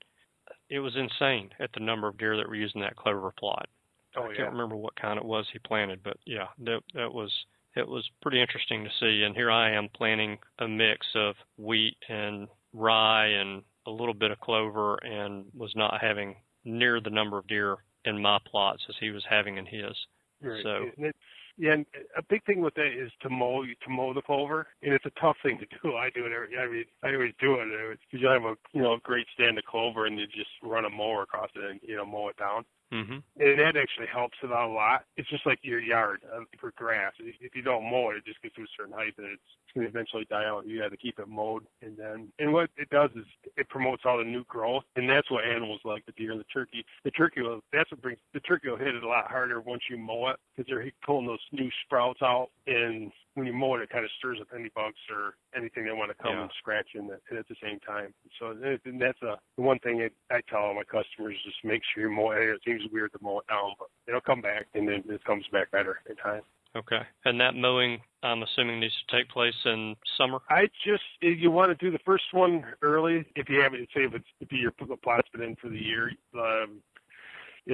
it 0.70 0.78
was 0.78 0.96
insane 0.96 1.50
at 1.60 1.70
the 1.74 1.80
number 1.80 2.08
of 2.08 2.18
deer 2.18 2.36
that 2.36 2.48
were 2.48 2.54
using 2.54 2.80
that 2.82 2.96
clover 2.96 3.32
plot. 3.38 3.68
Oh, 4.16 4.22
I 4.22 4.30
yeah. 4.30 4.36
can't 4.36 4.52
remember 4.52 4.76
what 4.76 4.96
kind 4.96 5.18
it 5.18 5.24
was 5.24 5.46
he 5.52 5.58
planted, 5.58 6.02
but 6.02 6.16
yeah, 6.24 6.46
that 6.64 6.80
that 6.94 7.12
was 7.12 7.32
it 7.74 7.86
was 7.86 8.08
pretty 8.22 8.40
interesting 8.40 8.84
to 8.84 8.90
see. 8.98 9.22
And 9.24 9.34
here 9.36 9.50
I 9.50 9.70
am 9.72 9.88
planting 9.94 10.38
a 10.58 10.66
mix 10.66 11.06
of 11.14 11.34
wheat 11.58 11.96
and 12.08 12.48
rye 12.72 13.26
and 13.26 13.62
a 13.86 13.90
little 13.90 14.14
bit 14.14 14.30
of 14.30 14.40
clover, 14.40 14.96
and 14.96 15.44
was 15.54 15.72
not 15.76 16.00
having 16.00 16.36
near 16.66 17.00
the 17.00 17.10
number 17.10 17.38
of 17.38 17.46
deer 17.46 17.78
in 18.04 18.20
my 18.20 18.38
plots 18.50 18.82
as 18.88 18.94
he 19.00 19.10
was 19.10 19.24
having 19.28 19.56
in 19.56 19.66
his. 19.66 19.94
Right. 20.42 20.62
So 20.62 20.90
And 20.96 21.06
it, 21.06 21.16
yeah, 21.58 21.72
and 21.72 21.86
a 22.16 22.22
big 22.22 22.44
thing 22.44 22.60
with 22.60 22.74
that 22.74 22.92
is 22.92 23.10
to 23.22 23.30
mow 23.30 23.62
to 23.64 23.90
mow 23.90 24.12
the 24.12 24.20
clover, 24.20 24.66
and 24.82 24.92
it's 24.92 25.06
a 25.06 25.20
tough 25.20 25.36
thing 25.42 25.58
to 25.58 25.66
do. 25.82 25.96
I 25.96 26.10
do 26.10 26.26
it 26.26 26.32
every. 26.32 26.58
I 26.58 26.68
mean, 26.68 26.84
I 27.02 27.14
always 27.14 27.32
do 27.40 27.54
it 27.54 27.98
because 28.10 28.20
you 28.22 28.28
have 28.28 28.42
a 28.42 28.54
you 28.72 28.82
know 28.82 28.98
great 29.02 29.26
stand 29.32 29.56
of 29.56 29.64
clover, 29.64 30.06
and 30.06 30.18
you 30.18 30.26
just 30.26 30.50
run 30.62 30.84
a 30.84 30.90
mower 30.90 31.22
across 31.22 31.50
it 31.54 31.70
and 31.70 31.80
you 31.82 31.96
know 31.96 32.04
mow 32.04 32.28
it 32.28 32.36
down. 32.36 32.64
Hmm 32.92 33.18
And 33.38 33.58
that 33.58 33.76
actually 33.76 34.06
helps 34.06 34.38
it 34.42 34.52
out 34.52 34.70
a 34.70 34.72
lot. 34.72 35.04
It's 35.16 35.28
just 35.28 35.44
like 35.46 35.58
your 35.62 35.80
yard 35.80 36.22
uh, 36.32 36.40
for 36.60 36.72
grass. 36.76 37.12
If 37.18 37.54
you 37.54 37.62
don't 37.62 37.84
mow 37.90 38.10
it, 38.10 38.18
it 38.18 38.24
just 38.24 38.40
gets 38.42 38.54
to 38.56 38.62
a 38.62 38.66
certain 38.76 38.92
height 38.94 39.14
and 39.18 39.26
it's 39.26 39.42
going 39.74 39.84
to 39.86 39.90
eventually 39.90 40.26
die 40.30 40.44
out. 40.44 40.66
You 40.66 40.80
got 40.80 40.90
to 40.90 40.96
keep 40.96 41.18
it 41.18 41.28
mowed. 41.28 41.66
And 41.82 41.96
then, 41.96 42.32
and 42.38 42.52
what 42.52 42.70
it 42.76 42.88
does 42.90 43.10
is 43.16 43.24
it 43.56 43.68
promotes 43.68 44.02
all 44.04 44.18
the 44.18 44.24
new 44.24 44.44
growth. 44.44 44.84
And 44.96 45.08
that's 45.08 45.30
what 45.30 45.44
animals 45.44 45.80
like, 45.84 46.06
the 46.06 46.12
deer 46.12 46.30
and 46.32 46.40
the 46.40 46.44
turkey. 46.44 46.84
The 47.04 47.10
turkey 47.10 47.42
will, 47.42 47.60
that's 47.72 47.90
what 47.90 48.00
brings, 48.02 48.18
the 48.32 48.40
turkey 48.40 48.68
will 48.70 48.76
hit 48.76 48.94
it 48.94 49.02
a 49.02 49.08
lot 49.08 49.28
harder 49.30 49.60
once 49.60 49.82
you 49.90 49.98
mow 49.98 50.28
it 50.28 50.36
because 50.56 50.68
they're 50.68 50.90
pulling 51.04 51.26
those 51.26 51.40
new 51.52 51.70
sprouts 51.84 52.22
out. 52.22 52.48
And 52.66 53.12
when 53.34 53.46
you 53.46 53.52
mow 53.52 53.74
it, 53.74 53.82
it 53.82 53.90
kind 53.90 54.04
of 54.04 54.10
stirs 54.16 54.38
up 54.40 54.48
any 54.54 54.70
bugs 54.74 54.96
or 55.10 55.34
anything 55.54 55.84
that 55.84 55.96
want 55.96 56.10
to 56.10 56.22
come 56.22 56.32
Yeah. 56.32 56.42
and 56.42 56.50
scratch 56.58 56.88
in 56.94 57.10
it 57.10 57.22
at 57.36 57.46
the 57.48 57.54
same 57.62 57.78
time. 57.80 58.14
So 58.38 58.50
and 58.84 59.00
that's 59.00 59.20
a 59.22 59.38
the 59.56 59.62
one 59.62 59.78
thing 59.80 60.08
I 60.30 60.40
tell 60.48 60.60
all 60.60 60.74
my 60.74 60.84
customers: 60.84 61.36
just 61.44 61.62
make 61.62 61.82
sure 61.84 62.04
you 62.04 62.10
mow 62.10 62.30
it. 62.30 62.60
It 62.76 62.80
seems 62.80 62.92
weird 62.92 63.12
to 63.12 63.18
mow 63.22 63.40
it 63.40 63.46
down, 63.48 63.72
but 63.78 63.88
it'll 64.06 64.20
come 64.20 64.40
back, 64.40 64.66
and 64.74 64.88
then 64.88 65.02
it 65.08 65.24
comes 65.24 65.44
back 65.52 65.70
better 65.70 66.00
in 66.08 66.16
time. 66.16 66.42
Okay. 66.76 67.00
And 67.24 67.40
that 67.40 67.54
mowing, 67.54 68.00
I'm 68.22 68.42
assuming, 68.42 68.80
needs 68.80 68.94
to 69.08 69.16
take 69.16 69.30
place 69.30 69.54
in 69.64 69.96
summer. 70.18 70.40
I 70.50 70.68
just 70.84 71.02
if 71.22 71.40
you 71.40 71.50
want 71.50 71.76
to 71.76 71.84
do 71.84 71.90
the 71.90 72.02
first 72.04 72.24
one 72.32 72.64
early, 72.82 73.24
if 73.34 73.48
you 73.48 73.60
haven't, 73.60 73.88
say 73.94 74.02
if 74.02 74.14
it's 74.14 74.26
if 74.40 74.52
your 74.52 74.72
plot's 74.72 75.28
been 75.32 75.42
in 75.42 75.56
for 75.56 75.70
the 75.70 75.78
year, 75.78 76.12
um, 76.34 76.82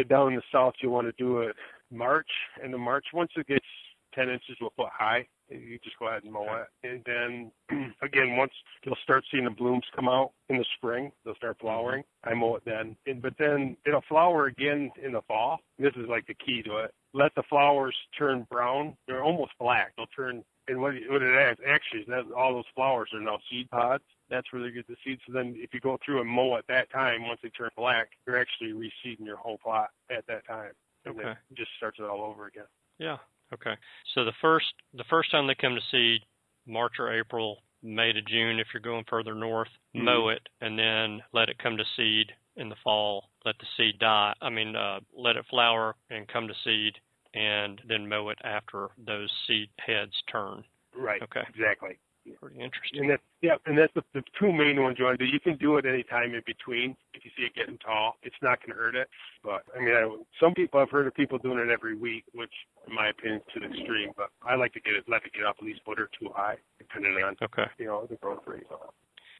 down 0.08 0.28
in 0.28 0.36
the 0.36 0.42
south 0.52 0.74
you 0.80 0.90
want 0.90 1.06
to 1.08 1.22
do 1.22 1.40
it 1.40 1.56
March, 1.90 2.30
and 2.62 2.72
the 2.72 2.78
March 2.78 3.06
once 3.12 3.30
it 3.36 3.46
gets 3.46 3.66
ten 4.14 4.28
inches 4.28 4.56
to 4.58 4.66
a 4.66 4.70
foot 4.70 4.90
high, 4.92 5.26
you 5.48 5.78
just 5.82 5.98
go 5.98 6.08
ahead 6.08 6.24
and 6.24 6.32
mow 6.32 6.46
it, 6.56 6.68
and 6.86 7.02
then 7.04 7.52
again 8.02 8.36
once 8.36 8.52
you'll 8.84 8.96
start 9.02 9.24
seeing 9.30 9.44
the 9.44 9.50
blooms 9.50 9.84
come 9.94 10.08
out 10.08 10.32
in 10.48 10.58
the 10.58 10.64
spring, 10.76 11.12
they'll 11.24 11.34
start 11.36 11.58
mm-hmm. 11.58 11.66
flowering. 11.66 12.04
I 12.24 12.34
mow 12.34 12.56
it 12.56 12.62
then, 12.64 12.96
and 13.06 13.20
but 13.22 13.34
then 13.38 13.76
it'll 13.86 14.04
flower 14.08 14.46
again 14.46 14.90
in 15.02 15.12
the 15.12 15.22
fall. 15.22 15.58
This 15.78 15.92
is 15.96 16.08
like 16.08 16.26
the 16.26 16.34
key 16.34 16.62
to 16.62 16.78
it. 16.78 16.94
Let 17.14 17.34
the 17.34 17.42
flowers 17.48 17.96
turn 18.18 18.46
brown; 18.50 18.96
they're 19.06 19.24
almost 19.24 19.52
black. 19.58 19.92
They'll 19.96 20.06
turn 20.06 20.44
and 20.68 20.80
what, 20.80 20.94
it- 20.94 21.10
what 21.10 21.22
it 21.22 21.34
is, 21.34 21.58
actually 21.66 22.00
is 22.00 22.06
that 22.08 22.30
all 22.36 22.54
those 22.54 22.68
flowers 22.74 23.10
are 23.12 23.20
now 23.20 23.38
seed 23.50 23.70
pods. 23.70 24.04
That's 24.28 24.50
where 24.52 24.62
they 24.62 24.70
get 24.70 24.86
the 24.86 24.96
seeds. 25.04 25.20
So 25.26 25.32
then 25.32 25.54
if 25.56 25.74
you 25.74 25.80
go 25.80 25.98
through 26.04 26.20
and 26.20 26.30
mow 26.30 26.56
at 26.56 26.66
that 26.68 26.90
time, 26.90 27.26
once 27.26 27.40
they 27.42 27.50
turn 27.50 27.70
black, 27.76 28.10
you're 28.26 28.38
actually 28.38 28.72
reseeding 28.72 29.26
your 29.26 29.36
whole 29.36 29.58
plot 29.58 29.90
at 30.10 30.26
that 30.28 30.46
time. 30.46 30.72
And 31.04 31.18
Okay. 31.18 31.32
it 31.32 31.54
just 31.54 31.70
starts 31.76 31.98
it 31.98 32.04
all 32.04 32.22
over 32.22 32.46
again. 32.46 32.68
Yeah. 32.98 33.18
Okay. 33.52 33.74
So 34.14 34.24
the 34.24 34.32
first 34.40 34.66
the 34.94 35.04
first 35.10 35.30
time 35.30 35.46
they 35.46 35.54
come 35.54 35.74
to 35.74 35.80
seed, 35.90 36.22
March 36.66 36.94
or 36.98 37.12
April, 37.12 37.62
May 37.82 38.12
to 38.12 38.22
June 38.22 38.58
if 38.58 38.68
you're 38.72 38.80
going 38.80 39.04
further 39.08 39.34
north, 39.34 39.70
Mhm. 39.94 40.04
mow 40.04 40.28
it 40.28 40.48
and 40.60 40.78
then 40.78 41.22
let 41.32 41.48
it 41.48 41.58
come 41.58 41.76
to 41.76 41.84
seed 41.96 42.34
in 42.56 42.68
the 42.68 42.76
fall. 42.76 43.30
Let 43.44 43.58
the 43.58 43.66
seed 43.76 43.98
die. 43.98 44.34
I 44.40 44.50
mean, 44.50 44.76
uh, 44.76 45.00
let 45.12 45.36
it 45.36 45.46
flower 45.46 45.96
and 46.10 46.28
come 46.28 46.48
to 46.48 46.54
seed, 46.54 46.98
and 47.34 47.80
then 47.84 48.08
mow 48.08 48.28
it 48.28 48.38
after 48.44 48.90
those 48.98 49.32
seed 49.46 49.70
heads 49.78 50.20
turn. 50.30 50.64
Right. 50.94 51.22
Okay. 51.22 51.44
Exactly. 51.48 51.98
Pretty 52.40 52.60
interesting. 52.60 53.00
And 53.00 53.10
that, 53.10 53.20
yeah, 53.40 53.54
and 53.66 53.76
that's 53.76 53.92
the, 53.94 54.02
the 54.14 54.22
two 54.38 54.52
main 54.52 54.80
ones 54.82 54.96
you 54.98 55.04
want 55.04 55.18
to 55.18 55.24
do. 55.24 55.30
You 55.30 55.40
can 55.40 55.56
do 55.56 55.76
it 55.76 55.86
any 55.86 56.02
time 56.04 56.34
in 56.34 56.42
between. 56.46 56.96
If 57.14 57.24
you 57.24 57.30
see 57.36 57.44
it 57.44 57.54
getting 57.54 57.78
tall, 57.78 58.14
it's 58.22 58.36
not 58.42 58.60
going 58.60 58.70
to 58.70 58.76
hurt 58.76 58.94
it. 58.94 59.08
But 59.42 59.62
I 59.76 59.80
mean, 59.80 59.94
I, 59.94 60.08
some 60.40 60.54
people 60.54 60.80
I've 60.80 60.90
heard 60.90 61.06
of 61.06 61.14
people 61.14 61.38
doing 61.38 61.58
it 61.58 61.68
every 61.70 61.96
week, 61.96 62.24
which, 62.34 62.52
in 62.86 62.94
my 62.94 63.08
opinion, 63.08 63.40
is 63.40 63.54
to 63.54 63.60
the 63.60 63.66
extreme. 63.66 64.10
But 64.16 64.30
I 64.46 64.54
like 64.54 64.72
to 64.74 64.80
get 64.80 64.94
it, 64.94 65.04
let 65.08 65.24
it 65.24 65.32
get 65.32 65.44
up 65.44 65.56
at 65.58 65.64
least 65.64 65.80
a 65.82 65.84
foot 65.84 66.00
or 66.00 66.10
two 66.18 66.30
high, 66.34 66.56
depending 66.78 67.12
on 67.24 67.36
Okay. 67.42 67.66
you 67.78 67.86
know 67.86 68.06
the 68.08 68.16
growth 68.16 68.42
rate. 68.46 68.64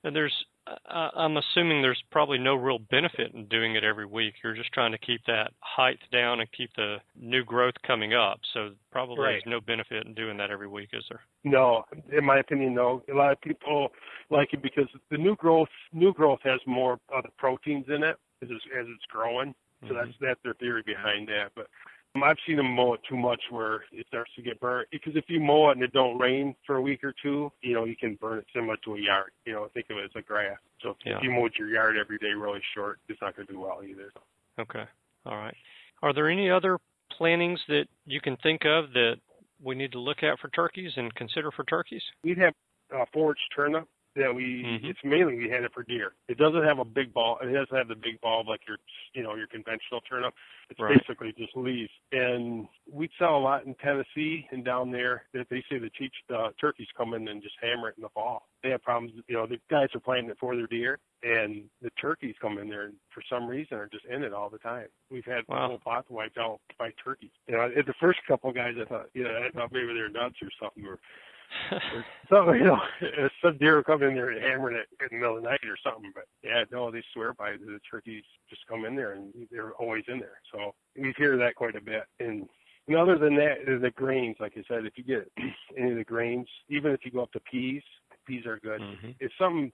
And 0.04 0.14
there's, 0.14 0.34
I'm 0.86 1.36
assuming 1.36 1.82
there's 1.82 2.02
probably 2.10 2.38
no 2.38 2.54
real 2.54 2.78
benefit 2.78 3.32
in 3.34 3.46
doing 3.46 3.76
it 3.76 3.84
every 3.84 4.06
week. 4.06 4.34
You're 4.42 4.54
just 4.54 4.72
trying 4.72 4.92
to 4.92 4.98
keep 4.98 5.20
that 5.26 5.52
height 5.60 5.98
down 6.12 6.40
and 6.40 6.50
keep 6.52 6.70
the 6.76 6.96
new 7.16 7.44
growth 7.44 7.74
coming 7.86 8.14
up. 8.14 8.40
So 8.54 8.70
probably 8.90 9.18
Right. 9.24 9.32
there's 9.32 9.46
no 9.46 9.60
benefit 9.60 10.06
in 10.06 10.14
doing 10.14 10.36
that 10.38 10.50
every 10.50 10.68
week, 10.68 10.90
is 10.92 11.04
there? 11.08 11.20
No, 11.44 11.84
in 12.10 12.24
my 12.24 12.38
opinion, 12.38 12.74
no. 12.74 13.02
A 13.10 13.14
lot 13.14 13.32
of 13.32 13.40
people 13.40 13.92
like 14.30 14.52
it 14.52 14.62
because 14.62 14.88
the 15.10 15.18
new 15.18 15.36
growth, 15.36 15.70
new 15.92 16.12
growth 16.12 16.40
has 16.42 16.60
more 16.66 16.98
of 17.08 17.22
the 17.22 17.30
proteins 17.38 17.86
in 17.88 18.02
it 18.02 18.16
as 18.42 18.50
it's, 18.50 18.64
as 18.78 18.86
it's 18.88 19.04
growing. 19.06 19.54
So 19.82 19.86
mm-hmm. 19.88 19.96
that's 19.96 20.18
that's 20.20 20.42
their 20.44 20.54
theory 20.54 20.82
behind 20.86 21.28
that. 21.28 21.50
But 21.56 21.66
I've 22.20 22.36
seen 22.46 22.56
them 22.56 22.70
mow 22.70 22.94
it 22.94 23.00
too 23.08 23.16
much 23.16 23.40
where 23.50 23.84
it 23.92 24.06
starts 24.08 24.30
to 24.36 24.42
get 24.42 24.60
burnt. 24.60 24.88
Because 24.92 25.14
if 25.16 25.24
you 25.28 25.40
mow 25.40 25.70
it 25.70 25.76
and 25.76 25.82
it 25.82 25.92
don't 25.92 26.18
rain 26.18 26.54
for 26.66 26.76
a 26.76 26.80
week 26.82 27.02
or 27.02 27.14
two, 27.22 27.50
you 27.62 27.74
know 27.74 27.84
you 27.84 27.96
can 27.96 28.16
burn 28.16 28.38
it 28.38 28.46
similar 28.54 28.76
to 28.84 28.96
a 28.96 29.00
yard. 29.00 29.30
You 29.46 29.54
know, 29.54 29.68
think 29.72 29.86
of 29.90 29.96
it 29.96 30.04
as 30.04 30.10
a 30.14 30.22
grass. 30.22 30.58
So 30.82 30.90
if, 30.90 30.96
Yeah. 31.06 31.20
you 31.22 31.30
mow 31.30 31.48
your 31.58 31.68
yard 31.68 31.96
every 31.96 32.18
day 32.18 32.32
really 32.36 32.60
short, 32.74 32.98
it's 33.08 33.20
not 33.22 33.34
going 33.34 33.46
to 33.46 33.52
do 33.54 33.60
well 33.60 33.80
either. 33.82 34.12
Okay. 34.58 34.84
All 35.24 35.36
right. 35.36 35.56
Are 36.02 36.12
there 36.12 36.28
any 36.28 36.50
other 36.50 36.78
plantings 37.10 37.60
that 37.68 37.86
you 38.04 38.20
can 38.20 38.36
think 38.38 38.64
of 38.66 38.92
that 38.92 39.16
we 39.62 39.74
need 39.74 39.92
to 39.92 39.98
look 39.98 40.22
at 40.22 40.38
for 40.40 40.48
turkeys 40.48 40.92
and 40.96 41.14
consider 41.14 41.50
for 41.50 41.64
turkeys? 41.64 42.02
We'd 42.24 42.38
have 42.38 42.54
uh, 42.94 43.04
forage 43.12 43.38
turnip 43.54 43.88
that 44.14 44.34
we. 44.34 44.62
Mhm. 44.62 44.84
It's 44.84 45.02
mainly 45.04 45.36
we 45.36 45.48
had 45.48 45.64
it 45.64 45.72
for 45.72 45.82
deer. 45.82 46.14
It 46.28 46.36
doesn't 46.36 46.64
have 46.64 46.78
a 46.78 46.84
big 46.84 47.12
ball. 47.12 47.38
It 47.40 47.52
doesn't 47.52 47.76
have 47.76 47.88
the 47.88 47.96
big 47.96 48.20
ball 48.20 48.44
like 48.46 48.66
your, 48.66 48.78
you 49.14 49.22
know, 49.22 49.34
your 49.34 49.46
conventional 49.46 50.00
turnip. 50.02 50.34
It's 50.68 50.78
Right. 50.78 50.98
basically 50.98 51.32
just 51.32 51.56
leaves. 51.56 51.90
And 52.12 52.68
we 52.90 53.08
sell 53.18 53.36
a 53.36 53.40
lot 53.40 53.64
in 53.64 53.74
Tennessee 53.76 54.46
and 54.50 54.64
down 54.64 54.90
there 54.90 55.24
that 55.32 55.48
they 55.48 55.62
say 55.62 55.78
the 55.78 55.90
teach 55.90 56.14
the 56.28 56.52
turkeys 56.60 56.88
come 56.96 57.14
in 57.14 57.28
and 57.28 57.42
just 57.42 57.56
hammer 57.60 57.88
it 57.88 57.96
in 57.96 58.02
the 58.02 58.08
fall. 58.10 58.48
They 58.62 58.70
have 58.70 58.82
problems. 58.82 59.12
You 59.28 59.34
know, 59.34 59.46
the 59.46 59.60
guys 59.68 59.88
are 59.94 60.00
planting 60.00 60.30
it 60.30 60.38
for 60.38 60.54
their 60.56 60.66
deer, 60.66 61.00
and 61.22 61.68
the 61.80 61.90
turkeys 61.90 62.36
come 62.38 62.58
in 62.58 62.68
there 62.68 62.82
and 62.84 62.94
for 63.10 63.22
some 63.22 63.46
reason 63.46 63.76
are 63.78 63.88
just 63.88 64.04
in 64.06 64.22
it 64.22 64.32
all 64.32 64.50
the 64.50 64.58
time. 64.58 64.88
We've 65.10 65.24
had 65.24 65.46
Wow. 65.48 65.68
whole 65.68 65.78
plots 65.78 66.10
wiped 66.10 66.38
out 66.38 66.60
by 66.78 66.90
turkeys. 66.92 67.32
You 67.46 67.56
know, 67.56 67.72
at 67.74 67.86
the 67.86 67.94
first 67.94 68.22
couple 68.26 68.52
guys, 68.52 68.76
I 68.78 68.84
thought, 68.84 69.08
you 69.14 69.24
know, 69.24 69.42
I 69.42 69.50
thought 69.50 69.72
maybe 69.72 69.92
they're 69.94 70.08
nuts 70.08 70.40
or 70.42 70.50
something. 70.60 70.86
Or 70.86 70.98
so 72.28 72.53
you 72.53 72.64
know, 72.64 72.78
some 73.42 73.59
deer 73.59 73.76
will 73.76 73.84
come 73.84 74.03
in 74.03 74.14
there 74.14 74.30
and 74.30 74.42
hammering 74.42 74.76
it 74.76 74.86
in 75.00 75.09
the 75.11 75.16
middle 75.16 75.36
of 75.36 75.42
the 75.42 75.48
night 75.48 75.61
or 75.64 75.76
something. 75.84 76.11
But 76.14 76.24
yeah, 76.42 76.64
no, 76.70 76.90
they 76.90 77.03
swear 77.12 77.34
by 77.34 77.50
it. 77.50 77.61
The 77.61 77.80
turkeys 77.90 78.24
just 78.48 78.66
come 78.68 78.84
in 78.84 78.96
there 78.96 79.12
and 79.12 79.32
they're 79.50 79.72
always 79.72 80.05
in 80.09 80.18
there. 80.18 80.40
So 80.53 80.74
we 80.96 81.14
hear 81.16 81.36
that 81.36 81.55
quite 81.55 81.76
a 81.76 81.80
bit. 81.80 82.05
And, 82.20 82.48
and 82.88 82.96
other 82.96 83.18
than 83.18 83.36
that, 83.36 83.64
the 83.66 83.90
grains, 83.90 84.36
like 84.40 84.53
I 84.57 84.62
said, 84.68 84.86
if 84.86 84.94
you 84.96 85.05
get 85.05 85.30
any 85.78 85.90
of 85.90 85.96
the 85.96 86.05
grains, 86.05 86.48
even 86.68 86.92
if 86.92 87.00
you 87.05 87.11
go 87.11 87.22
up 87.22 87.32
to 87.32 87.40
peas, 87.40 87.82
peas 88.26 88.46
are 88.46 88.59
good. 88.61 88.80
Mhm. 88.80 89.14
It's 89.20 89.34
something 89.38 89.72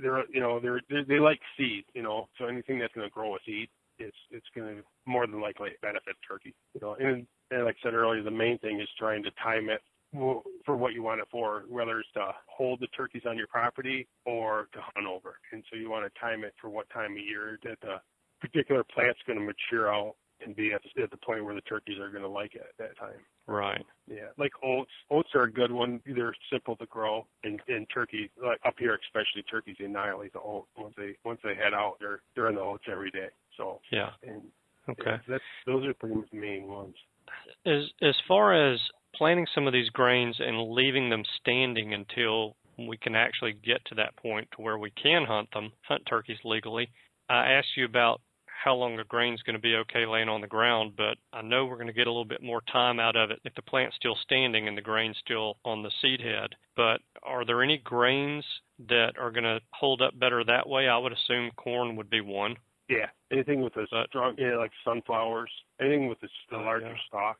they're 0.00 0.24
you 0.30 0.40
know 0.40 0.60
they're, 0.60 0.80
they're 0.88 1.04
they 1.04 1.18
like 1.18 1.40
seed. 1.56 1.84
You 1.94 2.02
know, 2.02 2.28
so 2.38 2.46
anything 2.46 2.78
that's 2.78 2.94
going 2.94 3.06
to 3.06 3.12
grow 3.12 3.34
a 3.34 3.38
seed. 3.44 3.68
It's 3.98 4.16
it's 4.30 4.46
going 4.54 4.76
to 4.76 4.82
more 5.04 5.26
than 5.26 5.42
likely 5.42 5.70
benefit 5.82 6.16
turkey, 6.26 6.54
you 6.74 6.80
know. 6.80 6.96
And, 6.98 7.26
and 7.50 7.64
like 7.64 7.76
I 7.82 7.88
said 7.88 7.94
earlier, 7.94 8.22
the 8.22 8.30
main 8.30 8.58
thing 8.58 8.80
is 8.80 8.88
trying 8.98 9.22
to 9.24 9.30
time 9.42 9.68
it 9.68 9.82
for 10.12 10.76
what 10.76 10.92
you 10.92 11.02
want 11.02 11.20
it 11.20 11.28
for, 11.30 11.64
whether 11.68 12.00
it's 12.00 12.08
to 12.14 12.26
hold 12.46 12.80
the 12.80 12.86
turkeys 12.88 13.22
on 13.28 13.36
your 13.36 13.46
property 13.46 14.06
or 14.24 14.68
to 14.72 14.78
hunt 14.80 15.06
over. 15.06 15.38
And 15.52 15.62
so 15.70 15.76
you 15.76 15.90
want 15.90 16.12
to 16.12 16.20
time 16.20 16.44
it 16.44 16.54
for 16.60 16.68
what 16.68 16.88
time 16.90 17.12
of 17.12 17.18
year 17.18 17.58
that 17.64 17.80
the 17.80 18.00
particular 18.40 18.84
plant's 18.84 19.20
going 19.26 19.38
to 19.38 19.44
mature 19.44 19.92
out 19.92 20.14
and 20.44 20.56
be 20.56 20.72
at 20.72 20.80
the, 20.96 21.02
at 21.02 21.10
the 21.10 21.16
point 21.18 21.44
where 21.44 21.54
the 21.54 21.60
turkeys 21.62 21.98
are 21.98 22.10
going 22.10 22.22
to 22.22 22.28
like 22.28 22.54
it 22.54 22.62
at 22.62 22.76
that 22.78 22.98
time. 22.98 23.20
right. 23.46 23.84
Yeah, 24.08 24.28
like 24.38 24.52
oats. 24.64 24.90
Oats 25.10 25.28
are 25.34 25.42
a 25.42 25.52
good 25.52 25.70
one. 25.70 26.00
They're 26.06 26.34
simple 26.50 26.74
to 26.76 26.86
grow, 26.86 27.26
and 27.44 27.60
and 27.68 27.86
turkey, 27.92 28.30
like 28.42 28.58
up 28.66 28.74
here 28.78 28.98
especially, 29.06 29.42
turkeys 29.48 29.76
annihilate 29.78 30.32
the 30.32 30.40
oats 30.40 30.68
once 30.76 30.94
they 30.96 31.14
once 31.24 31.38
they 31.44 31.54
head 31.54 31.74
out. 31.74 31.96
They're 32.00 32.22
they're 32.34 32.48
in 32.48 32.56
the 32.56 32.60
oats 32.62 32.84
every 32.90 33.10
day. 33.10 33.28
So 33.56 33.80
Yeah. 33.92 34.10
and 34.26 34.42
Okay. 34.88 35.02
yeah, 35.06 35.18
that's 35.28 35.44
those 35.66 35.86
are 35.86 35.94
pretty 35.94 36.16
much 36.16 36.30
the 36.32 36.38
main 36.38 36.66
ones. 36.66 36.94
As 37.66 37.82
as 38.02 38.16
far 38.26 38.54
as 38.72 38.80
planting 39.14 39.46
some 39.54 39.66
of 39.66 39.72
these 39.72 39.90
grains 39.90 40.36
and 40.38 40.70
leaving 40.72 41.10
them 41.10 41.22
standing 41.40 41.94
until 41.94 42.56
we 42.88 42.96
can 42.96 43.14
actually 43.14 43.54
get 43.64 43.84
to 43.86 43.94
that 43.96 44.16
point 44.16 44.48
to 44.52 44.62
where 44.62 44.78
we 44.78 44.90
can 44.90 45.24
hunt 45.24 45.48
them, 45.52 45.72
hunt 45.82 46.02
turkeys 46.08 46.38
legally. 46.44 46.90
I 47.28 47.52
asked 47.52 47.76
you 47.76 47.84
about 47.84 48.20
how 48.64 48.74
long 48.74 48.96
the 48.96 49.04
grain's 49.04 49.42
going 49.42 49.54
to 49.54 49.62
be 49.62 49.74
okay 49.74 50.04
laying 50.04 50.28
on 50.28 50.40
the 50.40 50.46
ground, 50.46 50.92
but 50.96 51.16
I 51.32 51.40
know 51.42 51.64
we're 51.64 51.76
going 51.76 51.86
to 51.86 51.92
get 51.92 52.06
a 52.06 52.10
little 52.10 52.26
bit 52.26 52.42
more 52.42 52.60
time 52.70 53.00
out 53.00 53.16
of 53.16 53.30
it 53.30 53.40
if 53.44 53.54
the 53.54 53.62
plant's 53.62 53.96
still 53.96 54.16
standing 54.22 54.68
and 54.68 54.76
the 54.76 54.82
grain's 54.82 55.16
still 55.24 55.56
on 55.64 55.82
the 55.82 55.90
seed 56.02 56.20
head. 56.20 56.50
But 56.76 57.00
are 57.22 57.46
there 57.46 57.62
any 57.62 57.78
grains 57.78 58.44
that 58.88 59.12
are 59.18 59.30
going 59.30 59.44
to 59.44 59.60
hold 59.72 60.02
up 60.02 60.18
better 60.18 60.44
that 60.44 60.68
way? 60.68 60.88
I 60.88 60.98
would 60.98 61.12
assume 61.12 61.50
corn 61.56 61.96
would 61.96 62.10
be 62.10 62.20
one. 62.20 62.56
Yeah, 62.88 63.06
anything 63.32 63.62
with 63.62 63.76
a 63.76 63.86
but, 63.90 64.08
strong, 64.08 64.34
yeah, 64.36 64.56
like 64.56 64.72
sunflowers, 64.84 65.50
anything 65.80 66.08
with 66.08 66.18
a, 66.22 66.28
the 66.50 66.58
larger 66.58 66.88
yeah. 66.88 66.94
stalk. 67.06 67.38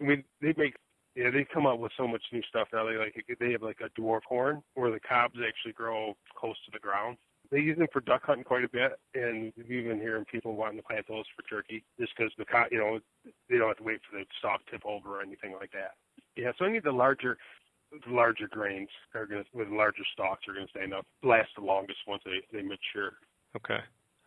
I 0.00 0.04
mean, 0.04 0.24
they 0.40 0.54
make 0.56 0.74
yeah, 1.14 1.30
they 1.30 1.46
come 1.52 1.66
up 1.66 1.78
with 1.78 1.92
so 1.96 2.08
much 2.08 2.22
new 2.32 2.42
stuff 2.48 2.68
now. 2.72 2.84
They 2.84 2.96
like 2.96 3.14
they 3.38 3.52
have 3.52 3.62
like 3.62 3.80
a 3.84 4.00
dwarf 4.00 4.20
corn 4.28 4.62
where 4.74 4.90
the 4.90 5.00
cobs 5.00 5.38
actually 5.46 5.72
grow 5.72 6.14
close 6.34 6.56
to 6.64 6.70
the 6.72 6.78
ground. 6.78 7.18
They 7.50 7.58
use 7.58 7.76
them 7.76 7.88
for 7.92 8.00
duck 8.00 8.22
hunting 8.24 8.44
quite 8.44 8.64
a 8.64 8.68
bit, 8.68 8.92
and 9.14 9.52
we've 9.56 9.84
been 9.84 10.00
hearing 10.00 10.24
people 10.24 10.56
wanting 10.56 10.78
to 10.78 10.82
plant 10.82 11.06
those 11.06 11.24
for 11.36 11.42
turkey 11.48 11.84
just 12.00 12.12
because 12.16 12.32
the 12.38 12.46
you 12.70 12.78
know 12.78 12.98
they 13.50 13.58
don't 13.58 13.68
have 13.68 13.76
to 13.76 13.82
wait 13.82 14.00
for 14.08 14.18
the 14.18 14.24
stalk 14.38 14.60
tip 14.70 14.82
over 14.86 15.18
or 15.18 15.22
anything 15.22 15.52
like 15.52 15.72
that. 15.72 15.92
Yeah, 16.34 16.52
so 16.58 16.64
I 16.64 16.72
need 16.72 16.84
the 16.84 16.92
larger 16.92 17.36
the 17.92 18.14
larger 18.14 18.48
grains 18.48 18.88
are 19.14 19.26
going 19.26 19.44
to 19.44 19.48
with 19.52 19.68
larger 19.68 20.04
stalks 20.14 20.48
are 20.48 20.54
going 20.54 20.66
to 20.66 20.70
stand 20.70 20.94
up 20.94 21.06
last 21.22 21.50
the 21.56 21.64
longest 21.64 21.98
once 22.06 22.22
they 22.24 22.40
they 22.56 22.62
mature. 22.62 23.12
Okay, 23.54 23.80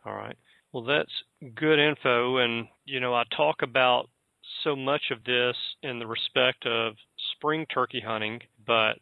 all 0.05 0.13
right. 0.13 0.37
Well, 0.71 0.83
that's 0.83 1.11
good 1.55 1.79
info, 1.79 2.37
and 2.37 2.67
you 2.85 2.99
know 2.99 3.15
I 3.15 3.23
talk 3.35 3.63
about 3.63 4.09
so 4.65 4.75
much 4.75 5.03
of 5.11 5.23
this 5.23 5.55
in 5.83 5.99
the 5.99 6.07
respect 6.07 6.65
of 6.65 6.95
spring 7.37 7.65
turkey 7.73 8.01
hunting, 8.05 8.41
but 8.67 8.95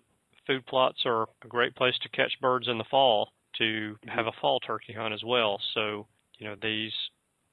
food 0.45 0.63
plots 0.67 0.99
are 1.05 1.23
a 1.43 1.47
great 1.47 1.75
place 1.75 1.95
to 2.03 2.09
catch 2.09 2.33
birds 2.39 2.67
in 2.67 2.77
the 2.77 2.83
fall 2.91 3.29
to 3.57 3.95
have 4.07 4.27
a 4.27 4.31
fall 4.41 4.59
turkey 4.59 4.93
hunt 4.93 5.13
as 5.13 5.23
well. 5.25 5.59
So, 5.73 6.05
you 6.37 6.47
know, 6.47 6.55
these 6.61 6.93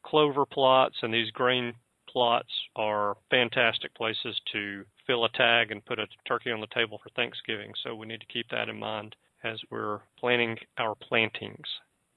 clover 0.03 0.45
plots 0.45 0.97
and 1.03 1.15
these 1.15 1.31
grain 1.31 1.73
plots 2.09 2.51
are 2.77 3.17
fantastic 3.31 3.95
places 3.95 4.39
to 4.53 4.85
fill 5.07 5.25
a 5.25 5.29
tag 5.31 5.71
and 5.71 5.85
put 5.85 5.99
a 5.99 6.07
turkey 6.27 6.51
on 6.51 6.61
the 6.61 6.67
table 6.75 7.01
for 7.03 7.11
Thanksgiving. 7.11 7.73
So 7.85 7.95
we 7.95 8.07
need 8.07 8.21
to 8.21 8.27
keep 8.27 8.49
that 8.51 8.69
in 8.69 8.79
mind 8.79 9.15
as 9.45 9.61
we're 9.71 10.01
planning 10.19 10.57
our 10.79 10.95
plantings. 10.95 11.69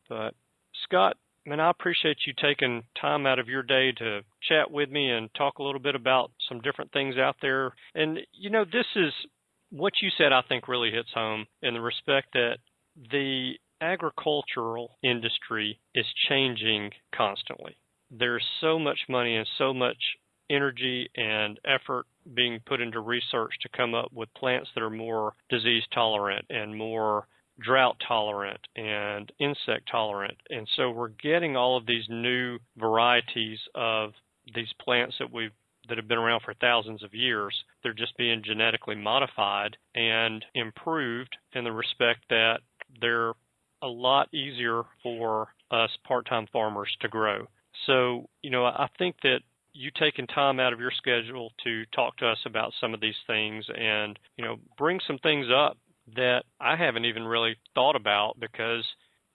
But 0.09 0.33
Scott, 0.83 1.17
man, 1.45 1.59
I 1.59 1.69
appreciate 1.69 2.17
you 2.25 2.33
taking 2.41 2.83
time 2.99 3.25
out 3.25 3.39
of 3.39 3.47
your 3.47 3.63
day 3.63 3.91
to 3.93 4.21
chat 4.47 4.71
with 4.71 4.89
me 4.89 5.09
and 5.09 5.33
talk 5.33 5.59
a 5.59 5.63
little 5.63 5.81
bit 5.81 5.95
about 5.95 6.31
some 6.47 6.61
different 6.61 6.91
things 6.91 7.17
out 7.17 7.35
there. 7.41 7.73
And 7.95 8.19
you 8.33 8.49
know, 8.49 8.65
this 8.65 8.85
is 8.95 9.11
what 9.71 9.93
you 10.01 10.09
said 10.17 10.31
I 10.31 10.41
think 10.47 10.67
really 10.67 10.91
hits 10.91 11.09
home 11.13 11.45
in 11.61 11.73
the 11.73 11.81
respect 11.81 12.33
that 12.33 12.57
the 13.11 13.53
agricultural 13.81 14.97
industry 15.03 15.79
is 15.93 16.05
changing 16.29 16.91
constantly. 17.13 17.75
There's 18.11 18.45
so 18.61 18.79
much 18.79 18.99
money 19.09 19.35
and 19.35 19.47
so 19.57 19.73
much 19.73 19.97
energy 20.49 21.09
and 21.15 21.59
effort 21.65 22.05
being 22.35 22.59
put 22.65 22.81
into 22.81 22.99
research 22.99 23.51
to 23.61 23.69
come 23.75 23.93
up 23.93 24.11
with 24.13 24.33
plants 24.35 24.69
that 24.75 24.83
are 24.83 24.89
more 24.89 25.33
disease 25.49 25.83
tolerant 25.93 26.45
and 26.49 26.77
more 26.77 27.27
drought 27.59 27.97
tolerant 28.07 28.59
and 28.75 29.31
insect 29.39 29.89
tolerant. 29.91 30.37
And 30.49 30.67
so 30.75 30.89
we're 30.91 31.09
getting 31.09 31.55
all 31.55 31.77
of 31.77 31.85
these 31.85 32.05
new 32.09 32.57
varieties 32.77 33.59
of 33.75 34.11
these 34.53 34.73
plants 34.83 35.15
that 35.19 35.31
we've 35.31 35.51
that 35.89 35.97
have 35.97 36.07
been 36.07 36.17
around 36.17 36.41
for 36.45 36.53
thousands 36.53 37.03
of 37.03 37.13
years. 37.13 37.53
They're 37.83 37.93
just 37.93 38.15
being 38.15 38.41
genetically 38.41 38.95
modified 38.95 39.75
and 39.93 40.43
improved 40.55 41.35
in 41.53 41.65
the 41.65 41.73
respect 41.73 42.21
that 42.29 42.59
they're 43.01 43.33
a 43.81 43.87
lot 43.87 44.33
easier 44.33 44.83
for 45.01 45.49
us 45.71 45.89
part-time 46.07 46.47
farmers 46.53 46.89
to 47.01 47.09
grow. 47.09 47.47
So, 47.85 48.29
you 48.41 48.49
know, 48.49 48.63
I 48.63 48.87
think 48.97 49.17
that 49.23 49.39
you 49.73 49.91
taking 49.99 50.27
time 50.27 50.59
out 50.59 50.71
of 50.71 50.79
your 50.79 50.91
schedule 50.95 51.51
to 51.65 51.83
talk 51.93 52.15
to 52.17 52.27
us 52.27 52.37
about 52.45 52.71
some 52.79 52.93
of 52.93 53.01
these 53.01 53.17
things 53.27 53.65
and, 53.75 54.17
you 54.37 54.45
know, 54.45 54.57
bring 54.77 54.99
some 55.05 55.17
things 55.17 55.47
up 55.53 55.77
that 56.15 56.43
I 56.59 56.75
haven't 56.75 57.05
even 57.05 57.23
really 57.23 57.55
thought 57.75 57.95
about 57.95 58.39
because 58.39 58.85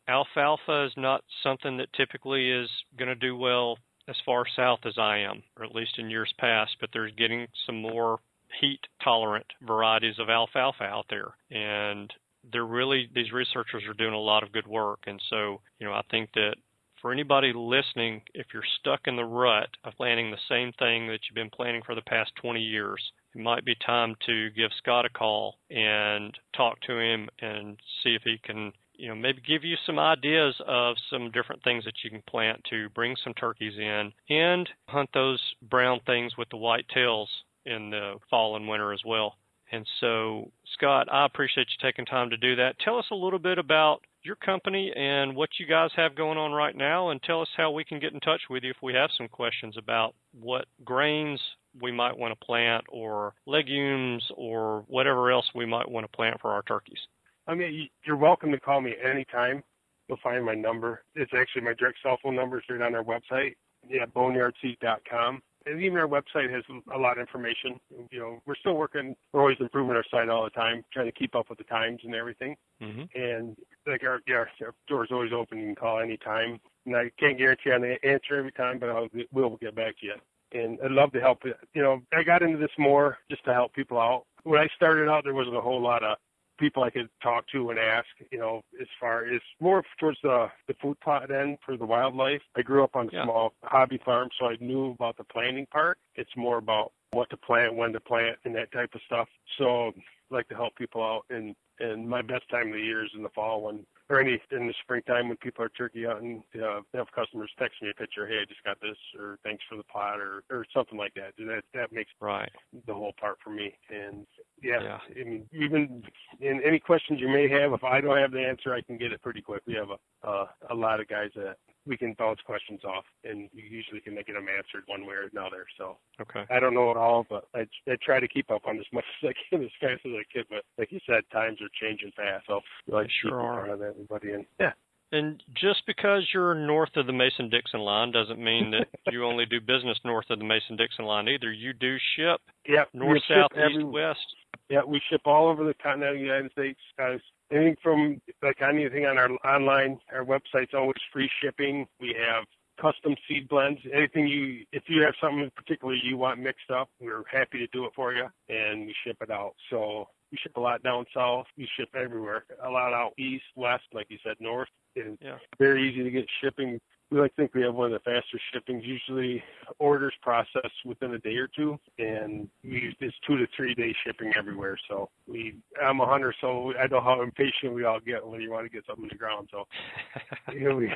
alfalfa 0.08 0.86
is 0.86 0.92
not 0.96 1.24
something 1.42 1.76
that 1.78 1.92
typically 1.92 2.50
is 2.50 2.70
going 2.98 3.08
to 3.08 3.14
do 3.14 3.36
well 3.36 3.78
as 4.08 4.16
far 4.24 4.44
south 4.56 4.80
as 4.84 4.96
I 4.98 5.18
am, 5.18 5.42
or 5.56 5.64
at 5.64 5.74
least 5.74 5.98
in 5.98 6.10
years 6.10 6.32
past, 6.38 6.76
but 6.80 6.90
they're 6.92 7.10
getting 7.10 7.46
some 7.66 7.80
more 7.80 8.20
heat 8.60 8.80
tolerant 9.04 9.46
varieties 9.62 10.18
of 10.18 10.30
alfalfa 10.30 10.84
out 10.84 11.06
there. 11.10 11.34
And 11.50 12.12
they're 12.52 12.64
really 12.64 13.08
these 13.14 13.32
researchers 13.32 13.82
are 13.88 13.94
doing 13.94 14.14
a 14.14 14.18
lot 14.18 14.42
of 14.42 14.52
good 14.52 14.66
work, 14.66 15.00
and 15.06 15.20
so 15.28 15.60
you 15.78 15.86
know 15.86 15.92
I 15.92 16.02
think 16.10 16.30
that 16.34 16.54
for 17.00 17.12
anybody 17.12 17.52
listening, 17.54 18.22
if 18.34 18.46
you're 18.52 18.62
stuck 18.80 19.00
in 19.06 19.16
the 19.16 19.24
rut 19.24 19.68
of 19.84 19.94
planning 19.96 20.30
the 20.30 20.36
same 20.48 20.72
thing 20.78 21.06
that 21.08 21.20
you've 21.24 21.34
been 21.34 21.50
planning 21.50 21.82
for 21.84 21.94
the 21.94 22.02
past 22.02 22.32
20 22.40 22.60
years, 22.60 23.00
it 23.34 23.40
might 23.40 23.64
be 23.64 23.74
time 23.86 24.14
to 24.26 24.50
give 24.50 24.70
Scott 24.78 25.04
a 25.04 25.10
call 25.10 25.58
and 25.70 26.36
talk 26.56 26.80
to 26.82 26.98
him 26.98 27.28
and 27.40 27.78
see 28.02 28.14
if 28.14 28.22
he 28.24 28.38
can, 28.42 28.72
you 28.94 29.08
know, 29.08 29.14
maybe 29.14 29.40
give 29.46 29.64
you 29.64 29.76
some 29.86 29.98
ideas 29.98 30.54
of 30.66 30.96
some 31.10 31.30
different 31.30 31.62
things 31.62 31.84
that 31.84 31.94
you 32.02 32.10
can 32.10 32.22
plant 32.28 32.60
to 32.70 32.88
bring 32.90 33.14
some 33.22 33.34
turkeys 33.34 33.74
in 33.78 34.12
and 34.28 34.68
hunt 34.88 35.10
those 35.14 35.40
brown 35.62 36.00
things 36.06 36.36
with 36.36 36.48
the 36.50 36.56
white 36.56 36.86
tails 36.92 37.28
in 37.66 37.90
the 37.90 38.14
fall 38.30 38.56
and 38.56 38.66
winter 38.66 38.92
as 38.92 39.00
well. 39.04 39.36
And 39.70 39.86
so, 40.00 40.50
Scott, 40.74 41.08
I 41.12 41.26
appreciate 41.26 41.66
you 41.68 41.86
taking 41.86 42.06
time 42.06 42.30
to 42.30 42.36
do 42.36 42.56
that. 42.56 42.78
Tell 42.80 42.98
us 42.98 43.06
a 43.10 43.14
little 43.14 43.38
bit 43.38 43.58
about 43.58 44.00
your 44.22 44.36
company 44.36 44.92
and 44.94 45.34
what 45.34 45.50
you 45.58 45.66
guys 45.66 45.90
have 45.96 46.14
going 46.14 46.38
on 46.38 46.52
right 46.52 46.76
now, 46.76 47.10
and 47.10 47.22
tell 47.22 47.40
us 47.40 47.48
how 47.56 47.70
we 47.70 47.84
can 47.84 47.98
get 47.98 48.12
in 48.12 48.20
touch 48.20 48.42
with 48.50 48.62
you 48.64 48.70
if 48.70 48.76
we 48.82 48.94
have 48.94 49.10
some 49.16 49.28
questions 49.28 49.76
about 49.76 50.14
what 50.38 50.66
grains 50.84 51.40
we 51.80 51.92
might 51.92 52.16
want 52.16 52.38
to 52.38 52.46
plant 52.46 52.84
or 52.88 53.34
legumes 53.46 54.24
or 54.36 54.84
whatever 54.88 55.30
else 55.30 55.48
we 55.54 55.66
might 55.66 55.88
want 55.88 56.04
to 56.04 56.16
plant 56.16 56.40
for 56.40 56.50
our 56.50 56.62
turkeys. 56.62 56.98
I 57.46 57.54
mean, 57.54 57.88
you're 58.04 58.16
welcome 58.16 58.50
to 58.52 58.60
call 58.60 58.80
me 58.80 58.94
anytime. 59.02 59.62
You'll 60.08 60.18
find 60.22 60.44
my 60.44 60.54
number. 60.54 61.02
It's 61.14 61.32
actually 61.34 61.62
my 61.62 61.74
direct 61.74 61.98
cell 62.02 62.18
phone 62.22 62.36
number. 62.36 62.58
It's 62.58 62.68
right 62.70 62.80
on 62.80 62.94
our 62.94 63.04
website. 63.04 63.54
Yeah, 63.88 64.06
boneyardseed.com 64.06 65.42
even 65.66 65.98
our 65.98 66.08
website 66.08 66.52
has 66.52 66.62
a 66.94 66.98
lot 66.98 67.18
of 67.18 67.20
information. 67.20 67.78
You 68.10 68.18
know, 68.18 68.42
we're 68.46 68.56
still 68.56 68.74
working. 68.74 69.14
We're 69.32 69.40
always 69.40 69.56
improving 69.60 69.96
our 69.96 70.04
site 70.10 70.28
all 70.28 70.44
the 70.44 70.50
time, 70.50 70.84
trying 70.92 71.06
to 71.06 71.12
keep 71.12 71.34
up 71.34 71.48
with 71.48 71.58
the 71.58 71.64
times 71.64 72.00
and 72.04 72.14
everything. 72.14 72.56
Mm-hmm. 72.82 73.20
And 73.20 73.56
like 73.86 74.02
our, 74.04 74.20
yeah, 74.26 74.44
our 74.62 74.74
door's 74.86 75.10
always 75.12 75.32
open. 75.32 75.58
You 75.58 75.66
can 75.66 75.74
call 75.74 76.00
anytime. 76.00 76.60
And 76.86 76.96
I 76.96 77.10
can't 77.18 77.36
guarantee 77.36 77.72
I'm 77.72 77.82
going 77.82 77.98
to 78.00 78.08
answer 78.08 78.36
every 78.36 78.52
time, 78.52 78.78
but 78.78 78.88
I'll 78.88 79.08
will 79.32 79.56
get 79.60 79.74
back 79.74 79.98
to 80.00 80.06
you. 80.06 80.14
And 80.52 80.78
I'd 80.82 80.92
love 80.92 81.12
to 81.12 81.20
help. 81.20 81.42
You 81.44 81.82
know, 81.82 82.00
I 82.12 82.22
got 82.22 82.42
into 82.42 82.56
this 82.56 82.70
more 82.78 83.18
just 83.30 83.44
to 83.44 83.52
help 83.52 83.74
people 83.74 83.98
out. 83.98 84.24
When 84.44 84.60
I 84.60 84.68
started 84.74 85.08
out, 85.10 85.24
there 85.24 85.34
wasn't 85.34 85.56
a 85.56 85.60
whole 85.60 85.82
lot 85.82 86.02
of 86.02 86.16
people 86.58 86.82
I 86.82 86.90
could 86.90 87.08
talk 87.22 87.46
to 87.52 87.70
and 87.70 87.78
ask, 87.78 88.06
you 88.30 88.38
know, 88.38 88.62
as 88.80 88.88
far 89.00 89.24
as 89.24 89.40
more 89.60 89.82
towards 89.98 90.18
the 90.22 90.48
the 90.66 90.74
food 90.80 90.98
plot 91.00 91.30
end 91.30 91.58
for 91.64 91.76
the 91.76 91.86
wildlife. 91.86 92.42
I 92.56 92.62
grew 92.62 92.84
up 92.84 92.96
on 92.96 93.08
a 93.08 93.12
yeah. 93.12 93.24
small 93.24 93.52
hobby 93.62 94.00
farm, 94.04 94.28
so 94.38 94.46
I 94.46 94.56
knew 94.60 94.92
about 94.92 95.16
the 95.16 95.24
planting 95.24 95.66
part. 95.66 95.98
It's 96.14 96.36
more 96.36 96.58
about 96.58 96.92
what 97.12 97.30
to 97.30 97.36
plant, 97.36 97.74
when 97.74 97.92
to 97.92 98.00
plant, 98.00 98.36
and 98.44 98.54
that 98.54 98.72
type 98.72 98.90
of 98.94 99.00
stuff. 99.06 99.28
So 99.56 99.88
I 99.88 99.92
like 100.30 100.48
to 100.48 100.54
help 100.54 100.74
people 100.76 101.02
out, 101.02 101.24
and 101.30 101.54
and 101.80 102.08
my 102.08 102.22
best 102.22 102.48
time 102.50 102.68
of 102.68 102.74
the 102.74 102.80
year 102.80 103.04
is 103.04 103.10
in 103.14 103.22
the 103.22 103.28
fall 103.30 103.62
when 103.62 103.86
or 104.10 104.20
any 104.20 104.40
in 104.50 104.66
the 104.66 104.74
springtime 104.82 105.28
when 105.28 105.36
people 105.38 105.64
are 105.64 105.68
turkey 105.70 106.04
hunting, 106.04 106.42
uh, 106.62 106.80
have 106.94 107.10
customers 107.12 107.50
text 107.58 107.82
me 107.82 107.90
a 107.90 107.94
picture, 107.94 108.26
hey, 108.26 108.38
I 108.42 108.44
just 108.48 108.62
got 108.64 108.80
this, 108.80 108.96
or 109.18 109.38
thanks 109.44 109.62
for 109.68 109.76
the 109.76 109.84
pot, 109.84 110.18
or 110.20 110.44
or 110.50 110.64
something 110.74 110.98
like 110.98 111.14
that. 111.14 111.34
That 111.38 111.62
that 111.74 111.92
makes 111.92 112.10
right 112.20 112.50
the 112.86 112.94
whole 112.94 113.12
part 113.20 113.36
for 113.42 113.50
me. 113.50 113.74
And 113.90 114.26
yeah, 114.62 114.82
yeah. 114.82 114.98
I 115.10 115.24
mean, 115.24 115.46
even 115.52 116.02
in 116.40 116.62
any 116.64 116.78
questions 116.78 117.20
you 117.20 117.28
may 117.28 117.48
have, 117.48 117.72
if 117.72 117.84
I 117.84 118.00
don't 118.00 118.16
have 118.16 118.32
the 118.32 118.44
answer, 118.44 118.74
I 118.74 118.82
can 118.82 118.96
get 118.98 119.12
it 119.12 119.22
pretty 119.22 119.42
quick. 119.42 119.62
We 119.66 119.74
have 119.74 119.88
a 119.90 120.28
uh, 120.28 120.46
a 120.70 120.74
lot 120.74 121.00
of 121.00 121.08
guys 121.08 121.30
that 121.36 121.56
we 121.88 121.96
can 121.96 122.14
bounce 122.18 122.40
questions 122.44 122.80
off, 122.84 123.04
and 123.24 123.48
you 123.52 123.64
usually 123.64 124.00
can 124.00 124.14
get 124.14 124.26
them 124.26 124.46
answered 124.48 124.84
one 124.86 125.06
way 125.06 125.14
or 125.14 125.28
another. 125.32 125.66
So 125.76 125.96
okay, 126.20 126.44
I 126.50 126.60
don't 126.60 126.74
know 126.74 126.90
it 126.90 126.96
all, 126.96 127.26
but 127.28 127.48
I, 127.54 127.66
I 127.90 127.96
try 128.02 128.20
to 128.20 128.28
keep 128.28 128.50
up 128.50 128.62
on 128.66 128.78
as 128.78 128.86
much 128.92 129.04
as 129.22 129.30
I 129.30 129.32
can 129.50 129.64
as 129.64 129.70
fast 129.80 130.02
as 130.04 130.12
I 130.12 130.24
can. 130.32 130.44
But 130.50 130.64
like 130.76 130.92
you 130.92 131.00
said, 131.06 131.22
times 131.32 131.58
are 131.60 131.72
changing 131.80 132.12
fast, 132.14 132.46
so 132.46 132.60
I 132.92 132.94
like 132.94 133.10
sure 133.22 133.40
are. 133.40 133.70
Of 133.70 133.82
everybody, 133.82 134.32
and 134.32 134.44
yeah. 134.60 134.72
And 135.10 135.42
just 135.54 135.84
because 135.86 136.28
you're 136.34 136.54
north 136.54 136.94
of 136.96 137.06
the 137.06 137.14
Mason 137.14 137.48
Dixon 137.48 137.80
line 137.80 138.12
doesn't 138.12 138.38
mean 138.38 138.70
that 138.72 138.88
you 139.12 139.24
only 139.24 139.46
do 139.46 139.58
business 139.58 139.98
north 140.04 140.26
of 140.28 140.38
the 140.38 140.44
Mason 140.44 140.76
Dixon 140.76 141.06
line 141.06 141.28
either. 141.28 141.50
You 141.50 141.72
do 141.72 141.96
ship 142.14 142.40
yep, 142.66 142.88
north, 142.92 143.22
south, 143.26 143.52
east, 143.56 143.84
west. 143.84 144.20
Yeah, 144.68 144.82
we 144.86 145.00
ship 145.10 145.22
all 145.24 145.48
over 145.48 145.64
the 145.64 145.74
continental 145.74 146.16
United 146.16 146.52
States, 146.52 146.80
guys 146.96 147.20
anything 147.50 147.76
from 147.82 148.20
like 148.42 148.60
anything 148.62 149.06
on 149.06 149.18
our 149.18 149.30
online, 149.44 149.98
our 150.12 150.24
website's 150.24 150.74
always 150.74 150.96
free 151.12 151.30
shipping. 151.42 151.86
We 152.00 152.14
have 152.18 152.44
custom 152.80 153.14
seed 153.28 153.48
blends. 153.48 153.80
Anything 153.92 154.28
you, 154.28 154.64
if 154.72 154.84
you 154.88 155.02
have 155.02 155.14
something 155.20 155.50
particularly 155.56 156.00
you 156.02 156.16
want 156.16 156.40
mixed 156.40 156.70
up, 156.70 156.88
we're 157.00 157.24
happy 157.30 157.58
to 157.58 157.66
do 157.68 157.84
it 157.86 157.92
for 157.94 158.12
you, 158.12 158.26
and 158.48 158.86
we 158.86 158.94
ship 159.04 159.16
it 159.20 159.30
out. 159.30 159.54
So 159.70 160.08
we 160.30 160.38
ship 160.38 160.56
a 160.56 160.60
lot 160.60 160.82
down 160.82 161.06
south. 161.14 161.46
We 161.56 161.68
ship 161.76 161.88
everywhere. 161.94 162.44
A 162.64 162.70
lot 162.70 162.92
out 162.92 163.12
east, 163.18 163.44
west, 163.56 163.84
like 163.92 164.06
you 164.10 164.18
said, 164.24 164.36
north. 164.40 164.68
And 164.96 165.18
yeah. 165.20 165.36
very 165.58 165.88
easy 165.88 166.02
to 166.02 166.10
get 166.10 166.26
shipping. 166.42 166.80
We 167.10 167.20
like 167.20 167.34
think 167.36 167.54
we 167.54 167.62
have 167.62 167.74
one 167.74 167.92
of 167.92 167.92
the 167.92 168.10
faster 168.10 168.38
shippings. 168.52 168.84
Usually 168.84 169.42
orders 169.78 170.12
process 170.20 170.70
within 170.84 171.14
a 171.14 171.18
day 171.18 171.36
or 171.36 171.48
two, 171.48 171.78
and 171.98 172.48
we 172.62 172.94
it's 173.00 173.16
two 173.26 173.38
to 173.38 173.46
three 173.56 173.74
day 173.74 173.94
shipping 174.04 174.32
everywhere. 174.36 174.78
So 174.88 175.08
we, 175.26 175.56
I'm 175.82 176.00
a 176.00 176.06
hunter, 176.06 176.34
so 176.40 176.72
I 176.78 176.86
know 176.86 177.00
how 177.00 177.22
impatient 177.22 177.72
we 177.72 177.84
all 177.84 178.00
get 178.00 178.26
when 178.26 178.40
you 178.40 178.50
want 178.50 178.66
to 178.66 178.70
get 178.70 178.84
something 178.86 179.04
in 179.04 179.10
the 179.10 179.16
ground. 179.16 179.48
So 179.50 179.66
you 180.52 180.68
know, 180.68 180.76
we 180.76 180.92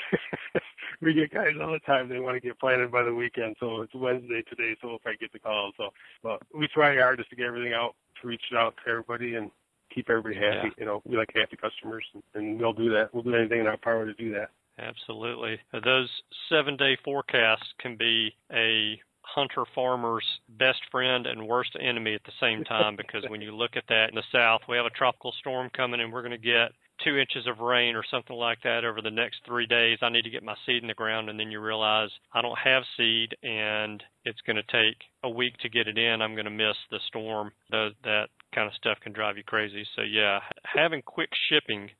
we 1.00 1.14
get 1.14 1.32
guys 1.32 1.54
all 1.60 1.72
the 1.72 1.78
time. 1.80 2.08
They 2.08 2.20
want 2.20 2.36
to 2.36 2.46
get 2.46 2.60
planted 2.60 2.92
by 2.92 3.04
the 3.04 3.14
weekend. 3.14 3.56
So 3.58 3.80
it's 3.80 3.94
Wednesday 3.94 4.42
today, 4.48 4.76
so 4.82 4.94
if 4.94 5.06
I 5.06 5.14
get 5.14 5.32
the 5.32 5.38
call, 5.38 5.72
so 5.78 5.90
but 6.22 6.42
we 6.54 6.68
try 6.68 6.96
our 6.96 7.02
hardest 7.02 7.30
to 7.30 7.36
get 7.36 7.46
everything 7.46 7.72
out, 7.72 7.94
to 8.20 8.28
reach 8.28 8.42
out 8.54 8.74
to 8.84 8.90
everybody, 8.90 9.36
and 9.36 9.50
keep 9.94 10.10
everybody 10.10 10.34
happy. 10.34 10.68
Yeah. 10.68 10.74
You 10.78 10.84
know, 10.84 11.02
we 11.06 11.16
like 11.16 11.32
happy 11.34 11.56
customers, 11.56 12.04
and 12.34 12.60
we'll 12.60 12.72
do 12.74 12.90
that. 12.90 13.14
We'll 13.14 13.22
do 13.22 13.34
anything 13.34 13.60
in 13.60 13.66
our 13.66 13.78
power 13.78 14.04
to 14.04 14.14
do 14.14 14.32
that. 14.34 14.50
Absolutely. 14.82 15.58
Those 15.72 16.10
seven 16.48 16.76
day 16.76 16.96
forecasts 17.04 17.66
can 17.78 17.96
be 17.96 18.34
a 18.52 19.00
hunter 19.22 19.64
farmer's 19.74 20.24
best 20.48 20.80
friend 20.90 21.26
and 21.26 21.46
worst 21.46 21.76
enemy 21.80 22.14
at 22.14 22.24
the 22.24 22.32
same 22.40 22.64
time 22.64 22.96
because 22.96 23.24
when 23.28 23.40
you 23.40 23.54
look 23.54 23.76
at 23.76 23.84
that 23.88 24.08
in 24.08 24.16
the 24.16 24.22
south, 24.32 24.62
we 24.68 24.76
have 24.76 24.86
a 24.86 24.90
tropical 24.90 25.32
storm 25.38 25.70
coming 25.74 26.00
and 26.00 26.12
we're 26.12 26.22
going 26.22 26.32
to 26.32 26.38
get 26.38 26.72
two 27.04 27.16
inches 27.16 27.46
of 27.46 27.58
rain 27.60 27.96
or 27.96 28.04
something 28.10 28.36
like 28.36 28.62
that 28.62 28.84
over 28.84 29.00
the 29.00 29.10
next 29.10 29.38
three 29.46 29.66
days. 29.66 29.98
I 30.02 30.08
need 30.08 30.22
to 30.22 30.30
get 30.30 30.42
my 30.42 30.54
seed 30.66 30.82
in 30.82 30.88
the 30.88 30.94
ground, 30.94 31.28
and 31.28 31.38
then 31.38 31.50
you 31.50 31.60
realize 31.60 32.10
I 32.32 32.42
don't 32.42 32.58
have 32.58 32.84
seed, 32.96 33.34
and 33.42 34.02
it's 34.24 34.40
going 34.42 34.56
to 34.56 34.62
take 34.64 34.96
a 35.22 35.30
week 35.30 35.56
to 35.58 35.68
get 35.68 35.88
it 35.88 35.98
in. 35.98 36.22
I'm 36.22 36.34
going 36.34 36.44
to 36.44 36.50
miss 36.50 36.76
the 36.90 37.00
storm. 37.08 37.52
That 37.70 38.28
kind 38.54 38.68
of 38.68 38.74
stuff 38.74 38.98
can 39.00 39.12
drive 39.12 39.36
you 39.36 39.44
crazy. 39.44 39.84
So 39.96 40.02
yeah, 40.02 40.40
having 40.64 41.02
quick 41.02 41.30
shipping 41.48 41.90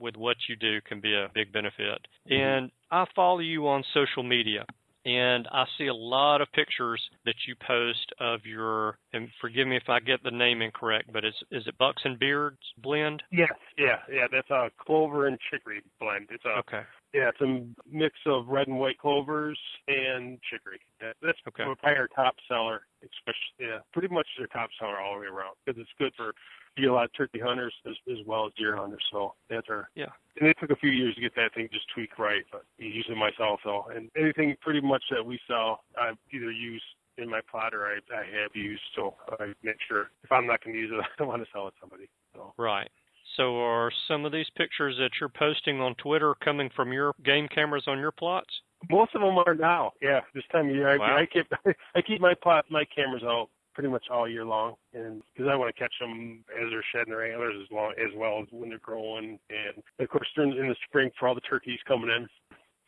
with 0.00 0.16
what 0.16 0.36
you 0.48 0.56
do 0.56 0.80
can 0.82 1.00
be 1.00 1.14
a 1.14 1.28
big 1.34 1.52
benefit. 1.52 2.06
Mm-hmm. 2.30 2.34
And 2.34 2.70
I 2.90 3.04
follow 3.14 3.40
you 3.40 3.68
on 3.68 3.84
social 3.94 4.22
media 4.22 4.64
and 5.04 5.48
I 5.50 5.64
see 5.78 5.88
a 5.88 5.94
lot 5.94 6.40
of 6.40 6.52
pictures 6.52 7.00
that 7.24 7.34
you 7.46 7.56
post 7.66 8.12
of 8.20 8.40
your. 8.44 8.98
And 9.12 9.28
forgive 9.40 9.66
me 9.66 9.76
if 9.76 9.88
I 9.88 10.00
get 10.00 10.22
the 10.22 10.30
name 10.30 10.62
incorrect, 10.62 11.12
but 11.12 11.24
is 11.24 11.34
is 11.50 11.66
it 11.66 11.76
Bucks 11.78 12.02
and 12.04 12.18
Beards 12.18 12.58
blend? 12.78 13.22
Yes, 13.32 13.50
yeah, 13.76 13.98
yeah. 14.10 14.26
That's 14.30 14.50
a 14.50 14.70
clover 14.78 15.26
and 15.26 15.38
chicory 15.50 15.82
blend. 16.00 16.28
It's 16.30 16.44
a 16.44 16.58
okay. 16.60 16.82
Yeah, 17.12 17.28
it's 17.28 17.40
a 17.40 17.66
mix 17.90 18.14
of 18.26 18.48
red 18.48 18.68
and 18.68 18.78
white 18.78 18.98
clovers 18.98 19.58
and 19.88 20.38
chicory. 20.50 20.80
That's 21.00 21.38
okay. 21.48 21.64
probably 21.64 21.98
our 21.98 22.08
top 22.08 22.36
seller, 22.48 22.82
especially 23.02 23.68
yeah, 23.68 23.78
pretty 23.92 24.08
much 24.08 24.26
their 24.38 24.46
top 24.46 24.70
seller 24.78 24.98
all 24.98 25.14
the 25.14 25.20
way 25.20 25.26
around 25.26 25.56
because 25.66 25.80
it's 25.80 25.90
good 25.98 26.12
for 26.16 26.32
be 26.76 26.86
a 26.86 26.92
lot 26.92 27.04
of 27.04 27.10
turkey 27.14 27.38
hunters 27.38 27.74
as, 27.86 27.94
as 28.10 28.18
well 28.26 28.46
as 28.46 28.52
deer 28.58 28.76
hunters. 28.76 29.02
So 29.12 29.34
that's 29.50 29.66
our 29.68 29.88
yeah. 29.94 30.06
And 30.40 30.48
it 30.48 30.56
took 30.60 30.70
a 30.70 30.76
few 30.76 30.90
years 30.90 31.14
to 31.14 31.20
get 31.20 31.34
that 31.36 31.54
thing 31.54 31.68
just 31.72 31.86
tweaked 31.94 32.18
right, 32.18 32.42
but 32.50 32.64
using 32.78 33.18
myself 33.18 33.60
though, 33.64 33.86
and 33.94 34.10
anything 34.16 34.56
pretty 34.60 34.80
much 34.80 35.02
that 35.10 35.24
we 35.24 35.38
sell, 35.46 35.84
I 35.96 36.12
either 36.32 36.50
use 36.50 36.82
in 37.18 37.28
my 37.28 37.40
plot 37.50 37.74
or 37.74 37.86
I, 37.86 37.98
I 38.14 38.24
have 38.42 38.50
used. 38.54 38.82
So 38.96 39.14
I 39.38 39.52
make 39.62 39.76
sure 39.88 40.10
if 40.24 40.32
I'm 40.32 40.46
not 40.46 40.64
going 40.64 40.74
to 40.74 40.80
use 40.80 40.90
it, 40.92 41.04
I 41.22 41.24
want 41.24 41.42
to 41.42 41.48
sell 41.52 41.68
it 41.68 41.72
to 41.72 41.76
somebody. 41.80 42.08
So. 42.34 42.54
Right. 42.56 42.90
So 43.36 43.56
are 43.56 43.90
some 44.08 44.24
of 44.24 44.32
these 44.32 44.48
pictures 44.56 44.96
that 44.98 45.10
you're 45.20 45.30
posting 45.30 45.80
on 45.80 45.94
Twitter 45.94 46.34
coming 46.44 46.70
from 46.74 46.92
your 46.92 47.14
game 47.24 47.48
cameras 47.48 47.84
on 47.86 47.98
your 47.98 48.12
plots? 48.12 48.50
Most 48.90 49.14
of 49.14 49.22
them 49.22 49.38
are 49.46 49.54
now. 49.54 49.92
Yeah, 50.02 50.20
this 50.34 50.44
time 50.50 50.68
of 50.68 50.74
year, 50.74 50.98
wow. 50.98 51.16
I, 51.16 51.20
I 51.20 51.26
keep 51.26 51.46
I 51.94 52.02
keep 52.02 52.20
my 52.20 52.34
plot 52.34 52.66
my 52.68 52.84
cameras 52.84 53.22
out 53.22 53.48
pretty 53.74 53.88
much 53.88 54.04
all 54.10 54.28
year 54.28 54.44
long, 54.44 54.74
and 54.94 55.22
because 55.32 55.50
I 55.50 55.56
want 55.56 55.74
to 55.74 55.80
catch 55.80 55.94
them 56.00 56.44
as 56.60 56.70
they're 56.70 56.84
shedding 56.92 57.12
their 57.12 57.30
antlers 57.30 57.56
as 57.62 57.70
long 57.70 57.92
as 57.98 58.12
well 58.16 58.40
as 58.40 58.48
when 58.50 58.68
they're 58.68 58.78
growing, 58.78 59.38
and 59.50 59.82
of 59.98 60.08
course 60.08 60.28
during 60.34 60.56
in 60.56 60.68
the 60.68 60.76
spring 60.88 61.10
for 61.18 61.28
all 61.28 61.34
the 61.34 61.40
turkeys 61.42 61.80
coming 61.86 62.10
in. 62.10 62.28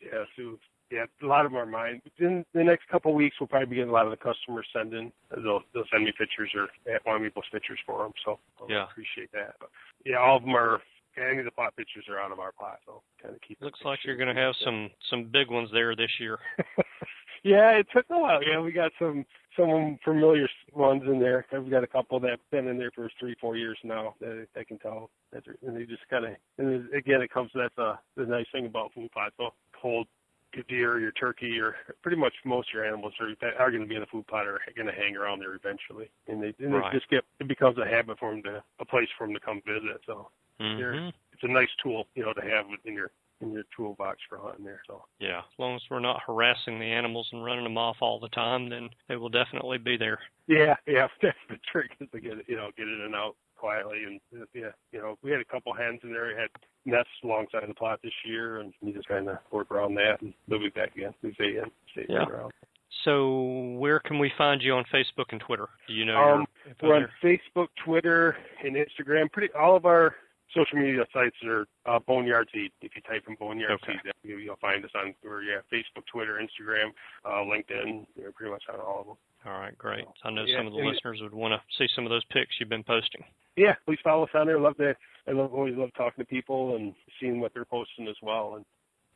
Yeah, 0.01 0.25
so 0.37 0.59
yeah, 0.91 1.07
a 1.23 1.27
lot 1.27 1.45
of 1.45 1.53
them 1.53 1.61
are 1.61 1.67
mine. 1.67 2.01
In 2.19 2.45
the 2.55 2.63
next 2.63 2.89
couple 2.89 3.11
of 3.11 3.17
weeks, 3.17 3.37
we'll 3.41 3.49
probably 3.49 3.67
be 3.67 3.77
getting 3.77 3.91
a 3.91 3.93
lot 3.93 4.07
of 4.07 4.11
the 4.11 4.17
customers 4.17 4.67
sending. 4.73 5.11
They'll 5.31 5.63
they'll 5.73 5.85
send 5.91 6.05
me 6.05 6.13
pictures 6.17 6.51
or 6.55 6.69
eh, 6.93 6.99
want 7.07 7.23
me 7.23 7.29
to 7.29 7.35
post 7.35 7.49
pictures 7.53 7.79
for 7.87 8.03
them. 8.03 8.13
So 8.25 8.39
I'll 8.61 8.71
yeah, 8.71 8.85
appreciate 8.85 9.33
that. 9.33 9.55
But 9.61 9.71
yeah, 10.05 10.19
all 10.19 10.37
of 10.37 10.43
them 10.43 10.55
are. 10.55 10.81
Any 11.17 11.39
of 11.39 11.45
the 11.45 11.53
plot 11.53 11.77
pictures 11.77 12.07
are 12.11 12.19
out 12.19 12.33
of 12.33 12.41
our 12.41 12.51
plot, 12.51 12.81
so 12.85 13.01
kind 13.23 13.37
of 13.37 13.41
keep. 13.41 13.63
Looks 13.63 13.79
like 13.85 14.01
you're 14.05 14.17
going 14.17 14.35
to 14.35 14.41
have 14.41 14.53
some 14.65 14.91
some 15.11 15.31
big 15.33 15.49
ones 15.49 15.71
there 15.73 15.95
this 15.95 16.11
year. 16.19 16.39
yeah, 17.45 17.71
it 17.71 17.87
took 17.95 18.07
a 18.11 18.19
while. 18.19 18.41
Yeah, 18.43 18.61
we 18.61 18.73
got 18.73 18.91
some 18.99 19.25
some 19.57 19.99
familiar 20.05 20.49
ones 20.73 21.03
in 21.07 21.19
there. 21.19 21.47
I've 21.53 21.71
got 21.71 21.85
a 21.85 21.89
couple 21.89 22.19
that've 22.21 22.39
been 22.51 22.69
in 22.69 22.79
there 22.79 22.91
for 22.95 23.11
three, 23.19 23.37
four 23.41 23.57
years 23.57 23.79
now 23.85 24.15
that 24.21 24.47
I 24.57 24.65
can 24.65 24.79
tell. 24.79 25.11
That 25.33 25.45
and 25.67 25.77
they 25.77 25.85
just 25.85 26.03
kind 26.11 26.25
of, 26.25 26.33
and 26.59 26.93
again, 26.95 27.23
it 27.23 27.33
comes. 27.33 27.51
That's 27.55 27.77
uh, 27.79 27.97
the 28.17 28.27
nice 28.27 28.47
thing 28.53 28.67
about 28.67 28.93
food 28.95 29.11
plots. 29.13 29.35
So 29.39 29.51
hold 29.81 30.07
your 30.55 30.65
deer, 30.69 31.01
your 31.01 31.13
turkey, 31.13 31.59
or 31.59 31.77
pretty 32.03 32.17
much 32.17 32.33
most 32.45 32.69
of 32.71 32.75
your 32.75 32.85
animals 32.85 33.13
are 33.21 33.35
are 33.59 33.71
going 33.71 33.83
to 33.83 33.89
be 33.89 33.97
in 33.97 34.01
the 34.01 34.07
food 34.07 34.27
plot 34.27 34.47
or 34.47 34.61
going 34.77 34.87
to 34.87 34.93
hang 34.93 35.17
around 35.17 35.41
there 35.41 35.55
eventually, 35.55 36.11
and 36.29 36.43
they 36.43 36.55
and 36.59 36.75
right. 36.75 36.93
they 36.93 36.99
just 36.99 37.11
get 37.11 37.25
it 37.41 37.49
becomes 37.49 37.79
a 37.79 37.87
habit 37.87 38.19
for 38.19 38.31
them 38.31 38.43
to 38.45 38.63
a 38.81 38.85
place 38.85 39.09
for 39.19 39.27
them 39.27 39.35
to 39.35 39.41
come 39.41 39.63
visit. 39.67 40.01
So 40.07 40.29
mm-hmm. 40.61 41.09
it's 41.33 41.43
a 41.43 41.49
nice 41.49 41.69
tool, 41.83 42.07
you 42.15 42.25
know, 42.25 42.33
to 42.33 42.43
have 42.43 42.67
in 42.85 42.95
your 42.95 43.11
in 43.41 43.53
your 43.53 43.65
toolbox 43.77 44.19
for 44.29 44.39
hunting 44.39 44.65
there. 44.65 44.81
So 44.87 45.05
yeah, 45.19 45.39
as 45.39 45.59
long 45.59 45.77
as 45.77 45.83
we're 45.91 46.01
not 46.01 46.21
harassing 46.27 46.79
the 46.79 46.87
animals 46.87 47.29
and 47.33 47.45
running 47.45 47.65
them 47.65 47.79
off 47.79 47.97
all 48.01 48.21
the 48.21 48.29
time, 48.29 48.69
then 48.69 48.89
they 49.09 49.17
will 49.17 49.29
definitely 49.29 49.79
be 49.79 49.97
there. 49.97 50.19
Yeah, 50.47 50.77
yeah, 50.87 51.09
that's 51.23 51.37
the 51.49 51.57
trick 51.71 51.91
is 52.01 52.09
to 52.13 52.21
get 52.21 52.39
it, 52.39 52.47
you 52.49 52.57
know, 52.57 52.71
get 52.77 52.89
in 52.89 53.03
and 53.05 53.15
out 53.15 53.37
quietly. 53.57 54.05
And 54.07 54.21
yeah, 54.55 54.71
you 54.93 55.01
know, 55.01 55.17
we 55.23 55.31
had 55.31 55.41
a 55.41 55.45
couple 55.45 55.73
hens 55.75 56.01
in 56.03 56.13
there. 56.13 56.29
We 56.29 56.35
had 56.35 56.51
nests 56.85 57.11
alongside 57.23 57.69
the 57.69 57.75
plot 57.75 58.01
this 58.03 58.13
year, 58.25 58.61
and 58.61 58.73
we 58.81 58.93
just 58.93 59.09
kind 59.09 59.29
of 59.29 59.39
work 59.51 59.71
around 59.71 59.95
that 59.95 60.21
and 60.21 60.35
they'll 60.49 60.59
be 60.59 60.69
back 60.71 60.95
again. 60.97 61.15
We 61.23 61.35
stay 61.35 61.57
in, 61.57 61.71
stay 61.93 62.07
yeah. 62.09 62.25
around. 62.25 62.53
So, 63.05 63.75
where 63.79 64.01
can 64.01 64.19
we 64.19 64.33
find 64.39 64.63
you 64.63 64.73
on 64.75 64.85
Facebook 64.93 65.27
and 65.31 65.41
Twitter? 65.41 65.69
Do 65.89 65.95
you 65.95 66.07
know? 66.07 66.17
Um, 66.17 66.47
we're 66.83 66.95
on 66.95 67.09
Facebook, 67.23 67.69
Twitter, 67.85 68.37
and 68.65 68.77
Instagram. 68.77 69.31
Pretty 69.31 69.53
all 69.53 69.77
of 69.77 69.85
our 69.85 70.15
social 70.55 70.79
media 70.79 71.05
sites 71.13 71.37
are 71.45 71.67
uh, 71.87 71.99
Boneyard 72.07 72.49
Seed. 72.53 72.73
If 72.83 72.93
you 72.97 73.03
type 73.03 73.25
in 73.29 73.37
Boneyard 73.37 73.73
okay. 73.83 73.95
Seed, 74.03 74.13
you'll 74.23 74.57
find 74.57 74.85
us 74.85 74.91
on 74.95 75.15
or 75.25 75.43
yeah, 75.43 75.61
Facebook, 75.73 76.05
Twitter, 76.11 76.41
Instagram, 76.41 76.91
uh, 77.25 77.45
LinkedIn. 77.45 78.07
You're 78.17 78.33
pretty 78.33 78.53
much 78.53 78.65
on 78.73 78.81
all 78.81 79.01
of 79.01 79.07
them. 79.07 79.17
All 79.47 79.61
right, 79.61 79.77
great. 79.77 80.05
I 80.25 80.31
know 80.31 80.45
yeah, 80.47 80.59
some 80.59 80.67
of 80.67 80.73
the 80.73 80.79
listeners 80.79 81.21
would 81.21 81.35
want 81.35 81.53
to 81.53 81.61
see 81.79 81.87
some 81.95 82.05
of 82.05 82.11
those 82.11 82.25
pics 82.31 82.57
you've 82.59 82.71
been 82.71 82.85
posting. 82.85 83.25
Yeah, 83.57 83.75
please 83.85 83.99
follow 84.03 84.25
us 84.25 84.31
on 84.35 84.47
there. 84.47 84.59
Love 84.59 84.77
to. 84.79 84.95
I 85.29 85.33
love 85.33 85.53
always 85.53 85.77
love 85.77 85.91
talking 85.97 86.25
to 86.25 86.29
people 86.29 86.77
and 86.77 86.95
seeing 87.21 87.41
what 87.41 87.53
they're 87.55 87.65
posting 87.65 88.09
as 88.09 88.17
well. 88.23 88.55
And 88.57 88.65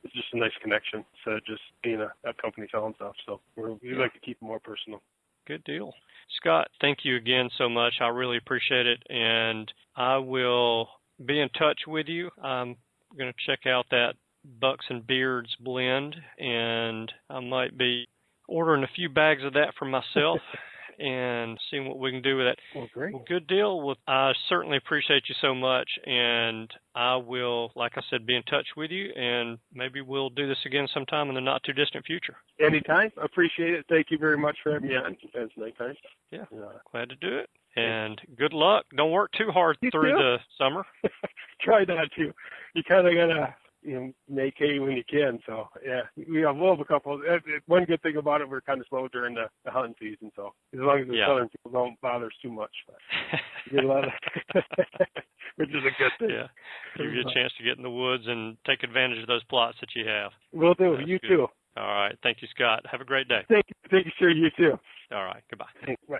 it's 0.05 0.15
just 0.15 0.29
a 0.33 0.39
nice 0.39 0.53
connection 0.63 1.05
instead 1.15 1.39
of 1.39 1.47
just 1.47 1.63
being 1.83 2.01
a, 2.01 2.13
a 2.29 2.35
company 2.35 2.67
selling 2.71 2.95
stuff. 2.97 3.15
So 3.27 3.41
we're, 3.57 3.73
we 3.73 3.93
yeah. 3.93 3.99
like 3.99 4.13
to 4.15 4.21
keep 4.21 4.39
it 4.41 4.45
more 4.45 4.61
personal. 4.61 5.03
Good 5.47 5.65
deal. 5.65 5.93
Scott, 6.37 6.69
thank 6.81 6.99
you 7.05 7.17
again 7.17 7.49
so 7.57 7.69
much. 7.69 7.95
I 8.01 8.09
really 8.09 8.37
appreciate 8.37 8.87
it. 8.87 9.03
And 9.09 9.73
I 9.97 10.19
will 10.19 10.89
be 11.25 11.41
in 11.41 11.49
touch 11.51 11.81
with 11.87 12.07
you. 12.09 12.31
I'm 12.43 12.77
going 13.17 13.33
to 13.33 13.47
check 13.47 13.67
out 13.67 13.87
that 13.91 14.15
Bucks 14.61 14.87
and 14.89 15.07
Beards 15.07 15.55
blend, 15.61 16.15
and 16.39 17.11
I 17.29 17.41
might 17.41 17.77
be 17.77 18.07
ordering 18.47 18.85
a 18.85 18.95
few 18.95 19.09
bags 19.09 19.45
of 19.45 19.55
that 19.55 19.75
for 19.79 19.85
myself 19.85 20.41
and 20.99 21.59
seeing 21.71 21.89
what 21.89 21.99
we 21.99 22.11
can 22.11 22.23
do 22.23 22.37
with 22.37 22.47
it. 22.47 22.59
Well, 22.75 22.89
great. 22.93 23.15
Well, 23.15 23.25
good 23.27 23.47
deal. 23.47 23.81
Well, 23.81 23.97
I 24.07 24.33
certainly 24.49 24.77
appreciate 24.77 25.25
you 25.29 25.35
so 25.41 25.55
much, 25.55 25.89
and 26.07 26.71
I 26.95 27.17
will, 27.17 27.73
like 27.77 27.93
I 27.97 28.03
said, 28.11 28.27
be 28.27 28.37
in 28.37 28.43
touch 28.45 28.67
with 28.77 28.91
you, 28.91 29.11
and 29.15 29.59
maybe 29.73 30.01
we'll 30.01 30.31
do 30.31 30.49
this 30.49 30.59
again 30.67 30.89
sometime 30.93 31.29
in 31.29 31.35
the 31.35 31.41
not 31.41 31.63
too 31.63 31.73
distant 31.73 32.05
future. 32.05 32.37
Anytime. 32.61 33.11
Appreciate 33.23 33.75
it. 33.75 33.87
Thank 33.89 34.07
you 34.11 34.19
very 34.19 34.37
much 34.37 34.57
for 34.63 34.73
having 34.73 34.89
me 34.89 34.97
on. 34.97 35.17
It's 35.35 35.53
nighttime. 35.57 35.95
Yeah, 36.31 36.43
uh, 36.55 36.79
glad 36.91 37.09
to 37.11 37.17
do 37.17 37.39
it. 37.39 37.49
And 37.77 38.21
good 38.37 38.53
luck. 38.53 38.87
Don't 38.97 39.13
work 39.13 39.31
too 39.39 39.51
hard 39.53 39.77
you 39.81 39.91
through 39.91 40.13
too. 40.13 40.19
the 40.19 40.37
summer. 40.59 40.85
Try 41.63 41.85
not 41.85 42.09
to. 42.17 42.33
You 42.75 42.83
kind 42.83 43.07
of 43.07 43.15
gotta 43.15 43.55
you 43.83 43.95
know 43.95 44.13
make 44.29 44.55
hay 44.57 44.79
when 44.79 44.93
you 44.93 45.05
can. 45.09 45.39
So 45.47 45.69
yeah, 45.85 46.03
we 46.17 46.41
have 46.43 46.57
we'll 46.57 46.71
have 46.71 46.81
a 46.81 46.85
couple. 46.85 47.21
Uh, 47.29 47.39
one 47.67 47.85
good 47.85 48.03
thing 48.03 48.17
about 48.17 48.41
it, 48.41 48.49
we're 48.49 48.61
kind 48.61 48.81
of 48.81 48.87
slow 48.89 49.09
during 49.09 49.35
the, 49.35 49.47
the 49.65 49.71
hunting 49.71 49.95
season. 49.99 50.31
So 50.37 50.55
as 50.73 50.81
long 50.81 51.01
as 51.01 51.09
the 51.09 51.17
yeah. 51.17 51.29
southern 51.29 51.49
people 51.49 51.71
don't 51.71 52.01
bother 52.01 52.27
us 52.27 52.33
too 52.43 52.53
much, 52.53 52.73
get 53.73 53.85
a 53.85 53.87
lot 53.87 54.05
of, 54.05 54.11
which 55.57 55.71
is 55.71 55.83
a 55.85 55.95
good 55.99 56.13
thing. 56.19 56.31
Yeah, 56.31 56.49
give 56.97 57.13
you 57.13 57.21
a 57.21 57.35
chance 57.35 57.53
to 57.59 57.65
get 57.65 57.77
in 57.77 57.83
the 57.83 57.91
woods 57.91 58.25
and 58.27 58.57
take 58.67 58.83
advantage 58.83 59.19
of 59.21 59.27
those 59.27 59.45
plots 59.45 59.77
that 59.81 59.91
you 59.95 60.07
have. 60.09 60.33
We'll 60.53 60.75
do. 60.75 60.97
That's 60.97 61.09
you 61.09 61.19
good. 61.21 61.29
too. 61.29 61.47
All 61.77 61.87
right. 61.87 62.17
Thank 62.23 62.43
you, 62.43 62.49
Scott. 62.55 62.83
Have 62.91 63.01
a 63.01 63.05
great 63.05 63.29
day. 63.29 63.43
Thank 63.49 63.67
you. 63.69 63.75
Thank 63.91 64.07
you, 64.07 64.13
sir. 64.19 64.31
You 64.31 64.49
too. 64.57 64.79
All 65.13 65.25
right. 65.25 65.43
Goodbye. 65.49 65.67
Thanks. 65.87 66.03
Bye. 66.09 66.19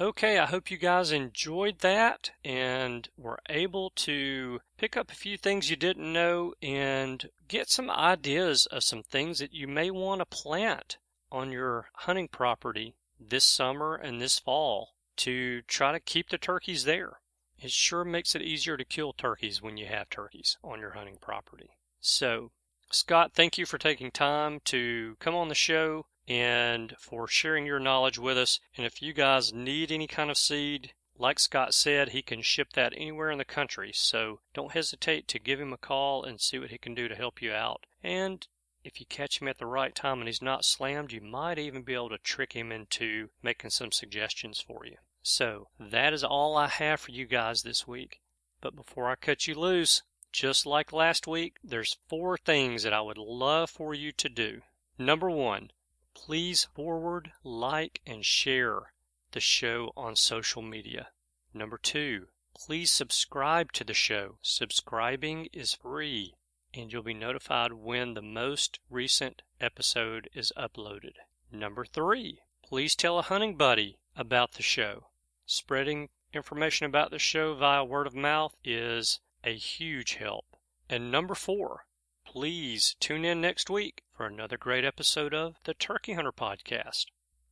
Okay, 0.00 0.38
I 0.38 0.46
hope 0.46 0.70
you 0.70 0.78
guys 0.78 1.12
enjoyed 1.12 1.80
that 1.80 2.30
and 2.42 3.08
were 3.16 3.40
able 3.50 3.90
to 3.96 4.60
pick 4.78 4.96
up 4.96 5.10
a 5.10 5.14
few 5.14 5.36
things 5.36 5.68
you 5.68 5.76
didn't 5.76 6.10
know 6.10 6.54
and 6.62 7.28
get 7.46 7.68
some 7.68 7.90
ideas 7.90 8.64
of 8.66 8.84
some 8.84 9.02
things 9.02 9.38
that 9.38 9.52
you 9.52 9.68
may 9.68 9.90
want 9.90 10.20
to 10.20 10.24
plant 10.24 10.96
on 11.30 11.52
your 11.52 11.90
hunting 11.94 12.28
property 12.28 12.94
this 13.20 13.44
summer 13.44 13.94
and 13.94 14.20
this 14.20 14.38
fall 14.38 14.94
to 15.16 15.60
try 15.62 15.92
to 15.92 16.00
keep 16.00 16.30
the 16.30 16.38
turkeys 16.38 16.84
there. 16.84 17.20
It 17.58 17.70
sure 17.70 18.04
makes 18.04 18.34
it 18.34 18.42
easier 18.42 18.78
to 18.78 18.84
kill 18.84 19.12
turkeys 19.12 19.60
when 19.60 19.76
you 19.76 19.86
have 19.86 20.08
turkeys 20.08 20.56
on 20.64 20.80
your 20.80 20.92
hunting 20.92 21.18
property. 21.20 21.70
So, 22.00 22.50
Scott, 22.90 23.32
thank 23.34 23.58
you 23.58 23.66
for 23.66 23.78
taking 23.78 24.10
time 24.10 24.60
to 24.64 25.16
come 25.20 25.34
on 25.34 25.48
the 25.48 25.54
show 25.54 26.06
and 26.28 26.94
for 26.98 27.26
sharing 27.26 27.66
your 27.66 27.80
knowledge 27.80 28.18
with 28.18 28.38
us. 28.38 28.60
And 28.76 28.86
if 28.86 29.02
you 29.02 29.12
guys 29.12 29.52
need 29.52 29.90
any 29.90 30.06
kind 30.06 30.30
of 30.30 30.38
seed, 30.38 30.92
like 31.18 31.38
Scott 31.38 31.74
said, 31.74 32.10
he 32.10 32.22
can 32.22 32.42
ship 32.42 32.72
that 32.72 32.92
anywhere 32.96 33.30
in 33.30 33.38
the 33.38 33.44
country. 33.44 33.92
So 33.92 34.40
don't 34.54 34.72
hesitate 34.72 35.28
to 35.28 35.38
give 35.38 35.60
him 35.60 35.72
a 35.72 35.78
call 35.78 36.24
and 36.24 36.40
see 36.40 36.58
what 36.58 36.70
he 36.70 36.78
can 36.78 36.94
do 36.94 37.08
to 37.08 37.14
help 37.14 37.42
you 37.42 37.52
out. 37.52 37.86
And 38.02 38.46
if 38.84 38.98
you 38.98 39.06
catch 39.06 39.40
him 39.40 39.48
at 39.48 39.58
the 39.58 39.66
right 39.66 39.94
time 39.94 40.18
and 40.18 40.28
he's 40.28 40.42
not 40.42 40.64
slammed, 40.64 41.12
you 41.12 41.20
might 41.20 41.58
even 41.58 41.82
be 41.82 41.94
able 41.94 42.08
to 42.08 42.18
trick 42.18 42.54
him 42.54 42.72
into 42.72 43.30
making 43.42 43.70
some 43.70 43.92
suggestions 43.92 44.60
for 44.60 44.84
you. 44.84 44.96
So 45.22 45.68
that 45.78 46.12
is 46.12 46.24
all 46.24 46.56
I 46.56 46.66
have 46.66 47.00
for 47.00 47.12
you 47.12 47.26
guys 47.26 47.62
this 47.62 47.86
week. 47.86 48.20
But 48.60 48.74
before 48.74 49.08
I 49.08 49.14
cut 49.14 49.46
you 49.46 49.54
loose, 49.54 50.02
just 50.32 50.66
like 50.66 50.92
last 50.92 51.26
week, 51.26 51.58
there's 51.62 51.98
four 52.08 52.36
things 52.36 52.82
that 52.82 52.92
I 52.92 53.02
would 53.02 53.18
love 53.18 53.70
for 53.70 53.94
you 53.94 54.12
to 54.12 54.28
do. 54.28 54.62
Number 54.98 55.30
one, 55.30 55.70
please 56.14 56.64
forward, 56.74 57.32
like, 57.42 58.00
and 58.06 58.24
share 58.24 58.92
the 59.32 59.40
show 59.40 59.92
on 59.96 60.14
social 60.14 60.62
media. 60.62 61.08
Number 61.54 61.78
two, 61.78 62.28
please 62.54 62.90
subscribe 62.90 63.72
to 63.72 63.84
the 63.84 63.94
show. 63.94 64.36
Subscribing 64.42 65.48
is 65.52 65.74
free, 65.74 66.34
and 66.74 66.92
you'll 66.92 67.02
be 67.02 67.14
notified 67.14 67.72
when 67.72 68.14
the 68.14 68.22
most 68.22 68.78
recent 68.90 69.42
episode 69.60 70.28
is 70.34 70.52
uploaded. 70.56 71.14
Number 71.50 71.84
three, 71.84 72.40
please 72.62 72.94
tell 72.94 73.18
a 73.18 73.22
hunting 73.22 73.56
buddy 73.56 73.98
about 74.16 74.52
the 74.52 74.62
show. 74.62 75.06
Spreading 75.46 76.08
information 76.32 76.86
about 76.86 77.10
the 77.10 77.18
show 77.18 77.54
via 77.54 77.84
word 77.84 78.06
of 78.06 78.14
mouth 78.14 78.54
is 78.64 79.20
a 79.44 79.54
huge 79.54 80.14
help. 80.14 80.44
And 80.88 81.10
number 81.10 81.34
four, 81.34 81.86
please 82.32 82.96
tune 82.98 83.26
in 83.26 83.42
next 83.42 83.68
week 83.68 84.04
for 84.16 84.24
another 84.24 84.56
great 84.56 84.86
episode 84.86 85.34
of 85.34 85.56
the 85.64 85.74
Turkey 85.74 86.14
Hunter 86.14 86.32
Podcast. 86.32 87.04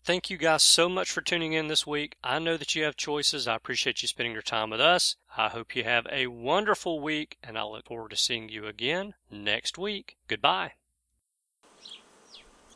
Thank 0.03 0.31
you 0.31 0.39
guys 0.39 0.63
so 0.63 0.89
much 0.89 1.11
for 1.11 1.21
tuning 1.21 1.53
in 1.53 1.69
this 1.69 1.87
week. 1.87 2.17
I 2.25 2.39
know 2.39 2.57
that 2.57 2.75
you 2.75 2.85
have 2.85 2.97
choices. 2.97 3.47
I 3.47 3.57
appreciate 3.57 4.01
you 4.01 4.09
spending 4.09 4.33
your 4.33 4.41
time 4.41 4.71
with 4.71 4.81
us. 4.81 5.17
I 5.37 5.49
hope 5.49 5.77
you 5.77 5.85
have 5.85 6.07
a 6.11 6.29
wonderful 6.29 6.99
week, 6.99 7.37
and 7.43 7.59
I 7.59 7.65
look 7.65 7.89
forward 7.89 8.13
to 8.13 8.17
seeing 8.17 8.49
you 8.49 8.67
again 8.67 9.13
next 9.31 9.77
week. 9.77 10.17
Goodbye. 10.29 10.73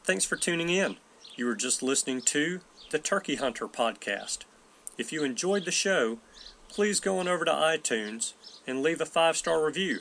Thanks 0.04 0.26
for 0.26 0.36
tuning 0.36 0.68
in. 0.68 0.98
You 1.36 1.46
were 1.46 1.56
just 1.56 1.82
listening 1.82 2.20
to 2.20 2.60
the 2.90 2.98
Turkey 2.98 3.36
Hunter 3.36 3.66
Podcast. 3.66 4.40
If 4.98 5.10
you 5.10 5.24
enjoyed 5.24 5.64
the 5.64 5.72
show, 5.72 6.18
please 6.68 7.00
go 7.00 7.18
on 7.18 7.28
over 7.28 7.46
to 7.46 7.50
iTunes 7.50 8.34
and 8.66 8.82
leave 8.82 9.00
a 9.00 9.06
five 9.06 9.38
star 9.38 9.64
review. 9.64 10.00